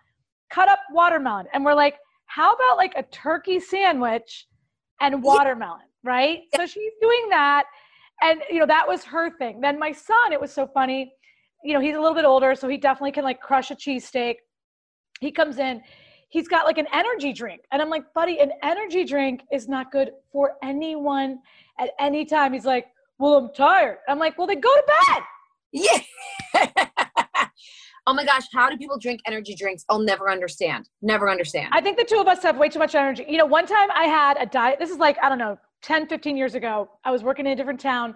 cut 0.51 0.69
up 0.69 0.81
watermelon. 0.93 1.47
And 1.53 1.65
we're 1.65 1.75
like 1.75 1.97
how 2.27 2.53
about 2.53 2.77
like 2.77 2.93
a 2.97 3.03
turkey 3.05 3.59
sandwich 3.59 4.47
and 5.01 5.23
watermelon, 5.23 5.81
yeah. 6.05 6.11
right? 6.11 6.39
Yeah. 6.53 6.61
So 6.61 6.67
she's 6.67 6.93
doing 7.01 7.29
that. 7.31 7.65
And, 8.23 8.41
you 8.51 8.59
know, 8.59 8.67
that 8.67 8.87
was 8.87 9.05
her 9.05 9.31
thing. 9.39 9.61
Then 9.61 9.79
my 9.79 9.93
son, 9.93 10.33
it 10.33 10.41
was 10.41 10.53
so 10.53 10.67
funny. 10.67 11.13
You 11.65 11.75
know, 11.75 11.81
he's 11.81 11.97
a 11.97 12.01
little 12.01 12.15
bit 12.15 12.25
older, 12.25 12.55
so 12.55 12.69
he 12.69 12.77
definitely 12.77 13.13
can 13.13 13.25
like 13.25 13.41
crush 13.41 13.71
a 13.71 13.75
cheesesteak. 13.75 14.37
He 15.21 15.31
comes 15.31 15.59
in, 15.59 15.83
he's 16.29 16.49
got 16.49 16.67
like 16.67 16.79
an 16.79 16.87
energy 16.93 17.33
drink. 17.33 17.63
And 17.73 17.81
I'm 17.81 17.91
like, 17.91 18.13
buddy, 18.15 18.39
an 18.41 18.53
energy 18.63 19.05
drink 19.05 19.43
is 19.53 19.69
not 19.69 19.93
good 19.93 20.11
for 20.33 20.55
anyone 20.63 21.39
at 21.79 21.91
any 21.99 22.25
time. 22.25 22.53
He's 22.53 22.65
like, 22.65 22.87
well, 23.19 23.37
I'm 23.37 23.55
tired. 23.55 23.99
I'm 24.09 24.19
like, 24.19 24.37
well, 24.37 24.47
then 24.47 24.61
go 24.61 24.75
to 24.75 24.83
bed. 24.87 25.23
Yeah. 25.73 25.99
oh 28.07 28.15
my 28.15 28.25
gosh, 28.25 28.45
how 28.53 28.69
do 28.69 28.77
people 28.77 28.99
drink 28.99 29.21
energy 29.27 29.55
drinks? 29.55 29.85
I'll 29.89 29.99
never 29.99 30.31
understand. 30.31 30.89
Never 31.03 31.31
understand. 31.31 31.71
I 31.73 31.81
think 31.81 31.97
the 31.99 32.05
two 32.05 32.19
of 32.19 32.29
us 32.29 32.43
have 32.43 32.59
way 32.59 32.69
too 32.69 32.79
much 32.79 32.95
energy. 32.95 33.25
You 33.29 33.39
know, 33.39 33.47
one 33.47 33.67
time 33.67 33.91
I 33.95 34.05
had 34.05 34.37
a 34.39 34.47
diet, 34.47 34.79
this 34.79 34.91
is 34.91 34.99
like, 34.99 35.17
I 35.23 35.29
don't 35.29 35.39
know, 35.39 35.59
10, 35.83 36.09
15 36.09 36.37
years 36.37 36.55
ago. 36.55 36.91
I 37.05 37.11
was 37.11 37.23
working 37.23 37.47
in 37.47 37.53
a 37.53 37.57
different 37.57 37.81
town 37.81 38.15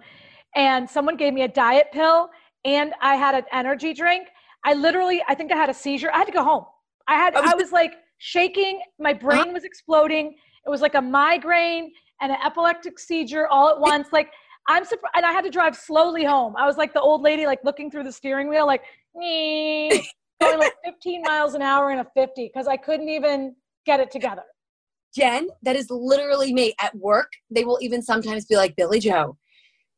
and 0.55 0.89
someone 0.89 1.17
gave 1.17 1.33
me 1.33 1.43
a 1.43 1.47
diet 1.47 1.87
pill 1.91 2.29
and 2.65 2.93
I 3.01 3.15
had 3.15 3.35
an 3.35 3.43
energy 3.51 3.93
drink. 3.93 4.27
I 4.63 4.73
literally, 4.73 5.23
I 5.27 5.33
think 5.33 5.51
I 5.51 5.55
had 5.55 5.69
a 5.69 5.73
seizure. 5.73 6.11
I 6.13 6.17
had 6.17 6.27
to 6.27 6.33
go 6.33 6.43
home. 6.43 6.65
I 7.07 7.15
had, 7.15 7.35
I 7.35 7.41
was, 7.41 7.51
I 7.51 7.55
was 7.55 7.71
like 7.71 7.93
shaking. 8.17 8.81
My 8.99 9.13
brain 9.13 9.39
uh-huh. 9.39 9.51
was 9.53 9.63
exploding. 9.63 10.35
It 10.65 10.69
was 10.69 10.81
like 10.81 10.95
a 10.95 11.01
migraine 11.01 11.91
and 12.21 12.31
an 12.31 12.37
epileptic 12.45 12.99
seizure 12.99 13.47
all 13.47 13.69
at 13.69 13.79
once. 13.79 14.09
Like, 14.11 14.29
I'm 14.67 14.85
surprised, 14.85 15.13
and 15.15 15.25
I 15.25 15.31
had 15.31 15.43
to 15.43 15.49
drive 15.49 15.75
slowly 15.75 16.23
home. 16.23 16.55
I 16.55 16.67
was 16.67 16.77
like 16.77 16.93
the 16.93 17.01
old 17.01 17.21
lady, 17.21 17.45
like 17.45 17.59
looking 17.63 17.89
through 17.89 18.03
the 18.03 18.11
steering 18.11 18.47
wheel, 18.47 18.67
like, 18.67 18.83
going 20.41 20.59
like 20.59 20.73
15 20.85 21.23
miles 21.23 21.55
an 21.55 21.61
hour 21.61 21.91
in 21.91 21.99
a 21.99 22.05
50 22.15 22.49
because 22.53 22.67
I 22.67 22.77
couldn't 22.77 23.09
even 23.09 23.55
get 23.85 23.99
it 23.99 24.11
together. 24.11 24.43
Jen, 25.15 25.47
that 25.63 25.75
is 25.75 25.87
literally 25.89 26.53
me 26.53 26.73
at 26.79 26.95
work. 26.95 27.31
They 27.49 27.65
will 27.65 27.79
even 27.81 28.01
sometimes 28.01 28.45
be 28.45 28.55
like, 28.55 28.75
Billy 28.75 28.99
Joe, 28.99 29.37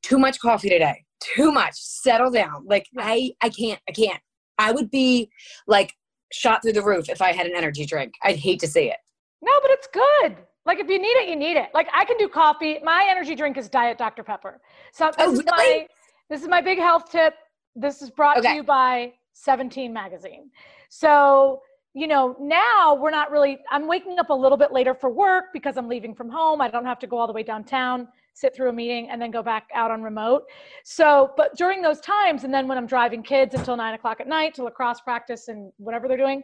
too 0.02 0.18
much 0.18 0.39
coffee 0.39 0.70
today. 0.70 1.04
Too 1.36 1.52
much. 1.52 1.76
Settle 1.76 2.32
down. 2.32 2.66
Like 2.66 2.88
I 2.98 3.32
I 3.42 3.50
can't. 3.50 3.80
I 3.88 3.92
can't. 3.94 4.20
I 4.58 4.72
would 4.72 4.92
be 4.92 5.30
like 5.68 5.94
shot 6.34 6.62
through 6.62 6.74
the 6.74 6.84
roof 6.84 7.10
if 7.10 7.22
I 7.22 7.32
had 7.32 7.46
an 7.46 7.54
energy 7.56 7.86
drink. 7.86 8.13
I'd 8.24 8.38
hate 8.38 8.60
to 8.62 8.67
see 8.67 8.89
it. 8.89 8.98
No, 9.41 9.52
but 9.62 9.72
it's 9.72 9.88
good. 9.93 10.38
Like 10.65 10.80
if 10.80 10.88
you 10.89 11.00
need 11.00 11.15
it, 11.22 11.30
you 11.30 11.36
need 11.36 11.58
it. 11.58 11.69
Like 11.74 11.88
I 11.93 12.06
can 12.06 12.17
do 12.17 12.28
coffee. 12.28 12.80
My 12.84 13.06
energy 13.10 13.36
drink 13.36 13.58
is 13.58 13.69
Diet 13.69 13.98
Dr. 13.98 14.24
Pepper. 14.24 14.62
So 14.93 15.08
this 15.08 15.15
Oh, 15.19 15.32
is 15.32 15.38
really? 15.39 15.46
my 15.52 15.88
this 16.30 16.41
is 16.41 16.48
my 16.48 16.62
big 16.62 16.80
health 16.80 17.12
tip. 17.12 17.34
This 17.76 18.02
is 18.02 18.10
brought 18.10 18.41
to 18.41 18.54
you 18.54 18.63
by 18.63 19.13
17 19.34 19.91
magazine. 19.93 20.50
So, 20.89 21.62
you 21.93 22.08
know, 22.08 22.36
now 22.39 22.96
we're 22.96 23.12
not 23.12 23.30
really 23.30 23.58
I'm 23.72 23.88
waking 23.88 24.17
up 24.19 24.30
a 24.30 24.34
little 24.34 24.58
bit 24.58 24.72
later 24.72 24.93
for 24.96 25.10
work 25.10 25.46
because 25.54 25.76
I'm 25.78 25.88
leaving 25.89 26.15
from 26.15 26.30
home. 26.30 26.62
I 26.62 26.69
don't 26.69 26.86
have 26.86 27.00
to 27.00 27.08
go 27.08 27.17
all 27.17 27.28
the 27.28 27.34
way 27.34 27.43
downtown, 27.43 28.08
sit 28.34 28.56
through 28.56 28.69
a 28.69 28.74
meeting, 28.74 29.10
and 29.10 29.22
then 29.22 29.32
go 29.32 29.43
back 29.43 29.69
out 29.74 29.91
on 29.91 30.02
remote. 30.02 30.43
So, 30.84 31.32
but 31.38 31.56
during 31.56 31.82
those 31.82 32.00
times, 32.00 32.43
and 32.43 32.54
then 32.54 32.67
when 32.67 32.78
I'm 32.78 32.88
driving 32.88 33.24
kids 33.24 33.54
until 33.56 33.78
nine 33.78 33.93
o'clock 33.93 34.19
at 34.19 34.28
night 34.28 34.56
to 34.56 34.63
lacrosse 34.63 35.02
practice 35.02 35.48
and 35.48 35.72
whatever 35.78 36.08
they're 36.08 36.17
doing, 36.17 36.41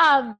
um, 0.00 0.36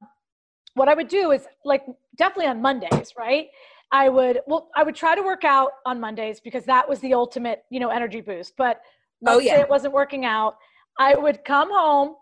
what 0.75 0.87
I 0.87 0.93
would 0.93 1.07
do 1.07 1.31
is 1.31 1.47
like 1.65 1.83
definitely 2.15 2.47
on 2.47 2.61
Mondays, 2.61 3.13
right? 3.17 3.47
I 3.91 4.07
would 4.09 4.41
well, 4.45 4.69
I 4.75 4.83
would 4.83 4.95
try 4.95 5.15
to 5.15 5.21
work 5.23 5.43
out 5.43 5.71
on 5.85 5.99
Mondays 5.99 6.39
because 6.39 6.63
that 6.65 6.87
was 6.87 6.99
the 6.99 7.13
ultimate, 7.13 7.63
you 7.69 7.79
know, 7.79 7.89
energy 7.89 8.21
boost. 8.21 8.53
But 8.57 8.81
Oh, 9.25 9.33
let's 9.35 9.47
say 9.47 9.55
yeah. 9.57 9.61
it 9.61 9.69
wasn't 9.69 9.93
working 9.93 10.23
out. 10.25 10.55
I 10.97 11.15
would 11.15 11.43
come 11.43 11.69
home, 11.71 12.15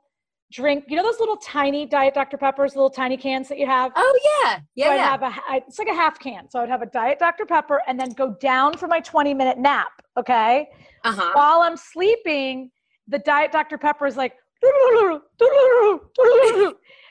drink, 0.51 0.85
you 0.87 0.95
know, 0.95 1.03
those 1.03 1.19
little 1.19 1.37
tiny 1.37 1.85
Diet 1.85 2.13
Dr. 2.13 2.37
Peppers, 2.37 2.75
little 2.75 2.89
tiny 2.89 3.17
cans 3.17 3.47
that 3.49 3.57
you 3.57 3.65
have. 3.65 3.91
Oh 3.95 4.19
yeah. 4.43 4.59
Yeah. 4.75 4.85
So 4.85 4.91
I'd 4.91 4.95
yeah. 4.95 5.09
have 5.09 5.23
a, 5.23 5.33
I- 5.47 5.63
it's 5.67 5.79
like 5.79 5.87
a 5.87 5.93
half 5.93 6.19
can. 6.19 6.49
So 6.49 6.59
I'd 6.61 6.69
have 6.69 6.81
a 6.81 6.85
Diet 6.87 7.19
Dr. 7.19 7.45
Pepper 7.45 7.81
and 7.87 7.99
then 7.99 8.09
go 8.11 8.35
down 8.39 8.77
for 8.77 8.87
my 8.87 8.99
20 8.99 9.33
minute 9.33 9.57
nap. 9.57 10.01
Okay. 10.17 10.67
uh-huh. 11.03 11.31
While 11.33 11.61
I'm 11.61 11.77
sleeping, 11.77 12.71
the 13.07 13.19
Diet 13.19 13.51
Dr. 13.51 13.77
Pepper 13.77 14.07
is 14.07 14.17
like, 14.17 14.33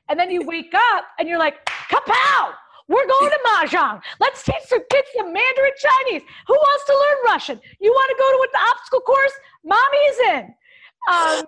and 0.09 0.19
then 0.19 0.31
you 0.31 0.43
wake 0.45 0.75
up 0.75 1.05
and 1.19 1.29
you're 1.29 1.39
like, 1.39 1.65
kapow! 1.91 2.53
We're 2.89 3.07
going 3.07 3.31
to 3.31 3.39
Mahjong. 3.49 4.01
Let's 4.21 4.43
teach 4.45 4.63
some 4.67 4.81
kids 4.91 5.09
some 5.17 5.33
Mandarin 5.33 5.73
Chinese. 5.77 6.23
Who 6.47 6.55
wants 6.55 6.85
to 6.87 6.93
learn 6.93 7.17
Russian? 7.33 7.61
You 7.81 7.91
want 7.91 8.11
to 8.11 8.17
go 8.17 8.31
to 8.31 8.49
the 8.53 8.59
obstacle 8.71 9.01
course? 9.01 9.33
mommy's 9.65 10.19
in. 10.29 10.55
Um, 11.13 11.45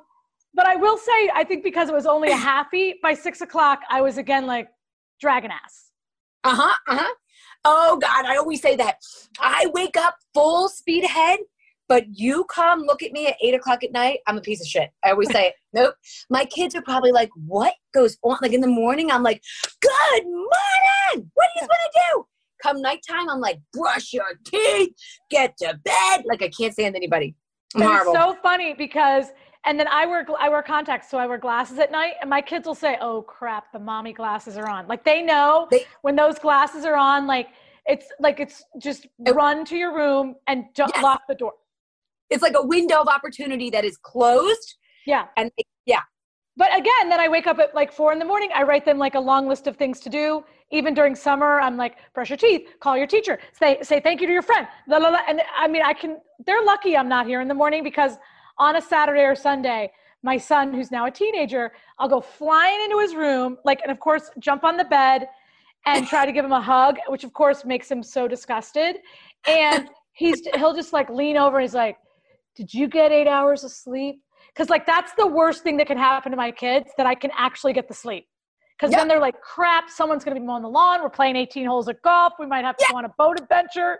but 0.55 0.67
I 0.67 0.77
will 0.77 0.97
say, 0.97 1.31
I 1.35 1.45
think 1.45 1.63
because 1.63 1.89
it 1.89 1.95
was 1.95 2.07
only 2.07 2.31
a 2.31 2.37
halfie, 2.37 2.95
by 3.03 3.15
six 3.15 3.41
o'clock, 3.41 3.81
I 3.91 4.01
was 4.01 4.19
again 4.19 4.47
like 4.47 4.69
dragon 5.21 5.51
ass. 5.51 5.91
Uh-huh. 6.45 6.75
Uh-huh. 6.87 7.15
Oh 7.65 7.99
God, 8.01 8.25
I 8.25 8.37
always 8.37 8.63
say 8.63 8.77
that. 8.77 8.97
I 9.41 9.67
wake 9.75 9.97
up 9.97 10.17
full 10.33 10.69
speed 10.69 11.05
ahead, 11.05 11.41
but 11.89 12.05
you 12.13 12.45
come 12.45 12.81
look 12.81 13.03
at 13.03 13.13
me 13.13 13.27
at 13.27 13.37
eight 13.43 13.55
o'clock 13.55 13.83
at 13.83 13.93
night, 13.93 14.21
I'm 14.27 14.39
a 14.39 14.41
piece 14.41 14.61
of 14.61 14.67
shit. 14.67 14.91
I 15.05 15.11
always 15.11 15.31
say, 15.31 15.55
nope. 15.73 15.95
My 16.31 16.45
kids 16.45 16.75
are 16.75 16.83
probably 16.83 17.13
like, 17.13 17.31
what 17.35 17.75
goes 17.93 18.17
on? 18.23 18.39
Like 18.41 18.53
in 18.53 18.61
the 18.61 18.69
morning, 18.69 19.11
I'm 19.11 19.23
like, 19.23 19.43
good 19.81 20.25
morning. 20.25 21.31
What 21.35 21.49
do 21.55 21.61
you 21.61 21.67
want 21.67 21.93
to 21.93 22.01
do? 22.13 22.27
Come 22.63 22.81
nighttime, 22.81 23.29
I'm 23.29 23.41
like, 23.41 23.61
brush 23.73 24.13
your 24.13 24.39
teeth, 24.45 24.95
get 25.31 25.57
to 25.59 25.79
bed. 25.85 26.25
Like 26.27 26.43
I 26.43 26.49
can't 26.49 26.73
stand 26.73 26.97
anybody. 26.97 27.35
It's 27.77 28.13
so 28.13 28.37
funny 28.43 28.75
because, 28.75 29.27
and 29.69 29.79
then 29.79 29.87
I 29.89 30.07
wear 30.07 30.27
I 30.41 30.49
wear 30.49 30.63
contacts, 30.63 31.11
so 31.11 31.19
I 31.19 31.27
wear 31.27 31.39
glasses 31.39 31.79
at 31.79 31.91
night, 31.93 32.15
and 32.21 32.29
my 32.31 32.41
kids 32.51 32.67
will 32.67 32.75
say, 32.75 32.97
"Oh 33.01 33.23
crap, 33.23 33.71
the 33.73 33.79
mommy 33.79 34.13
glasses 34.21 34.57
are 34.57 34.69
on." 34.69 34.89
Like 34.89 35.05
they 35.05 35.21
know 35.23 35.69
They- 35.71 35.87
when 36.03 36.17
those 36.17 36.39
glasses 36.39 36.85
are 36.85 36.97
on, 36.97 37.27
like 37.27 37.49
it's 37.87 38.07
like 38.19 38.41
it's 38.41 38.65
just 38.87 39.07
It- 39.27 39.33
run 39.35 39.65
to 39.67 39.77
your 39.77 39.93
room 39.95 40.27
and 40.47 40.65
ju- 40.75 40.85
Yes. 40.95 41.03
lock 41.03 41.23
the 41.29 41.35
door. 41.35 41.55
it's 42.31 42.43
like 42.43 42.57
a 42.65 42.67
window 42.77 42.99
of 43.01 43.09
opportunity 43.09 43.71
that 43.71 43.85
is 43.91 43.97
closed. 44.13 44.69
Yeah. 45.07 45.25
And 45.39 45.51
yeah, 45.87 46.03
But 46.63 46.71
again, 46.77 47.05
then 47.09 47.21
I 47.21 47.29
wake 47.29 47.47
up 47.47 47.59
at 47.59 47.75
like 47.81 47.91
four 47.99 48.13
in 48.13 48.19
the 48.19 48.25
morning. 48.33 48.51
I 48.55 48.63
write 48.65 48.85
them 48.85 48.99
like 48.99 49.15
a 49.15 49.21
long 49.21 49.47
list 49.53 49.67
of 49.67 49.77
things 49.77 49.99
to 50.01 50.11
do. 50.11 50.45
Even 50.71 50.93
during 50.93 51.15
summer, 51.15 51.51
I'm 51.67 51.77
like, 51.79 51.95
brush 52.15 52.29
your 52.31 52.37
teeth, 52.37 52.63
call 52.81 52.97
your 52.99 53.07
teacher, 53.07 53.39
say 53.61 53.79
say 53.91 53.97
thank 54.01 54.21
you 54.21 54.27
to 54.27 54.33
your 54.39 54.43
friend. 54.51 54.67
La, 54.89 54.99
la, 54.99 55.09
la. 55.09 55.21
And 55.29 55.41
I 55.57 55.69
mean, 55.69 55.83
I 55.83 55.95
can. 55.95 56.13
They're 56.47 56.65
lucky 56.73 56.93
I'm 56.99 57.09
not 57.17 57.25
here 57.27 57.41
in 57.41 57.49
the 57.53 57.59
morning 57.63 57.83
because 57.91 58.13
on 58.59 58.77
a 58.77 58.81
Saturday 58.81 59.23
or 59.23 59.35
Sunday, 59.35 59.91
my 60.23 60.37
son, 60.37 60.75
who's 60.75 60.91
now 60.91 61.07
a 61.07 61.11
teenager, 61.11 61.73
I'll 61.99 62.09
go 62.09 62.21
flying 62.21 62.81
into 62.85 62.99
his 62.99 63.15
room, 63.15 63.57
like, 63.65 63.81
and 63.83 63.91
of 63.93 64.01
course, 64.01 64.31
jump 64.41 64.65
on 64.65 64.77
the 64.77 64.85
bed 64.85 65.29
and 65.87 66.07
try 66.07 66.27
to 66.27 66.33
give 66.33 66.45
him 66.45 66.53
a 66.53 66.61
hug, 66.61 66.99
which 67.09 67.25
of 67.25 67.33
course 67.33 67.65
makes 67.65 67.91
him 67.91 68.03
so 68.03 68.27
disgusted. 68.27 68.97
And 69.47 69.89
he's 70.13 70.43
he'll 70.57 70.75
just 70.75 70.93
like 70.93 71.09
lean 71.09 71.37
over 71.37 71.59
and 71.59 71.63
he's 71.63 71.75
like, 71.75 71.97
"Did 72.57 72.75
you 72.75 72.89
get 72.89 73.13
eight 73.13 73.29
hours 73.29 73.63
of 73.65 73.71
sleep?" 73.71 74.21
Because 74.49 74.69
like 74.71 74.87
that's 74.87 75.13
the 75.17 75.27
worst 75.27 75.63
thing 75.63 75.77
that 75.77 75.87
can 75.87 75.97
happen 75.97 76.33
to 76.33 76.37
my 76.37 76.51
kids 76.51 76.91
that 76.97 77.07
I 77.07 77.15
can 77.15 77.31
actually 77.37 77.73
get 77.73 77.87
the 77.89 77.95
sleep. 77.95 78.27
Because 78.77 78.91
Yep. 78.91 79.01
then 79.01 79.09
they're 79.09 79.21
like, 79.21 79.41
"Crap, 79.41 79.89
someone's 79.89 80.25
gonna 80.25 80.39
be 80.39 80.45
mowing 80.45 80.63
the 80.63 80.69
lawn. 80.69 81.01
We're 81.01 81.11
playing 81.11 81.37
18 81.37 81.65
holes 81.67 81.89
of 81.89 81.97
golf. 82.03 82.33
We 82.41 82.47
might 82.47 82.65
have 82.65 82.77
to 82.79 82.85
Yeah. 82.85 82.93
go 82.93 82.99
on 82.99 83.05
a 83.05 83.15
boat 83.17 83.41
adventure." 83.41 83.99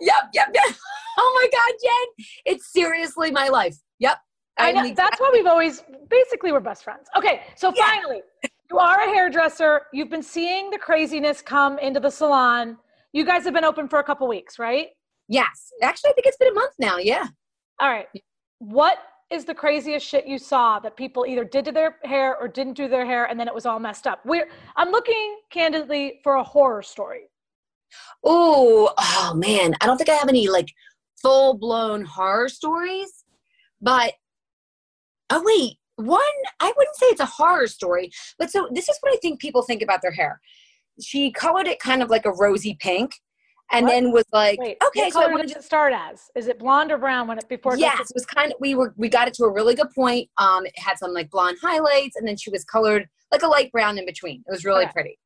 yep, 0.00 0.24
yep, 0.34 0.48
yep. 0.52 0.64
Oh 1.18 1.32
my 1.42 1.48
God, 1.58 1.74
Jen. 1.84 2.26
It's 2.46 2.72
seriously 2.72 3.30
my 3.30 3.48
life. 3.48 3.76
Yep. 4.02 4.18
I 4.58 4.72
know, 4.72 4.92
that's 4.94 5.18
why 5.20 5.30
we've 5.32 5.46
always 5.46 5.82
basically 6.10 6.52
we're 6.52 6.60
best 6.60 6.84
friends. 6.84 7.08
Okay, 7.16 7.42
so 7.56 7.72
Yeah. 7.74 7.86
finally, 7.86 8.22
you 8.70 8.78
are 8.78 9.00
a 9.00 9.06
hairdresser. 9.06 9.86
You've 9.92 10.10
been 10.10 10.22
seeing 10.22 10.70
the 10.70 10.78
craziness 10.78 11.40
come 11.40 11.78
into 11.78 12.00
the 12.00 12.10
salon. 12.10 12.76
You 13.12 13.24
guys 13.24 13.44
have 13.44 13.54
been 13.54 13.64
open 13.64 13.88
for 13.88 13.98
a 13.98 14.04
couple 14.04 14.28
weeks, 14.28 14.58
right? 14.58 14.88
Yes. 15.28 15.72
Actually, 15.80 16.10
I 16.10 16.12
think 16.14 16.26
it's 16.26 16.36
been 16.36 16.48
a 16.48 16.54
month 16.54 16.74
now. 16.78 16.98
Yeah. 16.98 17.26
All 17.80 17.88
right. 17.88 18.06
What 18.58 18.98
is 19.30 19.44
the 19.46 19.54
craziest 19.54 20.06
shit 20.06 20.26
you 20.26 20.36
saw 20.38 20.78
that 20.80 20.96
people 20.96 21.24
either 21.26 21.44
did 21.44 21.64
to 21.64 21.72
their 21.72 21.96
hair 22.04 22.36
or 22.38 22.48
didn't 22.48 22.74
do 22.74 22.88
their 22.88 23.06
hair 23.06 23.24
and 23.26 23.40
then 23.40 23.48
it 23.48 23.54
was 23.54 23.64
all 23.64 23.78
messed 23.78 24.06
up? 24.06 24.20
We're 24.26 24.48
I'm 24.76 24.90
looking 24.90 25.38
candidly 25.50 26.20
for 26.22 26.34
a 26.34 26.42
horror 26.42 26.82
story. 26.82 27.30
Ooh, 28.26 28.88
oh 28.98 29.32
man. 29.34 29.74
I 29.80 29.86
don't 29.86 29.96
think 29.96 30.10
I 30.10 30.14
have 30.14 30.28
any 30.28 30.48
like 30.48 30.68
full 31.20 31.54
blown 31.54 32.04
horror 32.04 32.48
stories, 32.48 33.21
but 33.82 34.14
oh 35.30 35.42
wait, 35.44 35.76
one 35.96 36.20
I 36.60 36.72
wouldn't 36.76 36.96
say 36.96 37.06
it's 37.06 37.20
a 37.20 37.26
horror 37.26 37.66
story, 37.66 38.10
but 38.38 38.50
so 38.50 38.68
this 38.72 38.88
is 38.88 38.96
what 39.00 39.12
I 39.12 39.18
think 39.20 39.40
people 39.40 39.62
think 39.62 39.82
about 39.82 40.00
their 40.00 40.12
hair. 40.12 40.40
She 41.00 41.32
colored 41.32 41.66
it 41.66 41.80
kind 41.80 42.02
of 42.02 42.10
like 42.10 42.24
a 42.24 42.32
rosy 42.32 42.76
pink, 42.80 43.12
and 43.72 43.86
What? 43.86 43.92
then 43.92 44.12
was 44.12 44.24
like, 44.32 44.58
Wait, 44.58 44.76
okay, 44.86 45.04
what 45.04 45.12
so 45.12 45.30
wanted 45.30 45.48
did 45.48 45.56
it 45.56 45.64
start 45.64 45.92
as? 45.92 46.30
Is 46.36 46.46
it 46.46 46.58
blonde 46.58 46.92
or 46.92 46.98
brown 46.98 47.26
when 47.26 47.38
it 47.38 47.48
before 47.48 47.74
it 47.74 47.80
yes, 47.80 47.98
it 48.00 48.14
was 48.14 48.26
kind 48.26 48.52
of 48.52 48.58
we 48.60 48.74
were 48.74 48.94
we 48.96 49.08
got 49.08 49.28
it 49.28 49.34
to 49.34 49.44
a 49.44 49.52
really 49.52 49.74
good 49.74 49.90
point. 49.94 50.28
Um, 50.38 50.64
it 50.66 50.78
had 50.78 50.98
some 50.98 51.12
like 51.12 51.30
blonde 51.30 51.58
highlights, 51.60 52.16
and 52.16 52.26
then 52.26 52.36
she 52.36 52.50
was 52.50 52.64
colored 52.64 53.08
like 53.32 53.42
a 53.42 53.48
light 53.48 53.72
brown 53.72 53.98
in 53.98 54.06
between. 54.06 54.42
It 54.46 54.50
was 54.50 54.64
really 54.64 54.84
Okay. 54.84 54.92
pretty. 54.92 55.18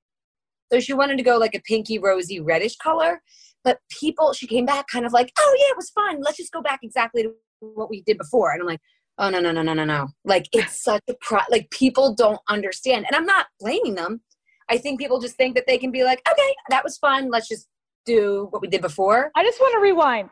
So 0.72 0.80
she 0.80 0.94
wanted 0.94 1.16
to 1.18 1.22
go 1.22 1.36
like 1.36 1.54
a 1.54 1.60
pinky 1.60 1.98
rosy 1.98 2.40
reddish 2.40 2.76
color, 2.76 3.22
but 3.64 3.78
people 3.90 4.32
she 4.32 4.46
came 4.46 4.64
back 4.66 4.86
kind 4.86 5.04
of 5.06 5.12
like, 5.12 5.32
oh 5.38 5.56
yeah, 5.58 5.72
it 5.72 5.76
was 5.76 5.90
fun. 5.90 6.20
Let's 6.22 6.36
just 6.36 6.52
go 6.52 6.62
back 6.62 6.80
exactly 6.82 7.22
to 7.24 7.32
what 7.74 7.90
we 7.90 8.02
did 8.02 8.18
before. 8.18 8.52
And 8.52 8.60
I'm 8.60 8.66
like, 8.66 8.80
oh 9.18 9.30
no 9.30 9.40
no 9.40 9.52
no 9.52 9.62
no 9.62 9.74
no 9.74 9.84
no. 9.84 10.08
Like 10.24 10.46
it's 10.52 10.82
such 10.84 11.02
a 11.08 11.14
pro. 11.20 11.40
Like 11.50 11.70
people 11.70 12.14
don't 12.14 12.40
understand, 12.48 13.06
and 13.06 13.16
I'm 13.16 13.26
not 13.26 13.46
blaming 13.60 13.94
them. 13.94 14.22
I 14.68 14.78
think 14.78 15.00
people 15.00 15.20
just 15.20 15.36
think 15.36 15.54
that 15.54 15.64
they 15.66 15.78
can 15.78 15.90
be 15.90 16.02
like, 16.02 16.20
okay, 16.30 16.54
that 16.70 16.82
was 16.82 16.98
fun. 16.98 17.30
Let's 17.30 17.48
just 17.48 17.68
do 18.04 18.48
what 18.50 18.62
we 18.62 18.68
did 18.68 18.80
before. 18.80 19.30
I 19.36 19.44
just 19.44 19.60
want 19.60 19.74
to 19.74 19.80
rewind. 19.80 20.30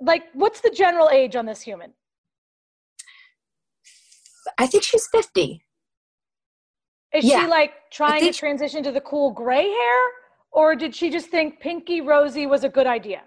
Like, 0.00 0.24
what's 0.34 0.60
the 0.60 0.70
general 0.70 1.08
age 1.10 1.36
on 1.36 1.46
this 1.46 1.60
human? 1.60 1.92
I 4.58 4.66
think 4.66 4.82
she's 4.84 5.06
50. 5.08 5.62
Is 7.12 7.24
Yeah, 7.24 7.42
she 7.42 7.46
like 7.48 7.72
trying 7.90 8.22
to 8.22 8.32
transition 8.32 8.82
to 8.84 8.92
the 8.92 9.00
cool 9.00 9.30
gray 9.32 9.68
hair? 9.68 10.00
Or 10.52 10.74
did 10.74 10.94
she 10.94 11.10
just 11.10 11.28
think 11.28 11.60
Pinky 11.60 12.00
Rosie 12.00 12.46
was 12.46 12.64
a 12.64 12.68
good 12.68 12.86
idea? 12.86 13.22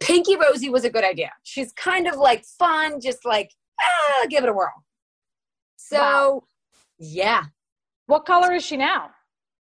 Pinky 0.00 0.36
Rosie 0.36 0.70
was 0.70 0.84
a 0.84 0.90
good 0.90 1.04
idea. 1.04 1.30
She's 1.44 1.72
kind 1.72 2.06
of 2.06 2.16
like 2.16 2.44
fun, 2.58 3.00
just 3.00 3.24
like, 3.24 3.50
ah, 3.80 4.26
give 4.28 4.42
it 4.44 4.50
a 4.50 4.52
whirl. 4.52 4.84
So, 5.76 5.96
Wow. 5.98 6.42
yeah. 6.98 7.44
What 8.06 8.26
color 8.26 8.52
is 8.52 8.64
she 8.64 8.76
now? 8.76 9.10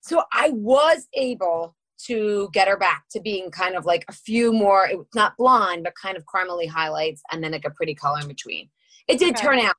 So 0.01 0.23
I 0.33 0.51
was 0.51 1.07
able 1.15 1.77
to 2.07 2.51
get 2.53 2.69
her 2.69 2.77
back 2.77 3.05
to 3.13 3.21
being 3.21 3.51
kind 3.51 3.77
of 3.77 3.85
like 3.87 4.05
a 4.09 4.13
few 4.13 4.53
more, 4.53 4.87
it 4.87 4.99
was 4.99 5.07
not 5.15 5.37
blonde, 5.39 5.85
but 5.85 5.95
kind 6.01 6.17
of 6.17 6.25
caramely 6.27 6.69
highlights 6.69 7.23
and 7.31 7.43
then 7.43 7.53
like 7.53 7.65
a 7.65 7.71
pretty 7.71 7.95
color 7.95 8.21
in 8.21 8.29
between. 8.29 8.69
It 9.09 9.19
did 9.19 9.35
Okay. 9.37 9.43
turn 9.43 9.59
out, 9.61 9.77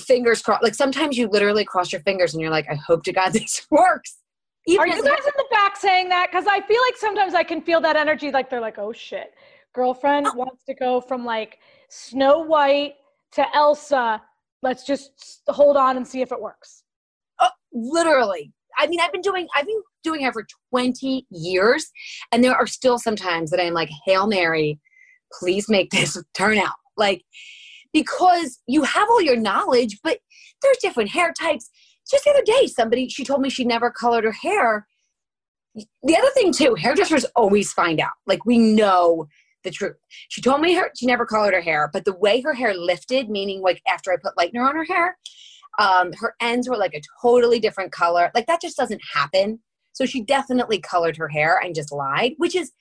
fingers 0.00 0.42
crossed. 0.42 0.62
Like 0.62 0.74
sometimes 0.74 1.16
you 1.18 1.28
literally 1.28 1.64
cross 1.64 1.90
your 1.92 2.02
fingers 2.02 2.34
and 2.34 2.40
you're 2.40 2.50
like, 2.50 2.66
I 2.70 2.74
hope 2.74 3.02
to 3.04 3.12
God 3.12 3.30
this 3.32 3.66
works. 3.70 4.18
Even 4.66 4.82
Are 4.82 4.86
you 4.86 5.02
guys 5.02 5.24
in 5.26 5.32
the 5.36 5.46
back 5.50 5.76
saying 5.76 6.08
that? 6.10 6.28
Because 6.30 6.46
I 6.46 6.60
feel 6.60 6.80
like 6.88 6.96
sometimes 6.96 7.34
I 7.34 7.42
can 7.42 7.60
feel 7.62 7.80
that 7.80 7.96
energy. 7.96 8.30
Like 8.30 8.48
they're 8.48 8.60
like, 8.60 8.78
oh 8.78 8.92
shit, 8.92 9.34
girlfriend 9.74 10.26
Oh. 10.28 10.34
wants 10.34 10.64
to 10.64 10.74
go 10.74 11.00
from 11.00 11.24
like 11.24 11.58
Snow 11.88 12.40
White 12.40 12.94
to 13.32 13.44
Elsa. 13.56 14.22
Let's 14.62 14.84
just 14.84 15.42
hold 15.48 15.76
on 15.76 15.96
and 15.96 16.06
see 16.06 16.20
if 16.20 16.32
it 16.32 16.40
works. 16.40 16.84
Uh, 17.38 17.48
literally. 17.72 18.52
I 18.78 18.86
mean, 18.86 19.00
I've 19.00 19.12
been 19.12 19.20
doing 19.22 19.46
I've 19.54 19.66
been 19.66 19.82
doing 20.02 20.20
hair 20.20 20.32
for 20.32 20.46
20 20.70 21.26
years, 21.30 21.90
and 22.30 22.42
there 22.42 22.54
are 22.54 22.66
still 22.66 22.98
sometimes 22.98 23.50
that 23.50 23.60
I'm 23.60 23.74
like, 23.74 23.90
Hail 24.06 24.26
Mary, 24.26 24.80
please 25.40 25.68
make 25.68 25.90
this 25.90 26.16
turn 26.34 26.58
out. 26.58 26.74
Like, 26.96 27.22
because 27.92 28.60
you 28.66 28.82
have 28.82 29.08
all 29.10 29.20
your 29.20 29.36
knowledge, 29.36 29.98
but 30.02 30.18
there's 30.62 30.78
different 30.78 31.10
hair 31.10 31.32
types. 31.38 31.70
Just 32.10 32.24
the 32.24 32.30
other 32.30 32.42
day, 32.42 32.66
somebody 32.66 33.08
she 33.08 33.24
told 33.24 33.40
me 33.42 33.50
she 33.50 33.64
never 33.64 33.90
colored 33.90 34.24
her 34.24 34.32
hair. 34.32 34.86
The 35.74 36.16
other 36.16 36.30
thing 36.34 36.52
too, 36.52 36.74
hairdressers 36.74 37.24
always 37.36 37.72
find 37.72 38.00
out. 38.00 38.12
Like 38.26 38.44
we 38.44 38.58
know 38.58 39.26
the 39.62 39.70
truth. 39.70 39.96
She 40.28 40.40
told 40.40 40.60
me 40.60 40.74
her 40.74 40.90
she 40.96 41.06
never 41.06 41.26
colored 41.26 41.54
her 41.54 41.60
hair, 41.60 41.90
but 41.92 42.04
the 42.04 42.14
way 42.14 42.40
her 42.40 42.54
hair 42.54 42.74
lifted, 42.74 43.30
meaning 43.30 43.60
like 43.60 43.82
after 43.88 44.12
I 44.12 44.16
put 44.16 44.36
lightener 44.36 44.68
on 44.68 44.76
her 44.76 44.84
hair, 44.84 45.16
um, 45.78 46.12
her 46.14 46.34
ends 46.40 46.68
were 46.68 46.76
like 46.76 46.94
a 46.94 47.02
totally 47.20 47.60
different 47.60 47.92
color. 47.92 48.30
Like 48.34 48.46
that 48.46 48.60
just 48.60 48.76
doesn't 48.76 49.00
happen. 49.14 49.60
So 49.92 50.06
she 50.06 50.22
definitely 50.22 50.80
colored 50.80 51.16
her 51.16 51.28
hair 51.28 51.58
and 51.62 51.74
just 51.74 51.92
lied, 51.92 52.34
which 52.38 52.54
is 52.54 52.72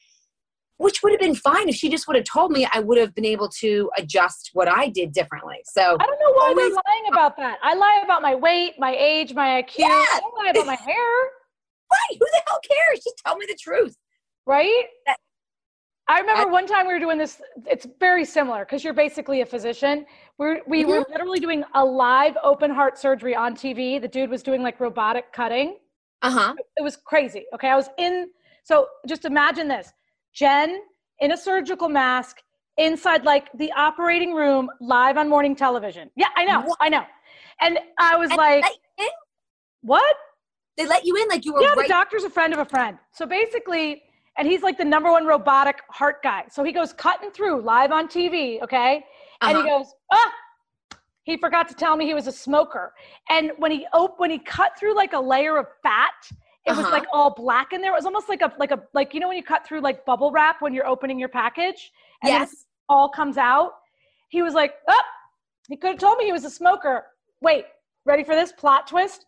which 0.78 1.04
would 1.04 1.12
have 1.12 1.20
been 1.20 1.36
fine 1.36 1.70
if 1.70 1.76
she 1.76 1.90
just 1.90 2.08
would 2.08 2.16
have 2.16 2.26
told 2.26 2.52
me. 2.52 2.68
I 2.74 2.80
would 2.80 2.98
have 2.98 3.14
been 3.14 3.26
able 3.26 3.50
to 3.60 3.92
adjust 4.00 4.50
what 4.54 4.68
I 4.68 4.90
did 4.90 5.14
differently. 5.14 5.58
So 5.66 5.82
I 5.82 6.06
don't 6.06 6.20
know 6.20 6.32
why 6.34 6.48
always, 6.48 6.74
they're 6.74 6.82
lying 6.88 7.08
about 7.12 7.38
that. 7.38 7.60
I 7.62 7.76
lie 7.76 8.02
about 8.04 8.24
my 8.24 8.34
weight, 8.34 8.74
my 8.80 8.96
age, 8.96 9.36
my 9.36 9.62
IQ. 9.62 9.78
Yeah. 9.78 9.88
I 9.90 10.20
don't 10.20 10.44
lie 10.44 10.50
about 10.50 10.66
my 10.66 10.76
hair. 10.92 10.96
Right? 10.96 12.18
Who 12.20 12.26
the 12.26 12.42
hell 12.48 12.60
cares? 12.68 13.04
Just 13.04 13.22
tell 13.24 13.36
me 13.38 13.46
the 13.48 13.58
truth. 13.62 13.96
Right? 14.48 14.86
That, 15.06 15.18
I 16.12 16.20
remember 16.20 16.52
one 16.52 16.68
time 16.68 16.88
we 16.88 16.94
were 16.94 17.00
doing 17.00 17.18
this. 17.18 17.42
It's 17.66 17.88
very 17.98 18.26
similar 18.26 18.66
because 18.66 18.84
you're 18.84 18.94
basically 18.94 19.42
a 19.42 19.46
physician. 19.46 20.06
We're, 20.38 20.60
we 20.68 20.82
mm-hmm. 20.82 20.92
were 20.92 21.06
literally 21.10 21.40
doing 21.40 21.64
a 21.74 21.86
live 21.86 22.36
open 22.44 22.70
heart 22.70 22.98
surgery 22.98 23.34
on 23.34 23.56
TV. 23.56 24.02
The 24.02 24.10
dude 24.10 24.30
was 24.30 24.44
doing 24.44 24.62
like 24.62 24.82
robotic 24.82 25.32
cutting. 25.32 25.78
Uh 26.22 26.32
huh. 26.32 26.56
It 26.76 26.84
was 26.84 26.98
crazy. 26.98 27.46
Okay. 27.54 27.70
I 27.70 27.78
was 27.78 27.90
in, 27.98 28.30
so 28.64 28.88
just 29.08 29.24
imagine 29.24 29.70
this 29.70 29.94
Jen 30.34 30.82
in 31.20 31.32
a 31.32 31.38
surgical 31.38 31.88
mask 31.88 32.42
inside 32.78 33.24
like 33.24 33.50
the 33.54 33.72
operating 33.72 34.34
room 34.34 34.70
live 34.82 35.16
on 35.16 35.30
morning 35.30 35.56
television. 35.56 36.10
Yeah, 36.18 36.28
I 36.36 36.44
know. 36.44 36.62
What? 36.62 36.78
I 36.82 36.90
know. 36.90 37.06
And 37.62 37.80
I 37.98 38.18
was 38.18 38.32
and 38.32 38.38
like, 38.38 38.66
what? 39.82 40.16
They 40.76 40.88
let 40.88 41.06
you 41.06 41.16
in 41.16 41.30
like 41.30 41.46
you 41.46 41.54
were. 41.54 41.62
Yeah, 41.62 41.70
right- 41.70 41.88
the 41.88 41.88
doctor's 41.88 42.26
a 42.26 42.30
friend 42.30 42.52
of 42.54 42.60
a 42.60 42.66
friend. 42.66 42.98
So 43.14 43.26
basically, 43.26 44.04
and 44.38 44.48
he's 44.48 44.62
like 44.62 44.78
the 44.78 44.86
number 44.86 45.12
one 45.12 45.26
robotic 45.26 45.82
heart 45.90 46.24
guy. 46.24 46.46
So 46.50 46.64
he 46.64 46.72
goes 46.72 46.94
cutting 46.94 47.32
through 47.32 47.62
live 47.62 47.92
on 47.92 48.08
TV, 48.08 48.62
okay? 48.62 49.04
And 49.42 49.58
uh-huh. 49.58 49.64
he 49.64 49.70
goes, 49.70 49.94
ah, 50.12 50.32
he 51.24 51.38
forgot 51.38 51.68
to 51.70 51.76
tell 51.76 51.96
me 51.96 52.06
he 52.06 52.14
was 52.14 52.28
a 52.28 52.32
smoker. 52.32 52.94
And 53.30 53.52
when 53.58 53.72
he 53.72 53.86
op- 53.94 54.20
when 54.20 54.32
he 54.32 54.40
cut 54.40 54.78
through 54.80 54.96
like 54.96 55.14
a 55.14 55.20
layer 55.20 55.58
of 55.58 55.68
fat, 55.84 56.10
it 56.66 56.72
uh-huh. 56.72 56.82
was 56.82 56.92
like 56.92 57.06
all 57.12 57.34
black 57.34 57.74
in 57.74 57.82
there. 57.82 57.92
It 57.92 57.96
was 57.96 58.06
almost 58.06 58.30
like 58.30 58.42
a 58.42 58.54
like 58.58 58.72
a 58.72 58.82
like 58.94 59.14
you 59.14 59.20
know 59.20 59.28
when 59.28 59.38
you 59.38 59.44
cut 59.44 59.66
through 59.66 59.82
like 59.82 60.06
bubble 60.06 60.32
wrap 60.32 60.62
when 60.62 60.74
you're 60.74 60.88
opening 60.88 61.20
your 61.20 61.30
package 61.30 61.92
and 62.24 62.32
yes. 62.32 62.66
all 62.90 63.10
comes 63.10 63.38
out. 63.38 63.72
He 64.30 64.42
was 64.42 64.54
like, 64.54 64.74
oh, 64.88 65.02
he 65.68 65.78
could 65.78 65.92
have 65.92 66.00
told 66.00 66.18
me 66.18 66.26
he 66.26 66.32
was 66.32 66.46
a 66.46 66.50
smoker. 66.50 67.06
Wait, 67.42 67.66
ready 68.06 68.24
for 68.24 68.36
this 68.36 68.52
plot 68.52 68.88
twist? 68.88 69.26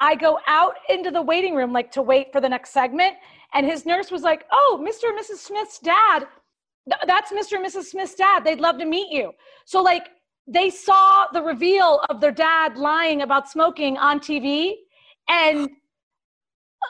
I 0.00 0.14
go 0.14 0.38
out 0.46 0.74
into 0.88 1.10
the 1.10 1.20
waiting 1.20 1.54
room 1.54 1.72
like 1.72 1.90
to 1.92 2.02
wait 2.02 2.32
for 2.32 2.40
the 2.40 2.48
next 2.48 2.70
segment 2.70 3.14
and 3.54 3.66
his 3.66 3.86
nurse 3.86 4.10
was 4.10 4.22
like, 4.22 4.44
Oh, 4.52 4.84
Mr. 4.86 5.08
and 5.08 5.18
Mrs. 5.18 5.38
Smith's 5.38 5.78
dad. 5.78 6.26
That's 7.06 7.32
Mr. 7.32 7.56
and 7.56 7.66
Mrs. 7.66 7.84
Smith's 7.84 8.14
dad. 8.14 8.44
They'd 8.44 8.60
love 8.60 8.78
to 8.78 8.86
meet 8.86 9.12
you. 9.12 9.32
So, 9.66 9.82
like, 9.82 10.08
they 10.46 10.70
saw 10.70 11.26
the 11.32 11.42
reveal 11.42 12.00
of 12.08 12.20
their 12.20 12.32
dad 12.32 12.78
lying 12.78 13.22
about 13.22 13.50
smoking 13.50 13.98
on 13.98 14.18
TV 14.18 14.72
and 15.28 15.68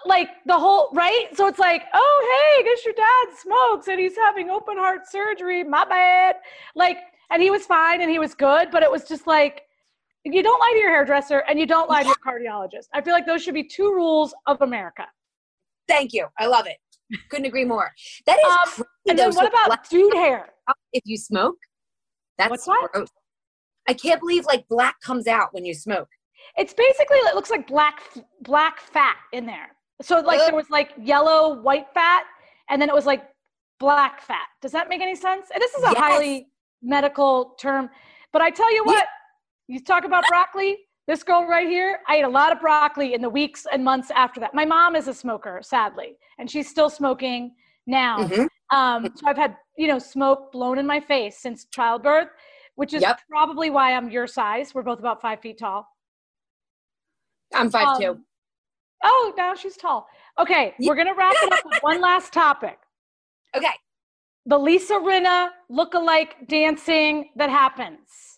like 0.05 0.29
the 0.47 0.57
whole 0.57 0.91
right 0.93 1.29
so 1.35 1.47
it's 1.47 1.59
like 1.59 1.85
oh 1.95 2.57
hey 2.59 2.65
guess 2.65 2.85
your 2.85 2.95
dad 2.95 3.37
smokes 3.37 3.89
and 3.89 3.99
he's 3.99 4.17
having 4.17 4.51
open 4.51 4.77
heart 4.77 5.11
surgery 5.11 5.65
my 5.65 5.85
bad 5.87 6.37
like 6.75 6.99
and 7.31 7.43
he 7.43 7.51
was 7.51 7.65
fine 7.65 8.03
and 8.03 8.11
he 8.11 8.19
was 8.19 8.35
good 8.35 8.71
but 8.71 8.83
it 8.83 8.91
was 8.91 9.05
just 9.05 9.27
like 9.27 9.63
you 10.25 10.43
don't 10.43 10.61
lie 10.61 10.73
to 10.73 10.79
your 10.79 10.91
hairdresser 10.91 11.39
and 11.49 11.59
you 11.59 11.67
don't 11.67 11.89
lie 11.89 12.03
to 12.03 12.09
your 12.09 12.17
cardiologist 12.17 12.89
i 12.93 13.01
feel 13.01 13.15
like 13.15 13.27
those 13.27 13.43
should 13.43 13.55
be 13.55 13.65
two 13.65 13.93
rules 13.93 14.35
of 14.47 14.61
america 14.61 15.07
Thank 15.89 16.13
you. 16.13 16.27
I 16.39 16.47
love 16.47 16.67
it. 16.67 16.77
Couldn't 17.31 17.47
agree 17.47 17.65
more. 17.65 17.91
That 18.27 18.39
is 18.39 18.45
um, 18.45 18.59
crazy, 18.67 18.83
And 19.09 19.19
then 19.19 19.35
what 19.35 19.49
about 19.49 19.89
dude 19.89 20.15
hair? 20.15 20.51
If 20.93 21.03
you 21.07 21.17
smoke, 21.17 21.57
that's 22.37 22.51
What's 22.51 22.67
what? 22.67 22.93
gross. 22.93 23.09
I 23.89 23.95
can't 23.95 24.21
believe 24.21 24.45
like 24.45 24.69
black 24.69 25.01
comes 25.01 25.27
out 25.27 25.55
when 25.55 25.65
you 25.65 25.75
smoke. 25.75 26.09
It's 26.57 26.75
basically 26.75 27.17
it 27.19 27.35
looks 27.35 27.51
like 27.51 27.67
black 27.67 28.03
black 28.43 28.81
fat 28.81 29.17
in 29.33 29.47
there. 29.47 29.71
So 30.03 30.21
like 30.21 30.41
Ugh. 30.41 30.47
there 30.49 30.55
was 30.55 30.71
like 30.71 30.91
yellow 31.01 31.61
white 31.61 31.87
fat, 31.95 32.25
and 32.69 32.81
then 32.81 32.89
it 32.89 32.95
was 32.95 33.07
like 33.07 33.25
black 33.81 34.21
fat. 34.21 34.47
Does 34.61 34.73
that 34.73 34.89
make 34.89 35.01
any 35.01 35.17
sense? 35.17 35.49
And 35.53 35.61
this 35.61 35.73
is 35.75 35.83
a 35.83 35.89
yes. 35.93 35.97
highly 35.97 36.49
medical 36.83 37.57
term, 37.61 37.89
but 38.33 38.43
I 38.43 38.51
tell 38.51 38.73
you 38.73 38.85
what, 38.85 38.99
yeah. 38.99 39.75
you 39.75 39.81
talk 39.83 40.05
about 40.05 40.25
broccoli. 40.29 40.79
This 41.09 41.23
girl 41.23 41.47
right 41.47 41.67
here, 41.67 42.01
I 42.07 42.17
ate 42.17 42.25
a 42.25 42.29
lot 42.29 42.53
of 42.53 42.61
broccoli 42.61 43.15
in 43.15 43.23
the 43.23 43.31
weeks 43.31 43.67
and 43.73 43.83
months 43.83 44.11
after 44.11 44.41
that. 44.41 44.55
My 44.55 44.67
mom 44.67 44.95
is 44.95 45.09
a 45.09 45.15
smoker, 45.15 45.59
sadly, 45.63 46.19
and 46.39 46.51
she's 46.51 46.69
still 46.69 46.91
smoking 46.91 47.55
now. 47.87 48.19
Mm-hmm. 48.19 48.77
Um, 48.77 49.11
so 49.15 49.27
I've 49.27 49.39
had, 49.39 49.57
you 49.79 49.89
know, 49.89 49.99
smoke 49.99 50.53
blown 50.53 50.79
in 50.79 50.87
my 50.87 51.01
face 51.01 51.39
since 51.39 51.65
childbirth, 51.73 52.29
which 52.75 52.93
is 52.93 53.01
yep. 53.01 53.21
probably 53.31 53.71
why 53.71 53.95
I'm 53.95 54.11
your 54.11 54.27
size. 54.27 54.75
We're 54.75 54.83
both 54.83 54.99
about 54.99 55.23
five 55.23 55.41
feet 55.41 55.59
tall. 55.59 55.89
I'm 57.55 57.71
five 57.71 57.89
um, 57.89 58.01
two. 58.03 58.19
Oh, 59.03 59.33
now 59.35 59.55
she's 59.55 59.79
tall. 59.79 60.07
Okay, 60.39 60.75
we're 60.79 60.95
gonna 60.95 61.15
wrap 61.15 61.35
it 61.43 61.53
up 61.55 61.65
with 61.65 61.79
one 61.81 62.03
last 62.03 62.33
topic. 62.33 62.79
Okay. 63.57 63.73
The 64.45 64.59
Lisa 64.59 64.93
Rinna 64.93 65.49
look-alike 65.71 66.49
dancing 66.49 67.31
that 67.37 67.49
happens 67.49 68.38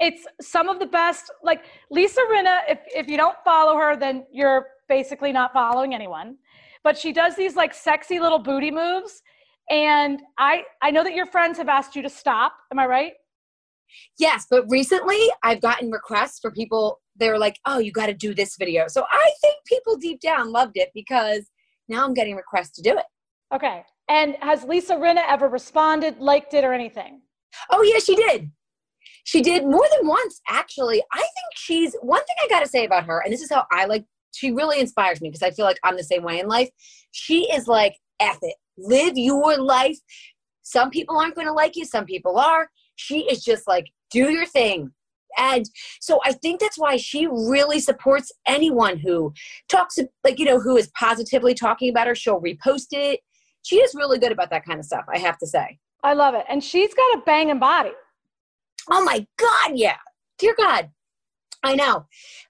it's 0.00 0.26
some 0.40 0.68
of 0.68 0.78
the 0.78 0.86
best 0.86 1.30
like 1.42 1.64
lisa 1.90 2.20
rinna 2.30 2.60
if, 2.68 2.78
if 2.94 3.08
you 3.08 3.16
don't 3.16 3.36
follow 3.44 3.76
her 3.76 3.96
then 3.96 4.24
you're 4.32 4.66
basically 4.88 5.32
not 5.32 5.52
following 5.52 5.94
anyone. 5.94 6.36
But 6.84 6.96
she 6.96 7.12
does 7.12 7.36
these 7.36 7.56
like 7.56 7.74
sexy 7.74 8.18
little 8.20 8.38
booty 8.38 8.70
moves 8.70 9.22
and 9.70 10.20
i 10.38 10.62
i 10.82 10.90
know 10.90 11.04
that 11.04 11.14
your 11.14 11.26
friends 11.26 11.58
have 11.58 11.68
asked 11.68 11.94
you 11.94 12.02
to 12.02 12.08
stop 12.08 12.54
am 12.72 12.78
i 12.78 12.86
right? 12.86 13.12
Yes 14.18 14.46
but 14.50 14.64
recently 14.68 15.18
i've 15.42 15.60
gotten 15.60 15.90
requests 15.90 16.38
for 16.40 16.50
people 16.50 17.00
they're 17.16 17.38
like 17.38 17.58
oh 17.66 17.78
you 17.78 17.92
got 17.92 18.06
to 18.06 18.14
do 18.14 18.34
this 18.34 18.56
video. 18.58 18.86
So 18.88 19.04
i 19.10 19.32
think 19.40 19.56
people 19.66 19.96
deep 19.96 20.20
down 20.20 20.52
loved 20.52 20.76
it 20.76 20.90
because 20.94 21.50
now 21.88 22.04
i'm 22.04 22.14
getting 22.14 22.36
requests 22.36 22.72
to 22.76 22.82
do 22.82 22.96
it. 22.96 23.04
Okay 23.54 23.82
and 24.08 24.36
has 24.40 24.64
lisa 24.64 24.94
rinna 24.94 25.22
ever 25.28 25.48
responded 25.48 26.18
liked 26.18 26.54
it 26.54 26.64
or 26.64 26.72
anything? 26.72 27.20
Oh 27.70 27.82
yeah 27.82 27.98
she 27.98 28.14
did 28.14 28.50
she 29.28 29.42
did 29.42 29.64
more 29.64 29.86
than 29.94 30.08
once, 30.08 30.40
actually. 30.48 31.02
I 31.12 31.18
think 31.18 31.52
she's 31.54 31.94
one 32.00 32.24
thing 32.24 32.36
I 32.42 32.48
got 32.48 32.60
to 32.60 32.66
say 32.66 32.86
about 32.86 33.04
her, 33.04 33.20
and 33.22 33.30
this 33.30 33.42
is 33.42 33.50
how 33.50 33.66
I 33.70 33.84
like, 33.84 34.06
she 34.34 34.52
really 34.52 34.80
inspires 34.80 35.20
me 35.20 35.28
because 35.28 35.42
I 35.42 35.50
feel 35.50 35.66
like 35.66 35.78
I'm 35.84 35.98
the 35.98 36.02
same 36.02 36.22
way 36.22 36.40
in 36.40 36.48
life. 36.48 36.70
She 37.10 37.42
is 37.52 37.68
like, 37.68 37.94
F 38.20 38.38
it, 38.40 38.54
live 38.78 39.18
your 39.18 39.58
life. 39.58 39.98
Some 40.62 40.88
people 40.88 41.18
aren't 41.18 41.34
going 41.34 41.46
to 41.46 41.52
like 41.52 41.76
you, 41.76 41.84
some 41.84 42.06
people 42.06 42.38
are. 42.38 42.70
She 42.96 43.26
is 43.30 43.44
just 43.44 43.68
like, 43.68 43.84
do 44.10 44.30
your 44.32 44.46
thing. 44.46 44.92
And 45.36 45.66
so 46.00 46.20
I 46.24 46.32
think 46.32 46.58
that's 46.58 46.78
why 46.78 46.96
she 46.96 47.26
really 47.26 47.80
supports 47.80 48.32
anyone 48.46 48.96
who 48.96 49.34
talks, 49.68 49.98
like, 50.24 50.38
you 50.38 50.46
know, 50.46 50.58
who 50.58 50.78
is 50.78 50.90
positively 50.98 51.52
talking 51.52 51.90
about 51.90 52.06
her. 52.06 52.14
She'll 52.14 52.40
repost 52.40 52.86
it. 52.92 53.20
She 53.62 53.76
is 53.76 53.94
really 53.94 54.18
good 54.18 54.32
about 54.32 54.48
that 54.50 54.64
kind 54.64 54.78
of 54.78 54.86
stuff, 54.86 55.04
I 55.14 55.18
have 55.18 55.36
to 55.36 55.46
say. 55.46 55.78
I 56.02 56.14
love 56.14 56.32
it. 56.34 56.46
And 56.48 56.64
she's 56.64 56.94
got 56.94 57.18
a 57.18 57.22
banging 57.26 57.58
body. 57.58 57.92
Oh 58.90 59.04
my 59.04 59.26
God, 59.38 59.72
yeah. 59.74 59.96
Dear 60.38 60.54
God. 60.56 60.90
I 61.62 61.74
know. 61.74 62.06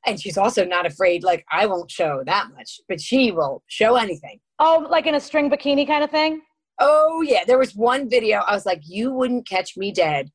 And 0.07 0.21
she's 0.21 0.37
also 0.37 0.65
not 0.65 0.85
afraid, 0.85 1.25
like, 1.25 1.45
I 1.51 1.67
won't 1.67 1.91
show 1.91 2.23
that 2.27 2.49
much, 2.55 2.81
but 2.89 3.01
she 3.01 3.33
will 3.33 3.63
show 3.67 3.97
anything. 3.97 4.41
Oh, 4.59 4.87
like 4.91 5.07
in 5.07 5.15
a 5.15 5.21
string 5.21 5.51
bikini 5.51 5.87
kind 5.87 6.05
of 6.05 6.11
thing? 6.11 6.43
Oh, 6.79 7.23
yeah. 7.23 7.45
There 7.47 7.59
was 7.59 7.75
one 7.75 8.09
video, 8.11 8.41
I 8.41 8.55
was 8.55 8.67
like, 8.67 8.83
you 8.85 9.13
wouldn't 9.13 9.49
catch 9.49 9.77
me 9.77 9.93
dead 9.93 10.31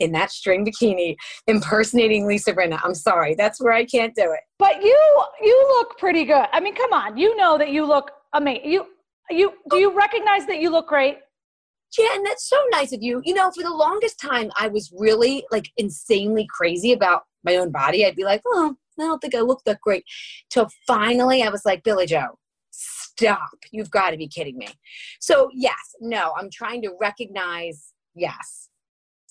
in 0.00 0.12
that 0.12 0.30
string 0.30 0.66
bikini 0.66 1.14
impersonating 1.46 2.26
Lisa 2.26 2.52
Rinna. 2.52 2.80
I'm 2.82 2.94
sorry. 2.94 3.34
That's 3.34 3.60
where 3.60 3.72
I 3.72 3.84
can't 3.84 4.14
do 4.14 4.32
it. 4.32 4.40
But 4.58 4.82
you 4.82 5.24
you 5.42 5.66
look 5.78 5.98
pretty 5.98 6.24
good. 6.24 6.46
I 6.52 6.60
mean, 6.60 6.74
come 6.74 6.92
on. 6.92 7.16
You 7.16 7.36
know 7.36 7.58
that 7.58 7.70
you 7.70 7.86
look 7.86 8.10
amazing. 8.32 8.70
You 8.70 8.86
you 9.30 9.50
do 9.68 9.76
oh. 9.76 9.78
you 9.78 9.96
recognize 9.96 10.46
that 10.46 10.60
you 10.60 10.70
look 10.70 10.88
great? 10.88 11.18
Jen, 11.92 12.22
that's 12.22 12.48
so 12.48 12.56
nice 12.70 12.92
of 12.92 13.02
you. 13.02 13.20
You 13.24 13.34
know, 13.34 13.50
for 13.50 13.62
the 13.62 13.74
longest 13.74 14.20
time, 14.20 14.50
I 14.58 14.68
was 14.68 14.92
really 14.96 15.44
like 15.50 15.70
insanely 15.76 16.46
crazy 16.48 16.92
about 16.92 17.22
my 17.44 17.56
own 17.56 17.70
body. 17.70 18.04
I'd 18.04 18.16
be 18.16 18.24
like, 18.24 18.42
oh, 18.46 18.76
I 18.98 19.02
don't 19.02 19.20
think 19.20 19.34
I 19.34 19.40
look 19.40 19.62
that 19.64 19.80
great. 19.80 20.04
Till 20.50 20.68
finally, 20.86 21.42
I 21.42 21.48
was 21.48 21.64
like, 21.64 21.82
Billie 21.82 22.06
Joe, 22.06 22.38
stop. 22.70 23.50
You've 23.72 23.90
got 23.90 24.10
to 24.10 24.16
be 24.16 24.28
kidding 24.28 24.56
me. 24.58 24.68
So, 25.20 25.50
yes, 25.52 25.94
no, 26.00 26.32
I'm 26.38 26.50
trying 26.50 26.82
to 26.82 26.92
recognize, 27.00 27.92
yes, 28.14 28.68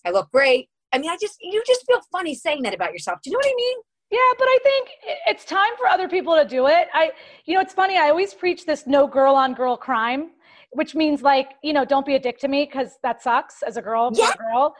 I 0.05 0.11
look 0.11 0.31
great. 0.31 0.69
I 0.91 0.97
mean, 0.97 1.11
I 1.11 1.17
just, 1.21 1.37
you 1.41 1.61
just 1.65 1.85
feel 1.85 2.01
funny 2.11 2.33
saying 2.33 2.63
that 2.63 2.73
about 2.73 2.93
yourself. 2.93 3.19
Do 3.23 3.29
you 3.29 3.33
know 3.33 3.39
what 3.39 3.51
I 3.51 3.55
mean? 3.55 3.77
Yeah, 4.11 4.17
but 4.39 4.45
I 4.45 4.59
think 4.63 4.89
it's 5.27 5.45
time 5.45 5.77
for 5.77 5.85
other 5.85 6.09
people 6.09 6.35
to 6.35 6.43
do 6.43 6.65
it. 6.65 6.87
I, 6.93 7.11
you 7.45 7.53
know, 7.53 7.61
it's 7.61 7.73
funny. 7.73 7.95
I 7.95 8.09
always 8.09 8.33
preach 8.33 8.65
this 8.65 8.87
no 8.87 9.05
girl 9.05 9.35
on 9.35 9.53
girl 9.53 9.77
crime, 9.77 10.31
which 10.71 10.95
means 10.95 11.21
like, 11.21 11.51
you 11.63 11.73
know, 11.73 11.85
don't 11.85 12.05
be 12.05 12.15
a 12.15 12.19
dick 12.19 12.37
to 12.39 12.47
me 12.47 12.65
because 12.65 12.99
that 13.03 13.21
sucks 13.21 13.63
as 13.63 13.77
a 13.77 13.81
girl, 13.81 14.11
Yeah. 14.13 14.33
girl. 14.37 14.75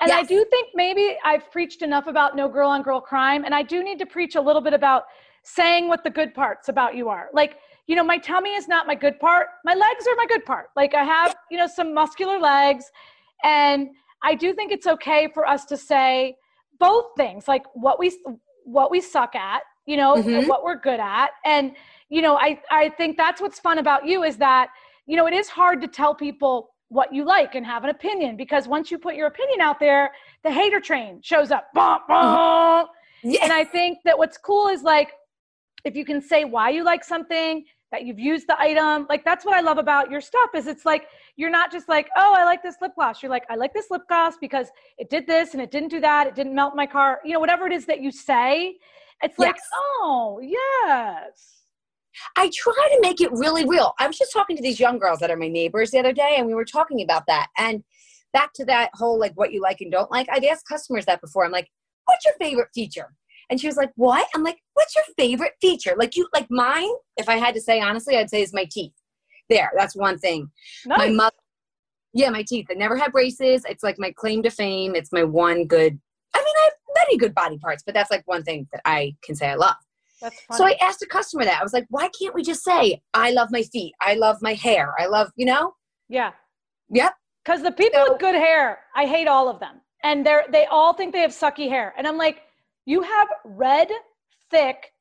And 0.00 0.10
I 0.12 0.22
do 0.22 0.44
think 0.50 0.68
maybe 0.74 1.16
I've 1.24 1.50
preached 1.52 1.82
enough 1.82 2.06
about 2.08 2.34
no 2.34 2.48
girl 2.48 2.68
on 2.68 2.82
girl 2.82 3.00
crime, 3.00 3.44
and 3.44 3.54
I 3.54 3.62
do 3.62 3.84
need 3.84 3.98
to 4.00 4.06
preach 4.06 4.34
a 4.34 4.40
little 4.40 4.62
bit 4.62 4.74
about 4.74 5.04
saying 5.44 5.88
what 5.88 6.02
the 6.02 6.10
good 6.10 6.34
parts 6.34 6.68
about 6.68 6.96
you 6.96 7.08
are. 7.08 7.28
Like, 7.32 7.58
you 7.86 7.94
know, 7.94 8.02
my 8.02 8.18
tummy 8.18 8.54
is 8.54 8.66
not 8.66 8.86
my 8.86 8.94
good 8.94 9.20
part. 9.20 9.48
My 9.64 9.74
legs 9.74 10.06
are 10.08 10.16
my 10.16 10.26
good 10.26 10.44
part. 10.44 10.70
Like, 10.74 10.94
I 10.94 11.04
have, 11.04 11.36
you 11.50 11.58
know, 11.58 11.66
some 11.68 11.94
muscular 11.94 12.40
legs, 12.40 12.90
and 13.44 13.90
I 14.22 14.34
do 14.34 14.52
think 14.54 14.72
it's 14.72 14.86
okay 14.86 15.28
for 15.32 15.46
us 15.46 15.64
to 15.66 15.76
say 15.76 16.36
both 16.80 17.06
things, 17.16 17.46
like 17.46 17.64
what 17.74 17.98
we 17.98 18.18
what 18.64 18.90
we 18.90 19.00
suck 19.00 19.36
at, 19.36 19.62
you 19.86 19.96
know, 19.96 20.16
and 20.16 20.24
Mhm. 20.24 20.48
what 20.48 20.64
we're 20.64 20.80
good 20.80 20.98
at, 20.98 21.30
and 21.44 21.76
you 22.08 22.20
know, 22.22 22.36
I 22.36 22.60
I 22.70 22.88
think 22.88 23.16
that's 23.16 23.40
what's 23.40 23.60
fun 23.60 23.78
about 23.78 24.06
you 24.06 24.24
is 24.24 24.38
that 24.38 24.70
you 25.06 25.16
know 25.16 25.26
it 25.26 25.34
is 25.34 25.48
hard 25.48 25.80
to 25.82 25.88
tell 25.88 26.14
people 26.14 26.70
what 26.88 27.12
you 27.12 27.24
like 27.24 27.54
and 27.54 27.66
have 27.66 27.82
an 27.82 27.90
opinion 27.90 28.36
because 28.36 28.68
once 28.68 28.90
you 28.90 28.98
put 28.98 29.14
your 29.14 29.26
opinion 29.26 29.60
out 29.60 29.80
there, 29.80 30.12
the 30.44 30.50
hater 30.50 30.80
train 30.80 31.20
shows 31.22 31.50
up. 31.50 31.68
Bah, 31.74 31.98
bah. 32.06 32.84
Mm-hmm. 32.84 33.30
Yeah. 33.30 33.44
And 33.44 33.52
I 33.52 33.64
think 33.64 33.98
that 34.04 34.16
what's 34.16 34.38
cool 34.38 34.68
is 34.68 34.82
like 34.82 35.10
if 35.84 35.96
you 35.96 36.04
can 36.04 36.20
say 36.20 36.44
why 36.44 36.70
you 36.70 36.84
like 36.84 37.02
something, 37.04 37.64
that 37.94 38.04
you've 38.04 38.18
used 38.18 38.48
the 38.48 38.60
item, 38.60 39.06
like 39.08 39.24
that's 39.24 39.44
what 39.44 39.54
I 39.54 39.60
love 39.60 39.78
about 39.78 40.10
your 40.10 40.20
stuff 40.20 40.50
is 40.56 40.66
it's 40.66 40.84
like 40.84 41.04
you're 41.36 41.48
not 41.48 41.70
just 41.70 41.88
like, 41.88 42.08
"Oh, 42.16 42.34
I 42.36 42.44
like 42.44 42.60
this 42.60 42.74
lip 42.82 42.90
gloss." 42.96 43.22
You're 43.22 43.30
like, 43.30 43.44
"I 43.48 43.54
like 43.54 43.72
this 43.72 43.88
lip 43.88 44.02
gloss 44.08 44.34
because 44.40 44.68
it 44.98 45.10
did 45.10 45.28
this 45.28 45.52
and 45.52 45.62
it 45.62 45.70
didn't 45.70 45.90
do 45.90 46.00
that. 46.00 46.26
It 46.26 46.34
didn't 46.34 46.56
melt 46.56 46.74
my 46.74 46.86
car." 46.86 47.20
You 47.24 47.34
know, 47.34 47.38
whatever 47.38 47.66
it 47.68 47.72
is 47.72 47.86
that 47.86 48.00
you 48.00 48.10
say, 48.10 48.78
it's 49.22 49.38
like, 49.38 49.56
"Oh, 49.72 50.40
yes." 50.42 51.63
I 52.36 52.50
try 52.54 52.72
to 52.72 52.98
make 53.00 53.20
it 53.20 53.32
really 53.32 53.64
real. 53.64 53.94
I 53.98 54.06
was 54.06 54.18
just 54.18 54.32
talking 54.32 54.56
to 54.56 54.62
these 54.62 54.80
young 54.80 54.98
girls 54.98 55.18
that 55.20 55.30
are 55.30 55.36
my 55.36 55.48
neighbors 55.48 55.90
the 55.90 55.98
other 55.98 56.12
day, 56.12 56.36
and 56.38 56.46
we 56.46 56.54
were 56.54 56.64
talking 56.64 57.02
about 57.02 57.26
that. 57.26 57.48
And 57.58 57.82
back 58.32 58.52
to 58.54 58.64
that 58.66 58.90
whole 58.94 59.18
like 59.18 59.32
what 59.36 59.52
you 59.52 59.62
like 59.62 59.80
and 59.80 59.90
don't 59.90 60.10
like. 60.10 60.26
I've 60.30 60.44
asked 60.44 60.68
customers 60.68 61.06
that 61.06 61.20
before. 61.20 61.44
I'm 61.44 61.52
like, 61.52 61.70
what's 62.04 62.24
your 62.24 62.34
favorite 62.38 62.68
feature? 62.74 63.14
And 63.48 63.60
she 63.60 63.66
was 63.66 63.76
like, 63.76 63.92
what? 63.96 64.26
I'm 64.34 64.42
like, 64.42 64.58
what's 64.74 64.94
your 64.94 65.04
favorite 65.16 65.52
feature? 65.60 65.94
Like 65.96 66.16
you, 66.16 66.28
like 66.34 66.50
mine. 66.50 66.90
If 67.16 67.28
I 67.28 67.36
had 67.36 67.54
to 67.54 67.60
say 67.60 67.80
honestly, 67.80 68.16
I'd 68.16 68.30
say 68.30 68.42
is 68.42 68.52
my 68.52 68.66
teeth. 68.70 68.92
There, 69.50 69.70
that's 69.76 69.94
one 69.94 70.18
thing. 70.18 70.50
My 70.86 71.10
mother, 71.10 71.36
yeah, 72.14 72.30
my 72.30 72.42
teeth. 72.42 72.66
I 72.70 72.74
never 72.74 72.96
had 72.96 73.12
braces. 73.12 73.64
It's 73.68 73.82
like 73.82 73.98
my 73.98 74.10
claim 74.12 74.42
to 74.42 74.50
fame. 74.50 74.94
It's 74.94 75.12
my 75.12 75.22
one 75.22 75.66
good. 75.66 75.98
I 76.34 76.38
mean, 76.38 76.54
I 76.56 76.64
have 76.64 76.72
many 76.96 77.18
good 77.18 77.34
body 77.34 77.58
parts, 77.58 77.82
but 77.84 77.94
that's 77.94 78.10
like 78.10 78.26
one 78.26 78.42
thing 78.42 78.66
that 78.72 78.80
I 78.86 79.14
can 79.22 79.34
say 79.34 79.48
I 79.48 79.54
love. 79.54 79.76
So 80.52 80.66
I 80.66 80.76
asked 80.80 81.02
a 81.02 81.06
customer 81.06 81.44
that. 81.44 81.60
I 81.60 81.62
was 81.62 81.72
like, 81.72 81.86
why 81.90 82.08
can't 82.18 82.34
we 82.34 82.42
just 82.42 82.62
say, 82.64 83.00
I 83.14 83.30
love 83.32 83.48
my 83.50 83.62
feet, 83.62 83.94
I 84.00 84.14
love 84.14 84.36
my 84.42 84.54
hair, 84.54 84.94
I 84.98 85.06
love, 85.06 85.28
you 85.36 85.46
know? 85.46 85.72
yeah. 86.08 86.32
Yep. 86.90 87.12
Because 87.44 87.62
the 87.62 87.72
people 87.72 88.00
So- 88.04 88.12
with 88.12 88.20
good 88.20 88.34
hair, 88.34 88.80
I 88.94 89.06
hate 89.06 89.26
all 89.26 89.48
of 89.48 89.58
them. 89.60 89.80
And 90.02 90.24
they're 90.24 90.44
they 90.50 90.66
all 90.66 90.92
think 90.92 91.12
they 91.12 91.20
have 91.20 91.30
sucky 91.30 91.68
hair. 91.68 91.94
And 91.96 92.06
I'm 92.06 92.18
like, 92.18 92.42
you 92.84 93.00
have 93.02 93.28
red, 93.44 93.88
thick, 94.50 94.92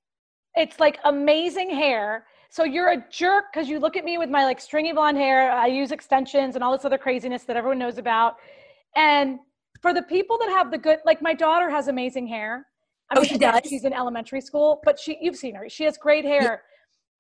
it's 0.56 0.80
like 0.80 1.00
amazing 1.04 1.70
hair. 1.70 2.26
So 2.50 2.64
you're 2.64 2.92
a 2.92 3.04
jerk 3.12 3.46
because 3.52 3.68
you 3.68 3.80
look 3.80 3.98
at 3.98 4.06
me 4.06 4.18
with 4.18 4.30
my 4.30 4.46
like 4.46 4.62
stringy 4.62 4.94
blonde 4.94 5.18
hair. 5.18 5.52
I 5.52 5.66
use 5.68 5.92
extensions 5.92 6.56
and 6.56 6.64
all 6.64 6.72
this 6.72 6.86
other 6.86 6.98
craziness 6.98 7.44
that 7.46 7.58
everyone 7.58 7.80
knows 7.80 7.98
about. 7.98 8.36
And 8.96 9.40
for 9.82 9.94
the 9.94 10.04
people 10.04 10.38
that 10.40 10.50
have 10.50 10.72
the 10.72 10.78
good, 10.78 11.00
like 11.06 11.22
my 11.22 11.34
daughter 11.34 11.70
has 11.70 11.88
amazing 11.88 12.28
hair. 12.28 12.68
I 13.18 13.20
Oh, 13.20 13.24
she 13.24 13.38
does? 13.38 13.62
She's 13.68 13.86
in 13.86 13.94
elementary 13.94 14.42
school, 14.42 14.82
but 14.84 15.00
she 15.00 15.18
you've 15.22 15.36
seen 15.36 15.56
her. 15.56 15.70
She 15.70 15.84
has 15.86 15.98
great 15.98 16.26
hair. 16.26 16.64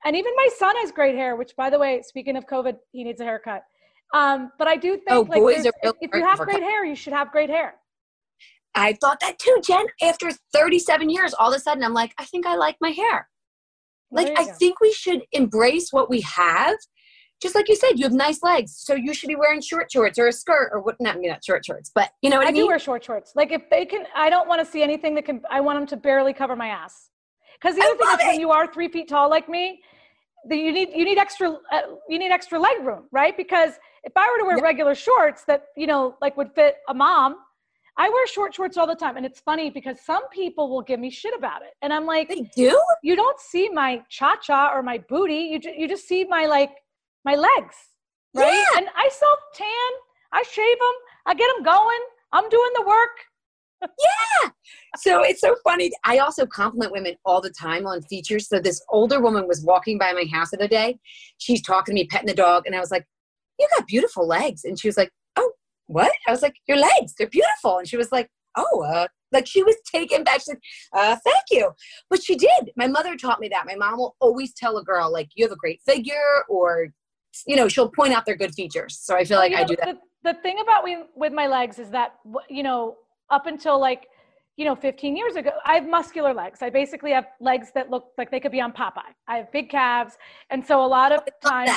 And 0.05 0.15
even 0.15 0.33
my 0.35 0.49
son 0.57 0.75
has 0.77 0.91
great 0.91 1.15
hair, 1.15 1.35
which 1.35 1.55
by 1.55 1.69
the 1.69 1.79
way, 1.79 2.01
speaking 2.05 2.35
of 2.35 2.45
COVID, 2.45 2.75
he 2.91 3.03
needs 3.03 3.21
a 3.21 3.23
haircut. 3.23 3.63
Um, 4.13 4.51
but 4.59 4.67
I 4.67 4.75
do 4.75 4.91
think 4.97 5.03
Oh, 5.11 5.21
like 5.21 5.41
boys 5.41 5.65
are 5.65 5.71
if 5.81 5.95
hard 6.11 6.21
you 6.21 6.25
have 6.25 6.39
great 6.39 6.61
hair, 6.61 6.85
you 6.85 6.95
should 6.95 7.13
have 7.13 7.31
great 7.31 7.49
hair. 7.49 7.75
I 8.75 8.93
thought 8.93 9.19
that 9.21 9.39
too, 9.39 9.55
Jen. 9.63 9.85
After 10.01 10.29
37 10.53 11.09
years, 11.09 11.33
all 11.35 11.51
of 11.53 11.57
a 11.57 11.59
sudden 11.59 11.83
I'm 11.83 11.93
like, 11.93 12.13
I 12.17 12.25
think 12.25 12.45
I 12.45 12.55
like 12.55 12.75
my 12.81 12.89
hair. 12.89 13.29
Well, 14.09 14.23
Like, 14.25 14.37
I 14.37 14.45
go. 14.45 14.53
think 14.53 14.79
we 14.81 14.91
should 14.93 15.21
embrace 15.31 15.89
what 15.91 16.09
we 16.09 16.21
have. 16.21 16.75
Just 17.43 17.55
like 17.55 17.67
you 17.67 17.75
said, 17.75 17.99
you 17.99 18.05
have 18.05 18.13
nice 18.13 18.41
legs, 18.41 18.73
so 18.77 18.95
you 18.95 19.13
should 19.13 19.27
be 19.27 19.35
wearing 19.35 19.59
short 19.59 19.91
shorts 19.91 20.17
or 20.17 20.27
a 20.27 20.31
skirt 20.31 20.69
or 20.71 20.79
what? 20.79 20.95
Not, 21.01 21.17
I 21.17 21.19
mean, 21.19 21.29
not 21.29 21.43
short 21.43 21.65
shorts, 21.65 21.91
but 21.93 22.11
you 22.21 22.29
know 22.29 22.37
what 22.37 22.45
I, 22.45 22.49
I 22.49 22.51
mean. 22.53 22.61
I 22.61 22.63
do 22.63 22.67
wear 22.69 22.79
short 22.79 23.03
shorts. 23.03 23.33
Like 23.35 23.51
if 23.51 23.69
they 23.69 23.85
can, 23.85 24.05
I 24.15 24.29
don't 24.29 24.47
want 24.47 24.65
to 24.65 24.71
see 24.71 24.81
anything 24.81 25.13
that 25.15 25.25
can. 25.25 25.41
I 25.51 25.59
want 25.59 25.77
them 25.77 25.85
to 25.87 25.97
barely 25.97 26.31
cover 26.31 26.55
my 26.55 26.69
ass. 26.69 27.09
Because 27.59 27.75
the 27.75 27.81
other 27.83 27.97
thing 27.97 28.07
is, 28.17 28.25
when 28.25 28.39
you 28.39 28.51
are 28.51 28.65
three 28.71 28.87
feet 28.87 29.09
tall 29.09 29.29
like 29.29 29.49
me, 29.49 29.81
you 30.49 30.71
need 30.71 30.89
you 30.95 31.03
need 31.03 31.17
extra 31.17 31.49
uh, 31.51 31.81
you 32.07 32.17
need 32.17 32.31
extra 32.31 32.57
leg 32.57 32.77
room, 32.81 33.07
right? 33.11 33.35
Because 33.35 33.73
if 34.05 34.13
I 34.15 34.25
were 34.31 34.37
to 34.39 34.45
wear 34.45 34.55
Yep. 34.55 34.63
regular 34.63 34.95
shorts 34.95 35.43
that 35.43 35.65
you 35.75 35.85
know 35.85 36.15
like 36.21 36.37
would 36.37 36.53
fit 36.55 36.77
a 36.87 36.93
mom, 36.93 37.35
I 37.97 38.07
wear 38.07 38.25
short 38.27 38.55
shorts 38.55 38.77
all 38.77 38.87
the 38.87 38.95
time, 38.95 39.17
and 39.17 39.25
it's 39.25 39.41
funny 39.41 39.69
because 39.69 39.99
some 39.99 40.29
people 40.29 40.69
will 40.69 40.81
give 40.81 41.01
me 41.01 41.09
shit 41.09 41.37
about 41.37 41.61
it, 41.61 41.73
and 41.81 41.91
I'm 41.91 42.05
like, 42.05 42.29
they 42.29 42.49
do. 42.55 42.79
you 43.03 43.17
don't 43.17 43.39
see 43.39 43.67
my 43.67 44.01
cha 44.07 44.37
cha 44.37 44.71
or 44.73 44.81
my 44.81 44.97
booty. 45.09 45.49
You 45.51 45.59
ju- 45.59 45.73
you 45.77 45.89
just 45.89 46.07
see 46.07 46.23
my 46.23 46.45
like 46.45 46.71
my 47.25 47.35
legs, 47.35 47.75
right? 48.35 48.51
Yeah. 48.53 48.79
And 48.79 48.87
I 48.95 49.09
self 49.09 49.39
tan. 49.55 49.91
I 50.33 50.43
shave 50.43 50.79
them. 50.79 50.95
I 51.27 51.33
get 51.35 51.47
them 51.55 51.63
going. 51.63 51.99
I'm 52.31 52.49
doing 52.49 52.71
the 52.75 52.85
work. 52.85 53.09
Yeah. 53.81 54.49
So 54.97 55.23
it's 55.23 55.41
so 55.41 55.55
funny. 55.63 55.91
I 56.03 56.19
also 56.19 56.45
compliment 56.45 56.91
women 56.91 57.15
all 57.25 57.41
the 57.41 57.49
time 57.49 57.85
on 57.85 58.01
features. 58.03 58.47
So 58.47 58.59
this 58.59 58.81
older 58.89 59.19
woman 59.19 59.47
was 59.47 59.63
walking 59.63 59.97
by 59.97 60.13
my 60.13 60.25
house 60.31 60.51
the 60.51 60.57
other 60.57 60.67
day. 60.67 60.99
She's 61.37 61.61
talking 61.61 61.93
to 61.93 62.01
me, 62.01 62.07
petting 62.07 62.27
the 62.27 62.33
dog, 62.33 62.63
and 62.65 62.75
I 62.75 62.79
was 62.79 62.91
like, 62.91 63.05
"You 63.59 63.67
got 63.77 63.87
beautiful 63.87 64.27
legs." 64.27 64.63
And 64.63 64.79
she 64.79 64.87
was 64.87 64.97
like, 64.97 65.11
"Oh, 65.35 65.51
what?" 65.87 66.11
I 66.27 66.31
was 66.31 66.41
like, 66.41 66.55
"Your 66.67 66.77
legs, 66.77 67.13
they're 67.17 67.27
beautiful." 67.27 67.77
And 67.77 67.87
she 67.87 67.97
was 67.97 68.11
like, 68.11 68.29
"Oh, 68.55 68.83
uh, 68.83 69.07
like 69.31 69.47
she 69.47 69.63
was 69.63 69.75
taken 69.91 70.23
back." 70.23 70.39
She 70.41 70.45
said, 70.45 70.59
uh, 70.93 71.17
"Thank 71.23 71.43
you," 71.51 71.71
but 72.09 72.23
she 72.23 72.35
did. 72.35 72.71
My 72.77 72.87
mother 72.87 73.17
taught 73.17 73.39
me 73.39 73.49
that. 73.49 73.65
My 73.65 73.75
mom 73.75 73.97
will 73.97 74.15
always 74.21 74.53
tell 74.53 74.77
a 74.77 74.83
girl 74.83 75.11
like, 75.11 75.29
"You 75.35 75.45
have 75.45 75.51
a 75.51 75.57
great 75.57 75.81
figure," 75.85 76.45
or 76.47 76.87
you 77.47 77.55
know, 77.55 77.67
she'll 77.67 77.89
point 77.89 78.13
out 78.13 78.25
their 78.25 78.35
good 78.35 78.53
features. 78.53 78.97
So 78.99 79.15
I 79.15 79.23
feel 79.23 79.37
like 79.37 79.51
You 79.51 79.57
I 79.57 79.61
know, 79.61 79.67
do 79.67 79.75
that. 79.77 79.97
The, 80.23 80.33
the 80.33 80.39
thing 80.41 80.59
about 80.61 80.83
me 80.83 80.97
with 81.15 81.33
my 81.33 81.47
legs 81.47 81.79
is 81.79 81.89
that 81.91 82.15
you 82.49 82.63
know 82.63 82.97
up 83.29 83.45
until 83.47 83.79
like 83.79 84.07
you 84.55 84.65
know 84.65 84.75
15 84.75 85.15
years 85.17 85.35
ago 85.35 85.51
i 85.65 85.73
have 85.73 85.87
muscular 85.87 86.33
legs 86.33 86.59
i 86.61 86.69
basically 86.69 87.11
have 87.11 87.25
legs 87.39 87.69
that 87.73 87.89
look 87.89 88.11
like 88.19 88.29
they 88.29 88.39
could 88.39 88.51
be 88.51 88.61
on 88.61 88.71
popeye 88.71 89.01
i 89.27 89.37
have 89.37 89.51
big 89.51 89.67
calves 89.69 90.13
and 90.51 90.63
so 90.63 90.85
a 90.85 90.85
lot 90.85 91.11
of 91.11 91.21
times 91.43 91.71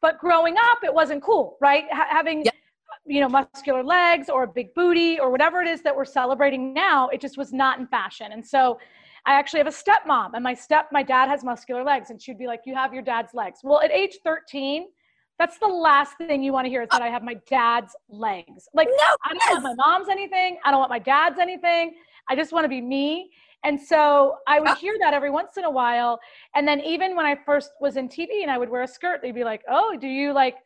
but 0.00 0.18
growing 0.20 0.56
up 0.56 0.78
it 0.84 0.94
wasn't 0.94 1.20
cool 1.22 1.56
right 1.60 1.84
ha- 1.90 2.06
having 2.08 2.44
Yep. 2.44 2.54
you 3.04 3.20
know 3.20 3.28
muscular 3.28 3.82
legs 3.82 4.28
or 4.30 4.44
a 4.44 4.46
big 4.46 4.72
booty 4.74 5.18
or 5.18 5.30
whatever 5.30 5.60
it 5.60 5.66
is 5.68 5.82
that 5.82 5.94
we're 5.94 6.04
celebrating 6.04 6.72
now 6.72 7.08
it 7.08 7.20
just 7.20 7.36
was 7.36 7.52
not 7.52 7.78
in 7.80 7.86
fashion 7.88 8.30
and 8.32 8.46
so 8.46 8.78
i 9.26 9.34
actually 9.34 9.58
have 9.58 9.66
a 9.66 9.70
stepmom 9.70 10.30
and 10.34 10.42
my 10.42 10.54
step 10.54 10.88
my 10.92 11.02
dad 11.02 11.28
has 11.28 11.44
muscular 11.44 11.82
legs 11.82 12.10
and 12.10 12.20
she'd 12.20 12.38
be 12.38 12.46
like 12.46 12.60
you 12.64 12.74
have 12.74 12.92
your 12.92 13.02
dad's 13.02 13.34
legs 13.34 13.60
well 13.62 13.80
at 13.82 13.90
age 13.90 14.18
13 14.24 14.86
that's 15.38 15.58
the 15.58 15.66
last 15.66 16.16
thing 16.18 16.42
you 16.42 16.52
want 16.52 16.64
to 16.64 16.68
hear 16.68 16.82
is 16.82 16.88
that 16.92 17.02
i 17.02 17.08
have 17.08 17.22
my 17.22 17.36
dad's 17.48 17.94
legs 18.08 18.68
like 18.74 18.88
No, 18.88 19.16
I 19.24 19.34
don't 19.34 19.62
want 19.62 19.76
my 19.76 19.84
mom's 19.84 20.08
anything. 20.08 20.58
I 20.64 20.70
don't 20.70 20.78
want 20.78 20.90
my 20.90 20.98
dad's 20.98 21.38
anything. 21.38 21.94
I 22.28 22.36
just 22.36 22.52
want 22.52 22.64
to 22.64 22.68
be 22.68 22.80
me. 22.80 23.30
And 23.64 23.80
so 23.80 24.36
I 24.46 24.60
would 24.60 24.76
hear 24.76 24.94
that 25.00 25.14
every 25.14 25.30
once 25.30 25.56
in 25.56 25.64
a 25.64 25.70
while. 25.70 26.20
And 26.54 26.68
then 26.68 26.80
even 26.80 27.16
when 27.16 27.24
I 27.24 27.34
first 27.46 27.70
was 27.80 27.96
in 27.96 28.08
TV 28.08 28.42
and 28.42 28.50
I 28.50 28.58
would 28.58 28.68
wear 28.68 28.82
a 28.82 28.88
skirt, 28.88 29.20
they'd 29.22 29.34
be 29.34 29.44
like, 29.44 29.62
"Oh, 29.68 29.96
do 29.98 30.06
you 30.06 30.32
like, 30.32 30.56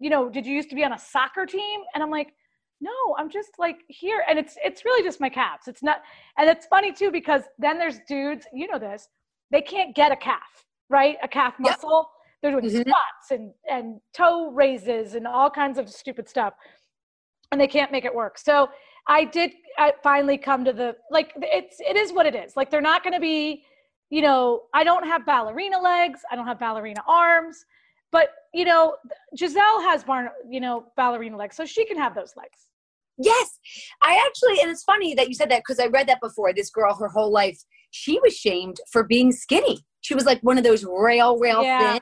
you 0.00 0.10
know, 0.10 0.28
did 0.28 0.44
you 0.44 0.54
used 0.54 0.68
to 0.70 0.76
be 0.76 0.84
on 0.84 0.92
a 0.92 0.98
soccer 0.98 1.46
team?" 1.46 1.80
And 1.94 2.02
I'm 2.02 2.10
like, 2.10 2.34
"No, 2.80 2.90
I'm 3.18 3.30
just 3.30 3.50
like 3.58 3.78
here." 3.88 4.24
And 4.28 4.38
it's 4.38 4.56
it's 4.64 4.84
really 4.84 5.02
just 5.02 5.20
my 5.20 5.28
calves. 5.28 5.68
It's 5.68 5.82
not. 5.82 6.02
And 6.36 6.48
it's 6.48 6.66
funny 6.66 6.92
too 6.92 7.10
because 7.10 7.42
then 7.58 7.78
there's 7.78 8.00
dudes. 8.08 8.46
You 8.52 8.68
know 8.68 8.78
this. 8.78 9.08
They 9.50 9.62
can't 9.62 9.94
get 9.94 10.12
a 10.12 10.16
calf, 10.16 10.66
right? 10.90 11.16
A 11.22 11.28
calf 11.28 11.54
Yep. 11.58 11.80
muscle. 11.80 12.10
They're 12.42 12.52
doing 12.52 12.64
Mhm. 12.64 12.82
squats 12.82 13.30
and 13.30 13.52
and 13.68 14.00
toe 14.12 14.50
raises 14.50 15.14
and 15.14 15.26
all 15.26 15.50
kinds 15.50 15.78
of 15.78 15.88
stupid 15.88 16.28
stuff 16.28 16.54
and 17.52 17.60
they 17.60 17.66
can't 17.66 17.92
make 17.92 18.04
it 18.04 18.14
work. 18.14 18.38
So 18.38 18.68
I 19.06 19.24
did 19.24 19.52
I 19.78 19.92
finally 20.02 20.38
come 20.38 20.64
to 20.64 20.72
the 20.72 20.96
like 21.10 21.32
it's 21.36 21.80
it 21.80 21.96
is 21.96 22.12
what 22.12 22.26
it 22.26 22.34
is. 22.34 22.56
Like 22.56 22.70
they're 22.70 22.80
not 22.80 23.02
going 23.02 23.14
to 23.14 23.20
be, 23.20 23.64
you 24.10 24.22
know, 24.22 24.62
I 24.74 24.84
don't 24.84 25.06
have 25.06 25.24
ballerina 25.26 25.80
legs, 25.80 26.20
I 26.30 26.36
don't 26.36 26.46
have 26.46 26.58
ballerina 26.58 27.02
arms, 27.08 27.64
but 28.12 28.30
you 28.54 28.64
know, 28.64 28.96
Giselle 29.36 29.80
has 29.82 30.04
barn, 30.04 30.28
you 30.48 30.60
know, 30.60 30.86
ballerina 30.96 31.36
legs, 31.36 31.56
so 31.56 31.64
she 31.64 31.84
can 31.86 31.96
have 31.96 32.14
those 32.14 32.34
legs. 32.36 32.67
Yes. 33.18 33.58
I 34.02 34.22
actually, 34.26 34.60
and 34.62 34.70
it's 34.70 34.84
funny 34.84 35.14
that 35.14 35.28
you 35.28 35.34
said 35.34 35.50
that 35.50 35.62
because 35.66 35.80
I 35.80 35.86
read 35.86 36.06
that 36.08 36.20
before. 36.20 36.52
This 36.52 36.70
girl, 36.70 36.94
her 36.94 37.08
whole 37.08 37.32
life, 37.32 37.58
she 37.90 38.18
was 38.20 38.36
shamed 38.36 38.76
for 38.92 39.02
being 39.04 39.32
skinny. 39.32 39.78
She 40.00 40.14
was 40.14 40.24
like 40.24 40.40
one 40.42 40.58
of 40.58 40.64
those 40.64 40.84
rail, 40.84 41.38
rail 41.38 41.62
Yeah. 41.62 41.92
thin. 41.94 42.00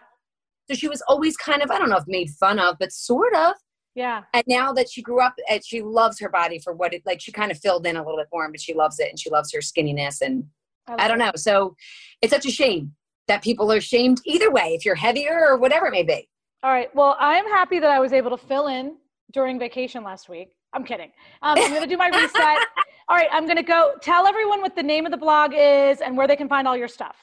So 0.70 0.74
she 0.76 0.88
was 0.88 1.02
always 1.08 1.36
kind 1.36 1.62
of, 1.62 1.70
I 1.70 1.78
don't 1.78 1.88
know 1.88 1.96
if 1.96 2.04
made 2.06 2.28
fun 2.30 2.58
of, 2.58 2.76
but 2.78 2.92
sort 2.92 3.34
of. 3.34 3.54
Yeah. 3.94 4.24
And 4.34 4.44
now 4.46 4.72
that 4.74 4.90
she 4.90 5.00
grew 5.00 5.22
up 5.22 5.34
and 5.48 5.64
she 5.64 5.80
loves 5.80 6.20
her 6.20 6.28
body 6.28 6.58
for 6.58 6.74
what 6.74 6.92
it, 6.92 7.02
like 7.06 7.20
she 7.20 7.32
kind 7.32 7.50
of 7.50 7.58
filled 7.58 7.86
in 7.86 7.96
a 7.96 8.00
little 8.02 8.18
bit 8.18 8.26
more, 8.32 8.50
but 8.50 8.60
she 8.60 8.74
loves 8.74 8.98
it 9.00 9.08
and 9.08 9.18
she 9.18 9.30
loves 9.30 9.52
her 9.54 9.60
skinniness. 9.60 10.20
And 10.20 10.44
love 10.88 10.98
I 11.00 11.08
don't 11.08 11.20
it. 11.20 11.24
know. 11.24 11.32
So 11.36 11.76
it's 12.20 12.32
such 12.32 12.44
a 12.44 12.50
shame 12.50 12.92
that 13.28 13.42
people 13.42 13.72
are 13.72 13.80
shamed 13.80 14.20
either 14.26 14.50
way, 14.50 14.74
if 14.74 14.84
you're 14.84 14.94
heavier 14.96 15.46
or 15.48 15.56
whatever 15.56 15.86
it 15.86 15.92
may 15.92 16.02
be. 16.02 16.28
All 16.62 16.70
right. 16.70 16.94
Well, 16.94 17.16
I'm 17.18 17.46
happy 17.46 17.78
that 17.78 17.90
I 17.90 17.98
was 18.00 18.12
able 18.12 18.36
to 18.36 18.46
fill 18.46 18.66
in 18.66 18.96
during 19.32 19.58
vacation 19.58 20.04
last 20.04 20.28
week. 20.28 20.48
I'm 20.76 20.84
kidding. 20.84 21.10
Um, 21.42 21.56
I'm 21.58 21.70
going 21.70 21.82
to 21.82 21.88
do 21.88 21.96
my 21.96 22.08
reset. 22.08 22.34
All 23.08 23.16
right. 23.16 23.28
I'm 23.32 23.44
going 23.46 23.56
to 23.56 23.62
go 23.62 23.94
tell 24.02 24.26
everyone 24.26 24.60
what 24.60 24.76
the 24.76 24.82
name 24.82 25.06
of 25.06 25.10
the 25.10 25.16
blog 25.16 25.52
is 25.56 26.00
and 26.02 26.16
where 26.18 26.28
they 26.28 26.36
can 26.36 26.48
find 26.48 26.68
all 26.68 26.76
your 26.76 26.88
stuff. 26.88 27.16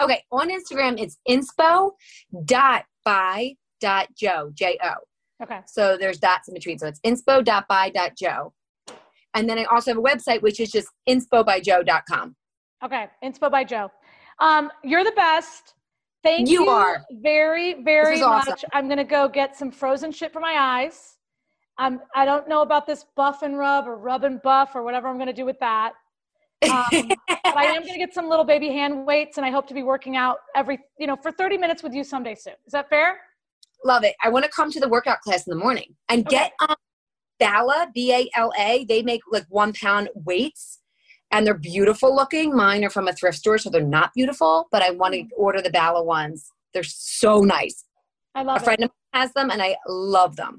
Okay, 0.00 0.24
on 0.32 0.48
Instagram, 0.48 0.98
it's 0.98 1.18
inspo 1.28 1.92
dot 2.46 2.84
by 3.04 3.54
dot 3.80 4.08
joe, 4.16 4.50
J 4.54 4.78
O. 4.82 4.92
Okay. 5.42 5.60
So 5.66 5.96
there's 6.00 6.18
dots 6.18 6.48
in 6.48 6.54
between. 6.54 6.78
So 6.78 6.86
it's 6.88 7.00
inspo 7.00 7.44
dot 7.44 7.66
by 7.68 7.90
dot 7.90 8.12
joe. 8.16 8.52
And 9.34 9.48
then 9.48 9.58
I 9.58 9.64
also 9.64 9.90
have 9.90 9.98
a 9.98 10.02
website, 10.02 10.40
which 10.42 10.58
is 10.60 10.70
just 10.70 10.88
inspobyjoe.com. 11.08 12.36
Okay. 12.84 13.06
Inspo 13.22 13.50
by 13.50 13.64
Joe. 13.64 13.90
Um, 14.38 14.70
you're 14.82 15.04
the 15.04 15.12
best. 15.12 15.74
Thank 16.22 16.48
You 16.48 16.64
you, 16.64 16.70
are. 16.70 17.02
very, 17.10 17.82
very 17.82 18.20
much. 18.20 18.48
awesome. 18.48 18.70
I'm 18.72 18.86
going 18.86 18.98
to 18.98 19.04
go 19.04 19.28
get 19.28 19.56
some 19.56 19.70
frozen 19.70 20.10
shit 20.10 20.32
for 20.32 20.40
my 20.40 20.54
eyes. 20.58 21.16
Um, 21.78 22.00
I 22.14 22.24
don't 22.24 22.48
know 22.48 22.62
about 22.62 22.86
this 22.86 23.04
buff 23.16 23.42
and 23.42 23.58
rub 23.58 23.88
or 23.88 23.96
rub 23.96 24.24
and 24.24 24.40
buff 24.42 24.70
or 24.74 24.82
whatever 24.82 25.08
I'm 25.08 25.16
going 25.16 25.26
to 25.26 25.32
do 25.32 25.44
with 25.44 25.58
that. 25.60 25.92
Um, 26.68 27.16
but 27.44 27.56
I 27.58 27.64
am 27.66 27.82
going 27.82 27.94
to 27.94 27.98
get 27.98 28.14
some 28.14 28.28
little 28.28 28.44
baby 28.44 28.68
hand 28.68 29.06
weights, 29.06 29.36
and 29.36 29.44
I 29.44 29.50
hope 29.50 29.66
to 29.68 29.74
be 29.74 29.82
working 29.82 30.16
out 30.16 30.38
every, 30.54 30.78
you 30.98 31.06
know, 31.06 31.16
for 31.16 31.30
30 31.32 31.58
minutes 31.58 31.82
with 31.82 31.92
you 31.92 32.04
someday 32.04 32.34
soon. 32.34 32.54
Is 32.66 32.72
that 32.72 32.88
fair? 32.88 33.18
Love 33.84 34.04
it. 34.04 34.14
I 34.22 34.30
want 34.30 34.44
to 34.44 34.50
come 34.50 34.70
to 34.70 34.80
the 34.80 34.88
workout 34.88 35.20
class 35.20 35.46
in 35.46 35.50
the 35.50 35.62
morning 35.62 35.94
and 36.08 36.26
Okay. 36.26 36.36
get 36.36 36.52
on 36.60 36.76
Bala, 37.38 37.88
B 37.92 38.12
A 38.14 38.30
L 38.36 38.52
A. 38.58 38.84
They 38.84 39.02
make 39.02 39.20
like 39.30 39.44
one 39.50 39.72
pound 39.74 40.08
weights 40.14 40.80
and 41.30 41.46
they're 41.46 41.52
beautiful 41.58 42.14
looking. 42.14 42.54
Mine 42.54 42.84
are 42.84 42.90
from 42.90 43.08
a 43.08 43.12
thrift 43.12 43.38
store, 43.38 43.58
so 43.58 43.68
they're 43.68 43.82
not 43.82 44.14
beautiful, 44.14 44.68
but 44.70 44.82
I 44.82 44.90
want 44.90 45.14
to 45.14 45.26
order 45.36 45.60
the 45.60 45.70
Bala 45.70 46.02
ones. 46.02 46.50
They're 46.72 46.82
so 46.82 47.40
nice. 47.40 47.84
I 48.34 48.42
love 48.42 48.62
it. 48.62 48.64
friend 48.64 48.84
of 48.84 48.90
mine 49.12 49.22
has 49.22 49.32
them 49.34 49.50
and 49.50 49.60
I 49.60 49.76
love 49.86 50.36
them. 50.36 50.56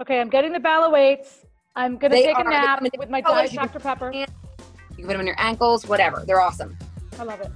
Okay, 0.00 0.20
I'm 0.20 0.30
getting 0.30 0.52
the 0.52 0.60
Bala 0.60 0.90
weights. 0.90 1.44
I'm 1.74 1.98
going 1.98 2.12
to 2.12 2.16
They 2.16 2.22
take 2.22 2.36
a 2.36 2.40
are. 2.40 2.44
They 2.44 2.50
nap 2.50 2.82
with 2.98 3.10
my. 3.10 3.20
Diet 3.20 3.52
Dr. 3.52 3.80
Pepper. 3.80 4.12
You 4.12 4.26
can 4.26 5.04
put 5.04 5.08
them 5.08 5.20
on 5.20 5.26
your 5.26 5.36
ankles, 5.38 5.86
whatever. 5.86 6.24
They're 6.24 6.40
awesome. 6.40 6.78
I 7.18 7.24
love 7.24 7.40
it. 7.40 7.50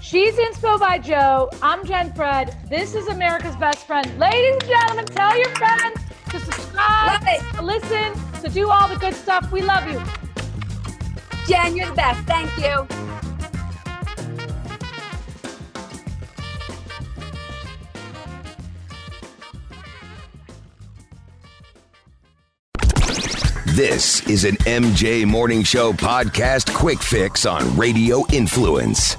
She's 0.00 0.34
Inspo 0.34 0.80
by 0.80 0.98
Joe. 0.98 1.48
I'm 1.62 1.84
Jen 1.84 2.12
Fred. 2.14 2.56
This 2.68 2.94
is 2.94 3.06
America's 3.06 3.56
Best 3.56 3.86
Friend. 3.86 4.18
Ladies 4.18 4.54
and 4.54 4.64
gentlemen, 4.66 5.04
tell 5.06 5.36
your 5.36 5.48
friends 5.50 6.00
to 6.30 6.40
subscribe, 6.40 7.22
to 7.54 7.62
listen, 7.62 8.12
to 8.42 8.48
do 8.48 8.68
all 8.68 8.88
the 8.88 8.96
good 8.96 9.14
stuff. 9.14 9.50
We 9.52 9.62
love 9.62 9.88
you. 9.88 10.02
Jen, 11.46 11.76
you're 11.76 11.88
the 11.88 11.94
best. 11.94 12.20
Thank 12.26 12.56
you. 12.58 12.86
This 23.76 24.26
is 24.26 24.46
an 24.46 24.56
MJ 24.64 25.26
Morning 25.26 25.62
Show 25.62 25.92
podcast 25.92 26.74
quick 26.74 26.98
fix 26.98 27.44
on 27.44 27.76
Radio 27.76 28.24
Influence. 28.32 29.16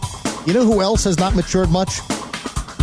You 0.47 0.53
know 0.55 0.65
who 0.65 0.81
else 0.81 1.03
has 1.03 1.19
not 1.19 1.35
matured 1.35 1.69
much? 1.69 1.99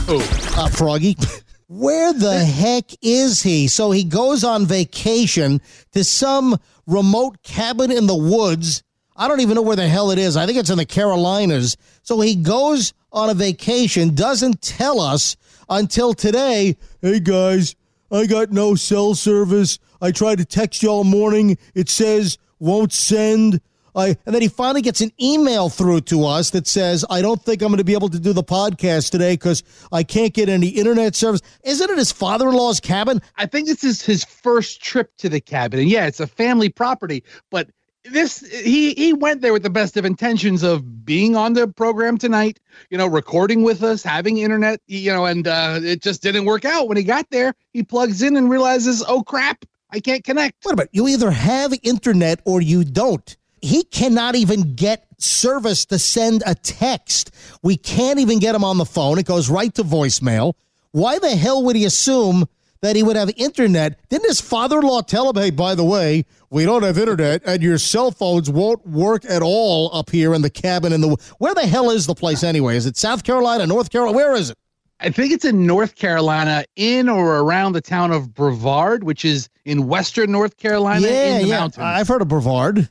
Oh, 0.06 0.54
uh, 0.56 0.68
Froggy. 0.68 1.16
Where 1.66 2.12
the 2.12 2.38
heck 2.38 2.84
is 3.02 3.42
he? 3.42 3.66
So 3.66 3.90
he 3.90 4.04
goes 4.04 4.44
on 4.44 4.66
vacation 4.66 5.60
to 5.90 6.04
some 6.04 6.60
remote 6.86 7.42
cabin 7.42 7.90
in 7.90 8.06
the 8.06 8.14
woods. 8.14 8.84
I 9.16 9.26
don't 9.26 9.40
even 9.40 9.56
know 9.56 9.62
where 9.62 9.74
the 9.74 9.88
hell 9.88 10.12
it 10.12 10.18
is. 10.18 10.36
I 10.36 10.46
think 10.46 10.58
it's 10.58 10.70
in 10.70 10.78
the 10.78 10.86
Carolinas. 10.86 11.76
So 12.02 12.20
he 12.20 12.36
goes 12.36 12.94
on 13.10 13.30
a 13.30 13.34
vacation, 13.34 14.14
doesn't 14.14 14.62
tell 14.62 15.00
us 15.00 15.36
until 15.68 16.14
today. 16.14 16.76
Hey 17.02 17.18
guys, 17.18 17.74
I 18.12 18.26
got 18.26 18.52
no 18.52 18.76
cell 18.76 19.16
service. 19.16 19.80
I 20.04 20.10
tried 20.10 20.36
to 20.36 20.44
text 20.44 20.82
you 20.82 20.90
all 20.90 21.02
morning. 21.02 21.56
It 21.74 21.88
says 21.88 22.36
won't 22.58 22.92
send. 22.92 23.62
I, 23.96 24.08
and 24.26 24.34
then 24.34 24.42
he 24.42 24.48
finally 24.48 24.82
gets 24.82 25.00
an 25.00 25.12
email 25.22 25.70
through 25.70 26.02
to 26.02 26.26
us 26.26 26.50
that 26.50 26.66
says, 26.66 27.06
I 27.08 27.22
don't 27.22 27.42
think 27.42 27.62
I'm 27.62 27.68
going 27.68 27.78
to 27.78 27.84
be 27.84 27.94
able 27.94 28.10
to 28.10 28.20
do 28.20 28.34
the 28.34 28.42
podcast 28.42 29.12
today 29.12 29.32
because 29.32 29.62
I 29.92 30.02
can't 30.02 30.34
get 30.34 30.50
any 30.50 30.68
internet 30.68 31.14
service. 31.14 31.40
Isn't 31.62 31.88
it 31.88 31.96
his 31.96 32.12
father 32.12 32.50
in 32.50 32.54
law's 32.54 32.80
cabin? 32.80 33.22
I 33.38 33.46
think 33.46 33.66
this 33.66 33.82
is 33.82 34.02
his 34.02 34.24
first 34.24 34.82
trip 34.82 35.16
to 35.18 35.30
the 35.30 35.40
cabin. 35.40 35.80
And 35.80 35.88
yeah, 35.88 36.06
it's 36.06 36.20
a 36.20 36.26
family 36.26 36.68
property, 36.68 37.24
but 37.50 37.70
this 38.04 38.40
he 38.40 38.92
he 38.92 39.14
went 39.14 39.40
there 39.40 39.54
with 39.54 39.62
the 39.62 39.70
best 39.70 39.96
of 39.96 40.04
intentions 40.04 40.62
of 40.62 41.06
being 41.06 41.34
on 41.34 41.54
the 41.54 41.66
program 41.66 42.18
tonight, 42.18 42.60
you 42.90 42.98
know, 42.98 43.06
recording 43.06 43.62
with 43.62 43.82
us, 43.82 44.02
having 44.02 44.36
internet, 44.36 44.80
you 44.86 45.10
know, 45.10 45.24
and 45.24 45.48
uh 45.48 45.80
it 45.82 46.02
just 46.02 46.20
didn't 46.20 46.44
work 46.44 46.66
out. 46.66 46.88
When 46.88 46.98
he 46.98 47.04
got 47.04 47.30
there, 47.30 47.54
he 47.72 47.82
plugs 47.82 48.20
in 48.20 48.36
and 48.36 48.50
realizes, 48.50 49.02
"Oh 49.08 49.22
crap, 49.22 49.64
I 49.94 50.00
can't 50.00 50.24
connect." 50.24 50.64
Wait 50.64 50.72
a 50.72 50.76
minute. 50.76 50.90
You 50.92 51.08
either 51.08 51.30
have 51.30 51.72
internet 51.82 52.40
or 52.44 52.60
you 52.60 52.84
don't. 52.84 53.36
He 53.62 53.84
cannot 53.84 54.34
even 54.34 54.74
get 54.74 55.06
service 55.18 55.86
to 55.86 55.98
send 55.98 56.42
a 56.44 56.54
text. 56.54 57.30
We 57.62 57.76
can't 57.76 58.18
even 58.18 58.38
get 58.38 58.54
him 58.54 58.64
on 58.64 58.76
the 58.76 58.84
phone. 58.84 59.18
It 59.18 59.26
goes 59.26 59.48
right 59.48 59.74
to 59.74 59.82
voicemail. 59.82 60.54
Why 60.90 61.18
the 61.18 61.34
hell 61.34 61.62
would 61.64 61.76
he 61.76 61.84
assume 61.86 62.46
that 62.82 62.94
he 62.94 63.02
would 63.02 63.16
have 63.16 63.30
internet? 63.36 63.98
Didn't 64.10 64.28
his 64.28 64.40
father 64.40 64.80
in 64.80 64.84
law 64.84 65.00
tell 65.00 65.30
him, 65.30 65.36
hey, 65.36 65.50
by 65.50 65.74
the 65.74 65.84
way, 65.84 66.26
we 66.50 66.66
don't 66.66 66.82
have 66.82 66.98
internet 66.98 67.42
and 67.46 67.62
your 67.62 67.78
cell 67.78 68.10
phones 68.10 68.50
won't 68.50 68.86
work 68.86 69.24
at 69.24 69.40
all 69.40 69.90
up 69.94 70.10
here 70.10 70.34
in 70.34 70.42
the 70.42 70.50
cabin 70.50 70.92
in 70.92 71.00
the. 71.00 71.16
Where 71.38 71.54
the 71.54 71.66
hell 71.66 71.90
is 71.90 72.06
the 72.06 72.14
place 72.14 72.44
anyway? 72.44 72.76
Is 72.76 72.84
it 72.84 72.96
South 72.96 73.24
Carolina, 73.24 73.66
North 73.66 73.90
Carolina? 73.90 74.14
Where 74.14 74.34
is 74.34 74.50
it? 74.50 74.58
I 75.00 75.10
think 75.10 75.32
it's 75.32 75.44
in 75.44 75.66
North 75.66 75.96
Carolina, 75.96 76.64
in 76.76 77.08
or 77.08 77.38
around 77.38 77.72
the 77.72 77.80
town 77.80 78.12
of 78.12 78.32
Brevard, 78.34 79.04
which 79.04 79.24
is 79.24 79.48
in 79.64 79.86
western 79.86 80.30
North 80.32 80.56
Carolina 80.56 81.06
yeah, 81.06 81.36
in 81.36 81.42
the 81.42 81.48
yeah. 81.48 81.58
mountains. 81.58 81.84
I've 81.84 82.08
heard 82.08 82.22
of 82.22 82.28
Brevard. 82.28 82.88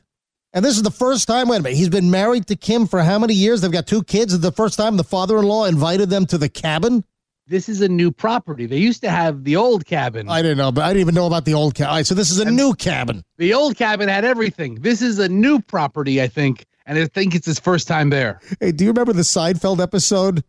And 0.52 0.64
this 0.64 0.76
is 0.76 0.82
the 0.82 0.90
first 0.90 1.26
time, 1.26 1.48
wait 1.48 1.58
a 1.58 1.62
minute, 1.62 1.76
he's 1.76 1.88
been 1.88 2.12
married 2.12 2.46
to 2.46 2.56
Kim 2.56 2.86
for 2.86 3.02
how 3.02 3.18
many 3.18 3.34
years? 3.34 3.60
They've 3.60 3.72
got 3.72 3.88
two 3.88 4.04
kids. 4.04 4.32
It's 4.32 4.42
the 4.42 4.52
first 4.52 4.76
time 4.76 4.96
the 4.96 5.02
father 5.02 5.36
in 5.38 5.44
law 5.44 5.64
invited 5.64 6.10
them 6.10 6.26
to 6.26 6.38
the 6.38 6.48
cabin. 6.48 7.04
this 7.48 7.68
is 7.68 7.80
a 7.80 7.88
new 7.88 8.12
property. 8.12 8.66
They 8.66 8.78
used 8.78 9.02
to 9.02 9.10
have 9.10 9.42
the 9.44 9.56
old 9.56 9.84
cabin. 9.84 10.28
I 10.28 10.42
didn't 10.42 10.58
know, 10.58 10.70
but 10.70 10.84
I 10.84 10.88
didn't 10.88 11.00
even 11.00 11.14
know 11.16 11.26
about 11.26 11.44
the 11.44 11.54
old 11.54 11.74
cabin. 11.74 11.94
Right, 11.94 12.06
so 12.06 12.14
this 12.14 12.30
is 12.30 12.38
a 12.38 12.44
new 12.44 12.72
cabin. 12.74 13.24
The 13.36 13.52
old 13.52 13.76
cabin 13.76 14.08
had 14.08 14.24
everything. 14.24 14.76
This 14.76 15.02
is 15.02 15.18
a 15.18 15.28
new 15.28 15.60
property, 15.60 16.22
I 16.22 16.28
think, 16.28 16.64
and 16.86 16.98
I 16.98 17.06
think 17.06 17.34
it's 17.34 17.46
his 17.46 17.58
first 17.58 17.88
time 17.88 18.10
there. 18.10 18.40
Hey, 18.60 18.70
do 18.70 18.84
you 18.84 18.90
remember 18.90 19.12
the 19.12 19.22
Seinfeld 19.22 19.80
episode? 19.80 20.44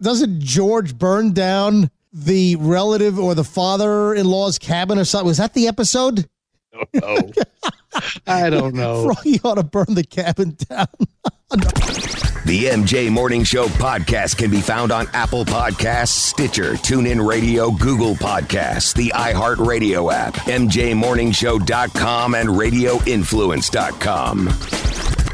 Doesn't 0.00 0.40
George 0.40 0.96
burn 0.96 1.32
down 1.32 1.90
the 2.12 2.56
relative 2.56 3.18
or 3.18 3.34
the 3.34 3.44
father 3.44 4.14
in 4.14 4.26
law's 4.26 4.58
cabin 4.58 4.98
or 4.98 5.04
something? 5.04 5.26
Was 5.26 5.38
that 5.38 5.54
the 5.54 5.68
episode? 5.68 6.28
Oh, 7.02 7.30
I 8.26 8.50
don't 8.50 8.74
know. 8.74 9.04
Froggy 9.04 9.40
ought 9.42 9.54
to 9.56 9.62
burn 9.62 9.94
the 9.94 10.04
cabin 10.04 10.56
down. 10.68 10.86
The 12.46 12.64
MJ 12.64 13.10
Morning 13.10 13.44
Show 13.44 13.66
podcast 13.68 14.38
can 14.38 14.50
be 14.50 14.62
found 14.62 14.92
on 14.92 15.06
Apple 15.12 15.44
Podcasts, 15.44 16.08
Stitcher, 16.08 16.72
TuneIn 16.72 17.24
Radio, 17.24 17.70
Google 17.70 18.14
Podcasts, 18.14 18.94
the 18.94 19.12
iHeartRadio 19.14 20.10
app, 20.12 20.34
MJMorningshow.com, 20.34 22.34
and 22.34 22.48
RadioInfluence.com. 22.48 25.29